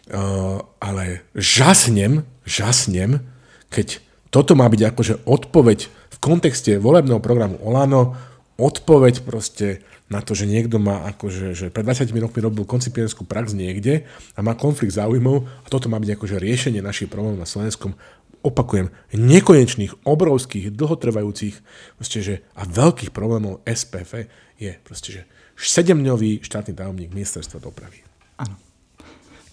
[0.04, 3.24] Uh, ale žasnem, žasnem,
[3.72, 4.04] keď
[4.34, 8.12] toto má byť akože odpoveď v kontexte volebného programu Olano,
[8.58, 9.82] odpoveď proste
[10.12, 14.06] na to, že niekto má akože, že pred 20 rokmi robil koncipientskú prax niekde
[14.38, 17.98] a má konflikt záujmov a toto má byť akože riešenie našich problémov na Slovenskom
[18.44, 21.56] opakujem, nekonečných, obrovských, dlhotrvajúcich
[21.96, 24.28] proste, že, a veľkých problémov SPF
[24.60, 25.22] je proste, že
[25.56, 28.04] sedemdňový štátny tajomník ministerstva dopravy.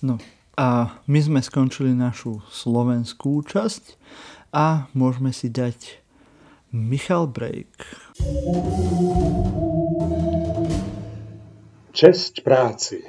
[0.00, 0.16] No
[0.56, 4.00] a my sme skončili našu slovenskú časť
[4.50, 5.99] a môžeme si dať
[6.70, 7.82] Michal Break.
[11.90, 13.02] Česť práci.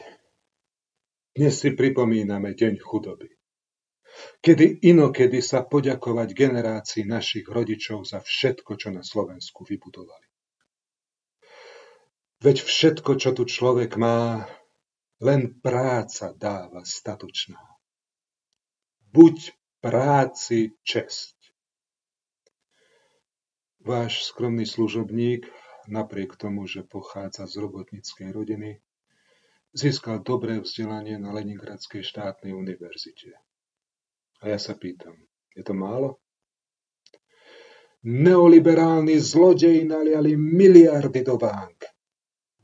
[1.30, 3.30] Dnes si pripomíname Deň chudoby.
[4.42, 10.26] Kedy inokedy sa poďakovať generácii našich rodičov za všetko, čo na Slovensku vybudovali.
[12.42, 14.42] Veď všetko, čo tu človek má,
[15.22, 17.62] len práca dáva statočná.
[19.14, 19.54] Buď
[19.86, 21.41] práci česť.
[23.82, 25.50] Váš skromný služobník,
[25.90, 28.78] napriek tomu, že pochádza z robotníckej rodiny,
[29.74, 33.34] získal dobré vzdelanie na Leningradskej štátnej univerzite.
[34.46, 35.18] A ja sa pýtam,
[35.58, 36.22] je to málo?
[38.06, 41.86] Neoliberálni zlodeji naliali miliardy do bank,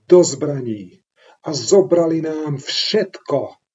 [0.06, 1.02] do zbraní
[1.46, 3.67] a zobrali nám všetko.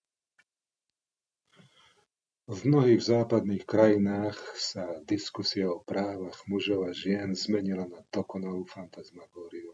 [2.52, 9.72] V mnohých západných krajinách sa diskusia o právach mužov a žien zmenila na dokonalú fantasmagóriu.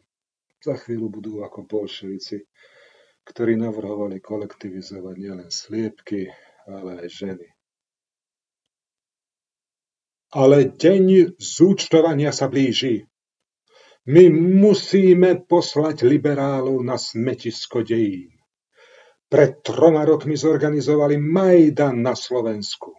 [0.62, 2.46] Za chvíľu budú ako bolševici,
[3.26, 6.30] ktorí navrhovali kolektivizovať nielen sliepky,
[6.70, 7.48] ale aj ženy.
[10.38, 13.10] Ale deň zúčtovania sa blíži.
[14.06, 18.37] My musíme poslať liberálov na smetisko dejín.
[19.28, 22.96] Pred troma rokmi zorganizovali Majdan na Slovensku.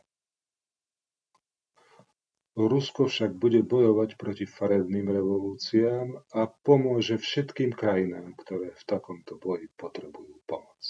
[2.60, 9.72] Rusko však bude bojovať proti farebným revolúciám a pomôže všetkým krajinám, ktoré v takomto boji
[9.80, 10.82] potrebujú pomoc.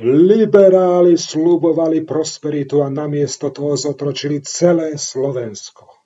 [0.00, 6.01] Liberáli slubovali prosperitu a namiesto toho zotročili celé Slovensko.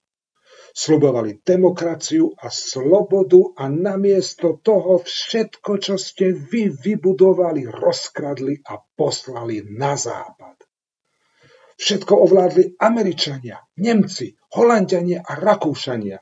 [0.76, 9.64] Slubovali demokraciu a slobodu a namiesto toho všetko, čo ste vy vybudovali, rozkradli a poslali
[9.72, 10.68] na západ.
[11.80, 16.20] Všetko ovládli Američania, Nemci, Holandiania a Rakúšania.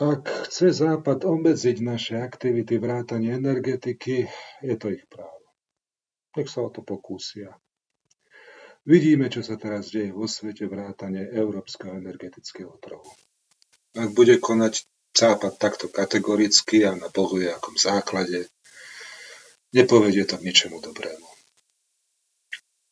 [0.00, 4.28] Ak chce Západ obmedziť naše aktivity vrátanie energetiky,
[4.64, 5.48] je to ich právo.
[6.36, 7.52] Nech sa o to pokúsia.
[8.90, 13.06] Vidíme, čo sa teraz deje vo svete vrátane európskeho energetického trhu.
[13.94, 18.46] Ak bude konať Západ takto kategoricky a na bohujakom základe,
[19.74, 21.28] nepovedie to k ničemu dobrému.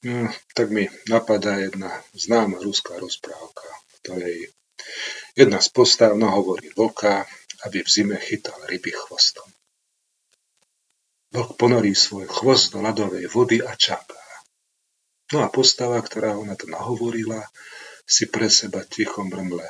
[0.07, 3.67] No, tak mi napadá jedna známa ruská rozprávka,
[4.03, 4.51] ktorej
[5.39, 7.23] Jedna z postav nahovorí vlka,
[7.67, 9.47] aby v zime chytal ryby chvostom.
[11.31, 14.18] Vlk ponorí svoj chvost do ľadovej vody a čaká.
[15.33, 17.45] No a postava, ktorá ho na to nahovorila,
[18.09, 19.69] si pre seba ticho mrmle.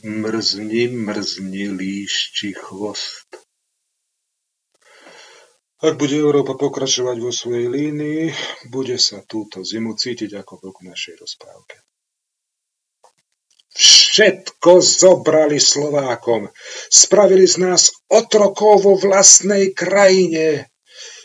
[0.00, 3.28] Mrzni, mrzni, líšči chvost.
[5.80, 8.32] Ak bude Európa pokračovať vo svojej línii,
[8.72, 11.76] bude sa túto zimu cítiť ako vlk v našej rozprávke.
[13.76, 16.48] Všetko zobrali Slovákom.
[16.88, 20.69] Spravili z nás otrokov vo vlastnej krajine.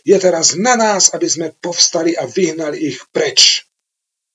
[0.05, 3.65] Je teraz na nás, aby sme povstali a vyhnali ich preč.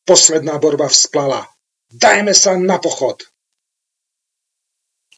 [0.02, 1.46] Posledná borba vzplala.
[1.94, 3.22] Dajme sa na pochod.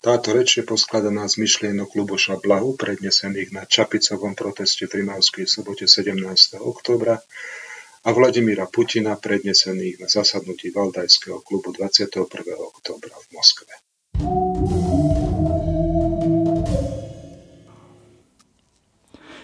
[0.02, 5.86] Táto reč je poskladaná z myšlienok Luboša Blahu, prednesených na Čapicovom proteste v Rimavskej sobote
[5.86, 6.58] 17.
[6.58, 7.22] oktobra
[8.02, 12.18] a Vladimíra Putina prednesených na zasadnutí Valdajského klubu 21.
[12.58, 13.72] oktobra v Moskve.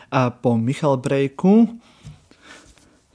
[0.09, 1.68] A po Michal Brejku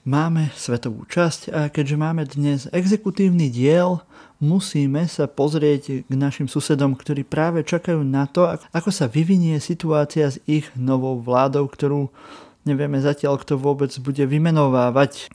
[0.06, 4.06] máme svetovú časť a keďže máme dnes exekutívny diel,
[4.38, 10.30] musíme sa pozrieť k našim susedom, ktorí práve čakajú na to, ako sa vyvinie situácia
[10.30, 12.14] s ich novou vládou, ktorú
[12.62, 15.34] nevieme zatiaľ, kto vôbec bude vymenovávať.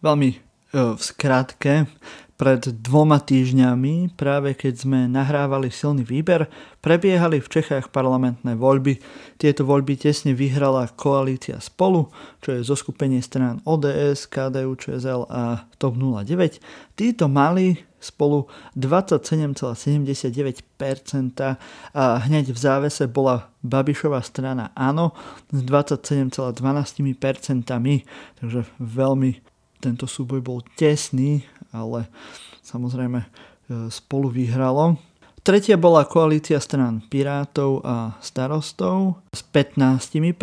[0.00, 0.36] Veľmi e,
[0.96, 1.84] v skratke,
[2.40, 6.48] pred dvoma týždňami, práve keď sme nahrávali silný výber,
[6.80, 8.96] prebiehali v Čechách parlamentné voľby.
[9.36, 12.08] Tieto voľby tesne vyhrala koalícia Spolu,
[12.40, 16.64] čo je zoskupenie strán ODS, KDU, ČSL a TOP 09.
[16.96, 20.64] Títo mali spolu 27,79%
[21.92, 25.12] a hneď v závese bola Babišová strana Áno
[25.52, 26.56] s 27,12%,
[28.40, 29.30] takže veľmi
[29.80, 32.06] tento súboj bol tesný, ale
[32.62, 33.28] samozrejme e,
[33.90, 34.98] spolu vyhralo.
[35.40, 40.36] Tretia bola koalícia strán Pirátov a starostov s 15%.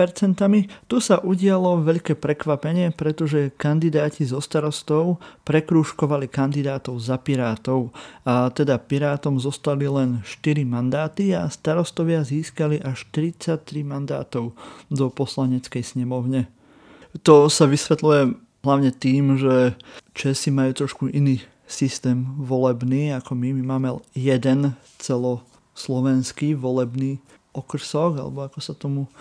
[0.89, 7.93] Tu sa udialo veľké prekvapenie, pretože kandidáti zo starostov prekrúžkovali kandidátov za Pirátov.
[8.25, 14.57] A teda Pirátom zostali len 4 mandáty a starostovia získali až 33 mandátov
[14.89, 16.49] do poslaneckej snemovne.
[17.21, 19.79] To sa vysvetľuje hlavne tým, že
[20.11, 23.55] Česi majú trošku iný systém volebný ako my.
[23.55, 27.23] My máme jeden celoslovenský volebný
[27.57, 29.11] okrsok, alebo ako sa tomu e,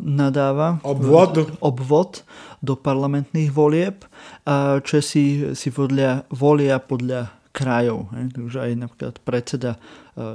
[0.00, 0.80] nadáva.
[0.80, 1.60] Obvod.
[1.60, 2.24] Obvod
[2.64, 4.08] do parlamentných volieb.
[4.48, 8.08] A Česi si volia, volia podľa krajov.
[8.16, 8.32] He?
[8.32, 9.78] Takže aj napríklad predseda e,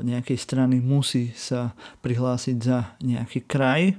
[0.05, 1.73] nejakej strany musí sa
[2.05, 3.97] prihlásiť za nejaký kraj.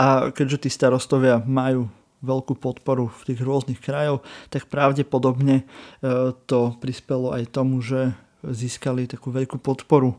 [0.00, 1.92] A keďže tí starostovia majú
[2.24, 5.64] veľkú podporu v tých rôznych krajoch, tak pravdepodobne e,
[6.48, 10.18] to prispelo aj tomu, že získali takú veľkú podporu e,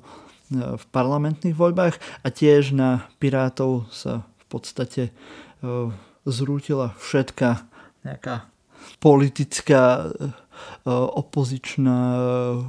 [0.78, 5.12] v parlamentných voľbách a tiež na Pirátov sa v podstate e,
[6.26, 7.66] zrútila všetká
[8.06, 8.46] nejaká
[9.02, 10.14] politická
[10.86, 12.62] opozičná eh,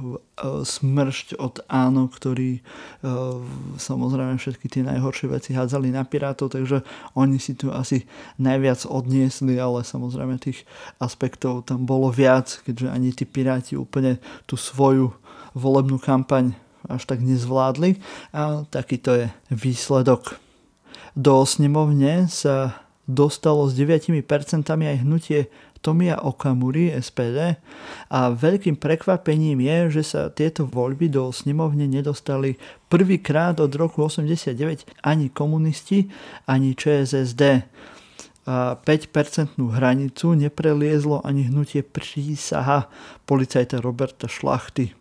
[0.63, 2.63] smršť od áno, ktorí eh,
[3.77, 6.81] samozrejme všetky tie najhoršie veci hádzali na Pirátov, takže
[7.13, 8.05] oni si tu asi
[8.41, 10.65] najviac odniesli, ale samozrejme tých
[10.97, 14.17] aspektov tam bolo viac, keďže ani tí Piráti úplne
[14.49, 15.13] tú svoju
[15.57, 16.53] volebnú kampaň
[16.87, 17.99] až tak nezvládli
[18.31, 20.39] a takýto je výsledok.
[21.17, 24.21] Do snemovne sa dostalo s 9%
[24.67, 25.47] aj hnutie
[25.87, 27.55] Tomia Okamuri, SPD.
[28.11, 32.59] A veľkým prekvapením je, že sa tieto voľby do snemovne nedostali
[32.91, 36.11] prvýkrát od roku 89 ani komunisti,
[36.43, 37.63] ani ČSSD.
[38.43, 42.91] A 5-percentnú hranicu nepreliezlo ani hnutie prísaha
[43.23, 44.91] policajta Roberta Šlachty.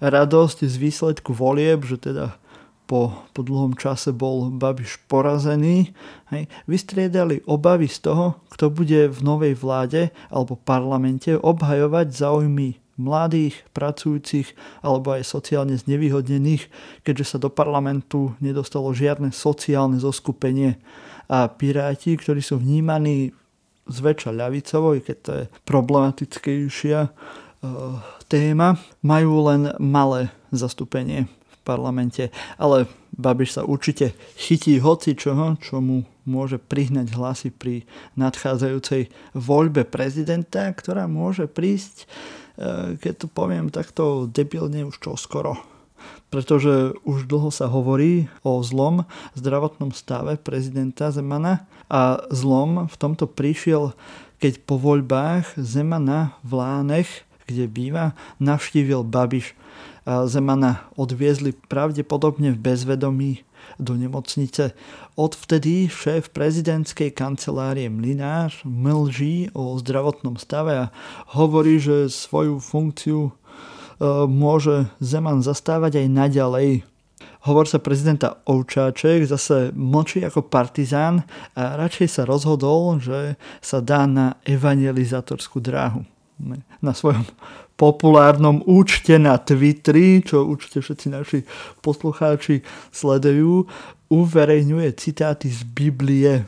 [0.00, 2.40] Radosť z výsledku volieb, že teda
[2.86, 5.94] po, po dlhom čase bol Babiš porazený.
[6.34, 6.50] Hej.
[6.68, 14.52] Vystriedali obavy z toho, kto bude v novej vláde alebo parlamente obhajovať záujmy mladých, pracujúcich
[14.84, 16.68] alebo aj sociálne znevýhodnených,
[17.02, 20.76] keďže sa do parlamentu nedostalo žiadne sociálne zoskupenie.
[21.32, 23.32] A piráti, ktorí sú vnímaní
[23.88, 27.10] zväčša ľavicovo, keď to je problematickejšia e,
[28.28, 31.26] téma, majú len malé zastúpenie
[31.62, 32.34] parlamente.
[32.58, 37.82] Ale Babiš sa určite chytí hoci čoho, čo mu môže prihnať hlasy pri
[38.14, 42.06] nadchádzajúcej voľbe prezidenta, ktorá môže prísť,
[42.56, 45.58] e, keď to poviem takto debilne už čo skoro.
[46.32, 49.06] Pretože už dlho sa hovorí o zlom
[49.38, 53.94] zdravotnom stave prezidenta Zemana a zlom v tomto prišiel,
[54.42, 57.10] keď po voľbách Zemana v Lánech,
[57.46, 59.54] kde býva, navštívil Babiš.
[60.06, 63.32] Zemana odviezli pravdepodobne v bezvedomí
[63.78, 64.74] do nemocnice.
[65.14, 70.90] Odvtedy šéf prezidentskej kancelárie Mlinář mlží o zdravotnom stave a
[71.38, 73.32] hovorí, že svoju funkciu e,
[74.26, 76.70] môže Zeman zastávať aj naďalej.
[77.42, 81.26] Hovor sa prezidenta Ovčáček zase mlčí ako partizán
[81.58, 86.06] a radšej sa rozhodol, že sa dá na evangelizatorskú dráhu.
[86.82, 87.22] Na svojom
[87.82, 91.38] populárnom účte na Twitteri, čo určite všetci naši
[91.82, 92.62] poslucháči
[92.94, 93.66] sledujú,
[94.06, 96.46] uverejňuje citáty z Biblie.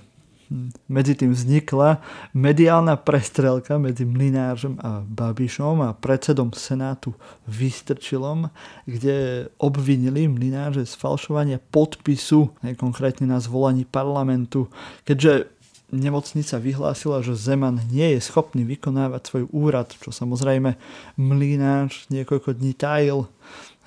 [0.87, 1.99] Medzi tým vznikla
[2.37, 7.11] mediálna prestrelka medzi Mlinářom a Babišom a predsedom Senátu
[7.51, 8.47] Vystrčilom,
[8.87, 14.71] kde obvinili Mlináře z falšovania podpisu, konkrétne na zvolení parlamentu.
[15.03, 15.51] Keďže
[15.93, 20.77] nemocnica vyhlásila, že Zeman nie je schopný vykonávať svoj úrad, čo samozrejme
[21.21, 23.29] Mlináč niekoľko dní tajil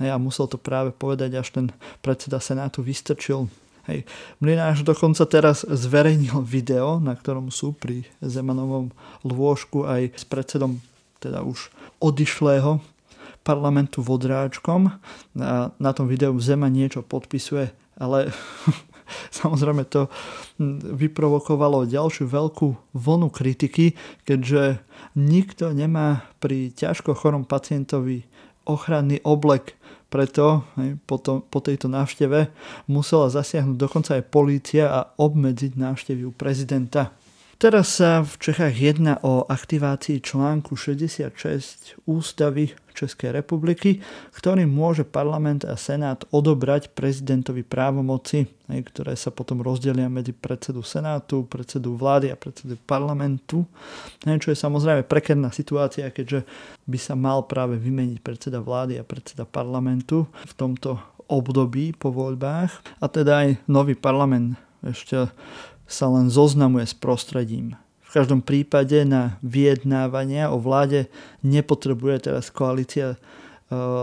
[0.02, 1.66] hej, a musel to práve povedať, až ten
[2.06, 3.50] predseda Senátu vystrčil.
[3.88, 4.04] Hej.
[4.44, 8.92] Mlináš dokonca teraz zverejnil video, na ktorom sú pri Zemanovom
[9.24, 10.84] lôžku aj s predsedom
[11.24, 11.72] teda už
[12.04, 12.84] odišlého
[13.48, 14.92] parlamentu Vodráčkom.
[15.40, 18.36] A na tom videu Zeman niečo podpisuje, ale
[19.40, 20.12] Samozrejme to
[20.98, 23.94] vyprovokovalo ďalšiu veľkú vlnu kritiky,
[24.26, 24.82] keďže
[25.18, 28.26] nikto nemá pri ťažko chorom pacientovi
[28.68, 29.80] ochranný oblek.
[30.08, 30.64] Preto
[31.04, 32.48] po, to, po tejto návšteve
[32.88, 37.12] musela zasiahnuť dokonca aj polícia a obmedziť návštevy prezidenta.
[37.58, 43.98] Teraz sa v Čechách jedná o aktivácii článku 66 ústavy Českej republiky,
[44.38, 51.50] ktorým môže parlament a senát odobrať prezidentovi právomoci, ktoré sa potom rozdelia medzi predsedu senátu,
[51.50, 53.66] predsedu vlády a predsedu parlamentu,
[54.22, 56.46] čo je samozrejme prekerná situácia, keďže
[56.86, 63.02] by sa mal práve vymeniť predseda vlády a predseda parlamentu v tomto období po voľbách.
[63.02, 65.34] A teda aj nový parlament ešte
[65.88, 67.80] sa len zoznamuje s prostredím.
[68.08, 71.12] V každom prípade na vyjednávania o vláde
[71.44, 73.18] nepotrebuje teraz koalícia e,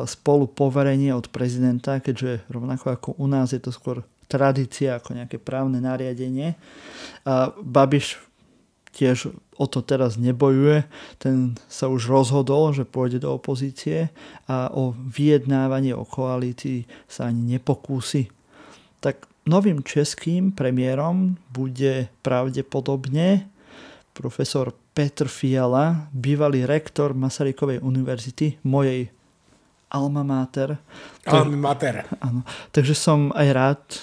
[0.05, 5.41] spolu poverenie od prezidenta, keďže rovnako ako u nás je to skôr tradícia ako nejaké
[5.41, 6.57] právne nariadenie.
[7.25, 8.21] A Babiš
[8.95, 10.87] tiež o to teraz nebojuje,
[11.19, 14.11] ten sa už rozhodol, že pôjde do opozície
[14.47, 18.31] a o vyjednávanie o koalícii sa ani nepokúsi.
[19.03, 23.45] Tak Novým českým premiérom bude pravdepodobne
[24.17, 29.11] profesor Petr Fiala, bývalý rektor Masarykovej univerzity, mojej
[29.93, 30.81] alma mater.
[31.29, 32.09] Alma mater.
[32.25, 33.99] Áno, takže som aj rád e,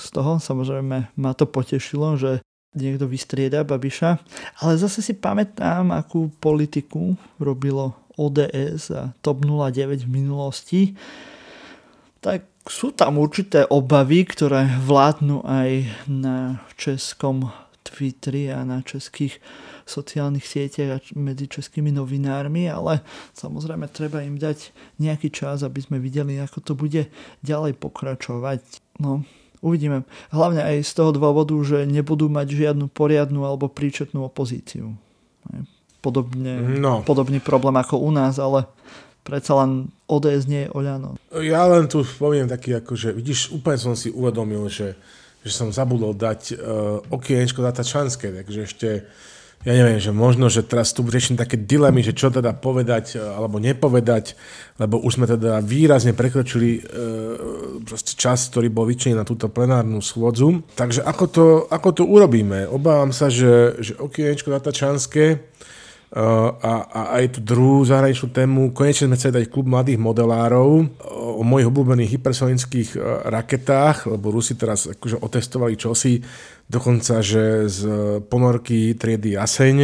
[0.00, 2.42] z toho, samozrejme ma to potešilo, že
[2.74, 4.18] niekto vystrieda Babiša,
[4.66, 10.82] ale zase si pamätám, akú politiku robilo ODS a TOP 09 v minulosti,
[12.18, 15.70] tak sú tam určité obavy, ktoré vládnu aj
[16.08, 17.52] na českom
[17.84, 19.36] Twitteri a na českých
[19.84, 23.04] sociálnych sieťach a medzi českými novinármi, ale
[23.36, 27.12] samozrejme treba im dať nejaký čas, aby sme videli, ako to bude
[27.44, 28.64] ďalej pokračovať.
[28.96, 29.28] No,
[29.60, 30.08] uvidíme.
[30.32, 34.96] Hlavne aj z toho dôvodu, že nebudú mať žiadnu poriadnu alebo príčetnú opozíciu.
[36.00, 37.04] Podobne, no.
[37.04, 38.64] Podobný problém ako u nás, ale
[39.24, 41.16] predsa len ODS nie je Oľano.
[41.40, 44.94] Ja len tu poviem taký, ako, že vidíš, úplne som si uvedomil, že,
[45.40, 48.88] že som zabudol dať uh, okienečko Tačanské, takže ešte
[49.64, 53.40] ja neviem, že možno, že teraz tu riešim také dilemy, že čo teda povedať uh,
[53.40, 54.36] alebo nepovedať,
[54.76, 60.60] lebo už sme teda výrazne prekročili uh, čas, ktorý bol vyčený na túto plenárnu schôdzu.
[60.76, 62.68] Takže ako to, ako to urobíme?
[62.68, 65.53] Obávam sa, že, že okienečko Tačanské
[66.14, 68.70] a, a aj tú druhú zahraničnú tému.
[68.70, 74.54] Konečne sme chceli dať klub mladých modelárov o mojich obľúbených hypersonických e, raketách, lebo Rusi
[74.54, 76.22] teraz akože otestovali čosi,
[76.70, 77.80] dokonca, že z
[78.30, 79.78] ponorky triedy Jaseň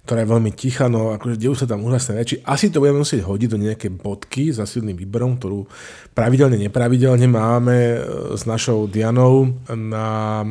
[0.00, 2.34] ktorá je veľmi tichá, no akože dejú sa tam úžasné reči.
[2.42, 5.68] Asi to budeme musieť hodiť do nejaké bodky za silným výberom, ktorú
[6.16, 7.98] pravidelne, nepravidelne máme e,
[8.34, 10.42] s našou Dianou na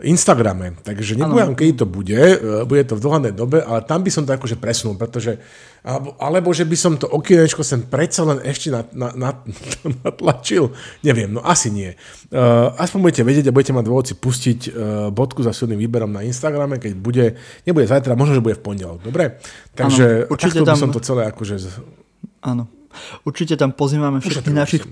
[0.00, 0.72] Instagrame.
[0.80, 4.24] Takže nepoviem, kedy to bude, e, bude to v dohľadnej dobe, ale tam by som
[4.24, 5.36] to akože presunul, pretože
[5.84, 9.30] alebo, alebo že by som to okienečko sem predsa len ešte na, na, na,
[10.06, 10.72] natlačil.
[11.04, 11.92] Neviem, no asi nie.
[12.32, 14.72] Uh, aspoň budete vedieť a budete mať dôvod si pustiť uh,
[15.12, 17.24] bodku za silným výberom na Instagrame, keď bude,
[17.68, 19.02] nebude zajtra, možno, že bude v pondelok.
[19.02, 19.42] Dobre?
[19.76, 20.74] Takže ano, určite tam...
[20.74, 21.54] by som to celé akože...
[22.46, 22.70] Áno.
[23.26, 24.84] Určite tam pozývame všetkých našich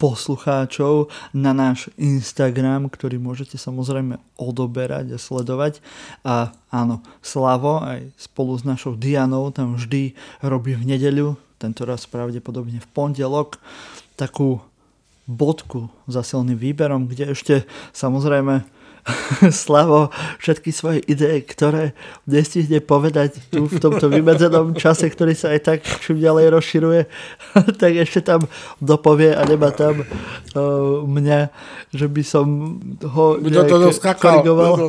[0.00, 5.84] poslucháčov na náš Instagram, ktorý môžete samozrejme odoberať a sledovať.
[6.24, 12.08] A áno, Slavo aj spolu s našou Dianou tam vždy robí v nedeľu, tento raz
[12.08, 13.60] pravdepodobne v pondelok,
[14.16, 14.64] takú
[15.28, 17.54] bodku za silným výberom, kde ešte
[17.92, 18.79] samozrejme
[19.64, 21.92] Slavo všetky svoje ideje, ktoré
[22.24, 27.00] nestihne povedať tu v tomto vymedzenom čase, ktorý sa aj tak čím ďalej rozširuje,
[27.82, 28.46] tak ešte tam
[28.78, 31.50] dopovie a nemá tam uh, mňa,
[31.92, 32.46] že by som
[33.02, 34.72] ho to, to, to skakal, korigoval.
[34.78, 34.86] To,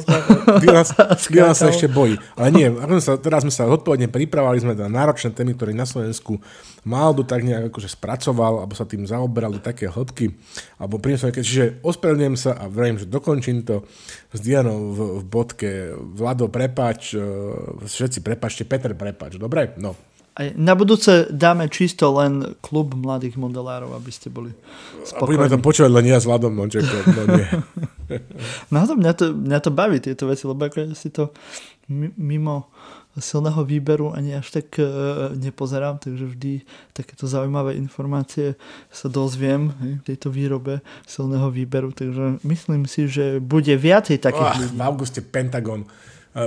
[0.62, 2.16] to sa ešte bojí.
[2.38, 2.68] Ale nie,
[3.02, 6.38] sa, teraz sme sa odpovedne pripravali sme na náročné témy, ktoré na Slovensku
[6.82, 10.34] Maldu tak nejak akože spracoval, alebo sa tým zaoberal do také hĺbky,
[10.82, 13.86] alebo priniesol čiže ospravedlňujem sa a verím, že dokončím to
[14.32, 15.70] s Dianou v, v bodke.
[15.96, 17.24] Vlado, prepač, e,
[17.86, 19.76] všetci prepačte, Peter, prepač, dobre?
[19.78, 19.96] No.
[20.32, 24.56] Aj na budúce dáme čisto len klub mladých modelárov, aby ste boli
[25.04, 25.20] spokojní.
[25.20, 27.48] A budeme to počúvať len ja s Vladom Mončekom, no nie.
[28.72, 31.36] no to mňa, to, mňa to baví, tieto veci, lebo ako si to
[32.16, 32.72] mimo
[33.20, 34.88] silného výberu ani až tak e,
[35.36, 36.52] nepozerám, takže vždy
[36.96, 38.56] takéto zaujímavé informácie
[38.88, 44.52] sa dozviem hej, v tejto výrobe silného výberu, takže myslím si, že bude viacej takých
[44.56, 44.78] oh, ľudí.
[44.80, 45.88] V auguste Pentagon e,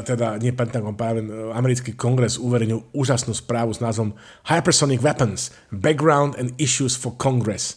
[0.00, 4.16] teda nie Pentagon, práve e, americký kongres uverejnil úžasnú správu s názvom
[4.48, 7.76] Hypersonic Weapons, Background and Issues for Congress.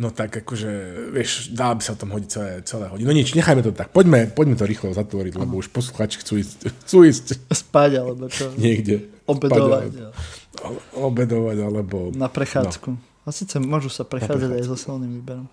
[0.00, 0.70] No tak akože,
[1.12, 3.04] vieš, dá by sa o tom hodiť celé, celé hodiny.
[3.04, 3.92] No nič, nechajme to tak.
[3.92, 6.58] Poďme, poďme to rýchlo zatvoriť, lebo už posluchači chcú ísť,
[6.88, 7.26] chcú ísť.
[7.52, 8.48] Spať alebo čo?
[8.56, 9.12] Niekde.
[9.28, 9.92] Obedovať.
[9.92, 12.16] Spať, obedovať alebo...
[12.16, 12.96] Na prechádzku.
[12.96, 13.28] No.
[13.28, 15.52] A síce môžu sa prechádzať aj so silným výberom.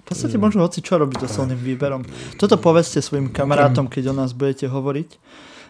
[0.00, 0.42] V podstate mm.
[0.46, 2.06] môžu hoci čo robiť so silným výberom.
[2.38, 5.18] Toto povedzte svojim kamarátom, keď o nás budete hovoriť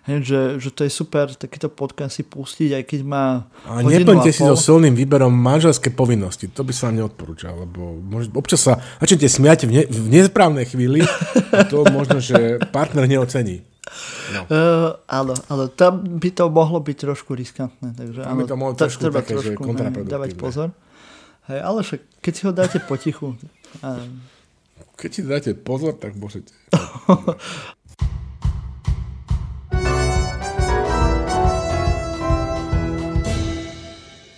[0.08, 4.32] Hej, že, že to je super takýto podcast si pustiť, aj keď má A neplňte
[4.32, 6.48] si so silným výberom manželské povinnosti.
[6.56, 10.64] To by sa vám neodporúčal, lebo môže, občas sa začnete smiať v, ne, v nesprávnej
[10.64, 11.04] chvíli
[11.52, 13.60] a to možno, že partner neocení.
[14.32, 14.40] No.
[14.46, 17.92] Uh, áno, ale tam by to mohlo byť trošku riskantné.
[17.92, 20.68] Takže, tam by to mohlo trošku treba také, trošku, že dávať pozor.
[21.50, 23.34] Hej, ale však, keď si ho dáte potichu...
[23.86, 24.00] A...
[25.00, 26.52] Keď si dáte pozor, tak môžete.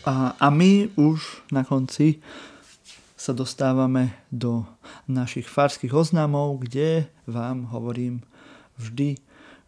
[0.02, 2.18] A, a my už na konci
[3.14, 4.66] sa dostávame do
[5.06, 8.26] našich farských oznámov, kde vám hovorím
[8.82, 9.14] vždy,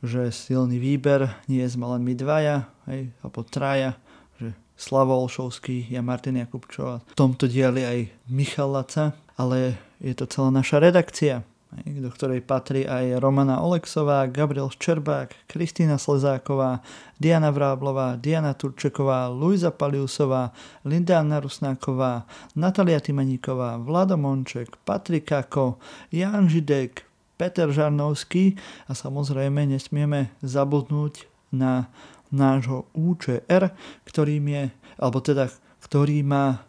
[0.03, 3.95] že silný výber nie sme len my dvaja, hej, alebo traja,
[4.43, 10.27] že Slavo Olšovský, ja Martin Jakubčov v tomto dieli aj Michal Laca, ale je to
[10.27, 11.47] celá naša redakcia
[11.83, 16.79] do ktorej patrí aj Romana Oleksová, Gabriel Ščerbák, Kristýna Slezáková,
[17.19, 20.55] Diana Vráblová, Diana Turčeková, Luisa Paliusová,
[20.87, 25.83] Linda Anna Rusnáková, Natalia Timaníková, Vlado Monček, Patrik Kako,
[26.15, 27.03] Jan Židek,
[27.35, 28.55] Peter Žarnovský
[28.87, 31.91] a samozrejme nesmieme zabudnúť na
[32.31, 33.75] nášho UČR,
[34.07, 34.65] ktorým je,
[34.99, 35.51] alebo teda,
[35.83, 36.63] ktorý má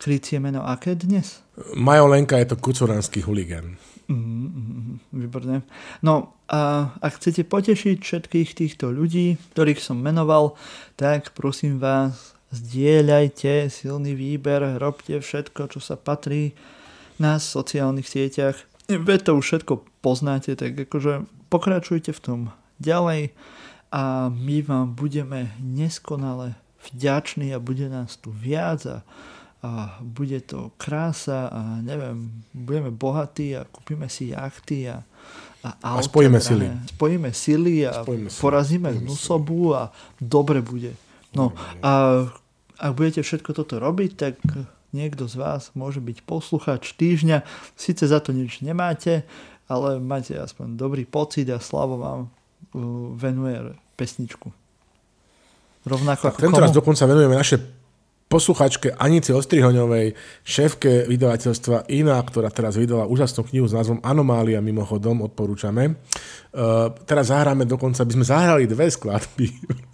[0.00, 1.40] krycie meno aké dnes?
[1.76, 3.80] Majo Lenka je to kucuránsky huligán.
[4.04, 5.64] Mm, výborné.
[6.04, 10.60] No a ak chcete potešiť všetkých týchto ľudí, ktorých som menoval,
[11.00, 16.52] tak prosím vás, zdieľajte silný výber, robte všetko, čo sa patrí
[17.16, 18.60] na sociálnych sieťach.
[18.92, 19.72] Veď to už všetko
[20.04, 22.40] poznáte, tak akože pokračujte v tom
[22.76, 23.32] ďalej
[23.88, 26.60] a my vám budeme neskonale
[26.92, 28.96] vďační a bude nás tu viac a
[29.64, 35.00] a bude to krása a neviem, budeme bohatí a kúpime si jachty a,
[35.64, 36.48] a, auta, a spojíme drahé.
[36.52, 36.66] sily.
[36.92, 39.88] Spojíme sily a spojíme porazíme hnusobu a
[40.20, 40.92] dobre bude.
[41.32, 42.22] No a
[42.76, 44.36] ak budete všetko toto robiť, tak
[44.92, 47.40] niekto z vás môže byť posluchač týždňa.
[47.72, 49.24] Sice za to nič nemáte,
[49.64, 52.30] ale máte aspoň dobrý pocit a Slavo vám uh,
[53.16, 54.52] venuje pesničku.
[55.88, 57.83] Rovnako tak ako teraz dokonca venujeme naše
[58.34, 65.22] posluchačke Anici Ostrihoňovej, šéfke vydavateľstva Iná, ktorá teraz vydala úžasnú knihu s názvom Anomália, mimochodom,
[65.22, 65.94] odporúčame.
[66.50, 69.46] Uh, teraz zahráme dokonca, by sme zahrali dve skladby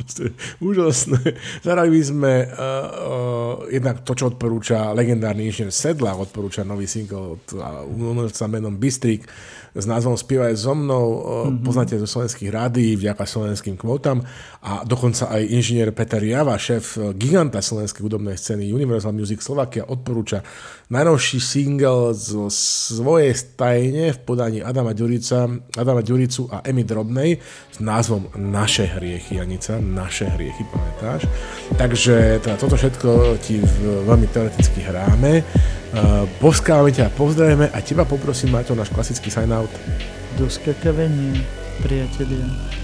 [0.69, 1.21] Úžasné.
[1.61, 7.45] Zahrali sme uh, uh, jednak to, čo odporúča legendárny inžinier Sedla, odporúča nový single od
[7.93, 9.29] umelca menom Bystrik
[9.71, 11.62] s názvom Spievaj so mnou, mm-hmm.
[11.62, 14.19] poznáte zo slovenských rádií vďaka slovenským kvótam
[14.67, 20.43] a dokonca aj inžinier Peter Java, šéf giganta slovenskej hudobnej scény Universal Music Slovakia odporúča
[20.90, 25.47] najnovší single zo svojej stajne v podaní Adama, Ďurica,
[25.78, 27.39] Adama Ďuricu a Emy Drobnej
[27.70, 31.31] s názvom Naše hriechy, Janica, Naše hriechy, pamätáš?
[31.78, 33.62] Takže teda toto všetko ti
[34.07, 35.47] veľmi teoreticky hráme.
[36.39, 39.70] Boskávame ťa a pozdravíme a teba poprosím, Maťo, náš klasický sign-out.
[40.39, 41.43] Do skakavenia,
[41.82, 42.80] priatelia.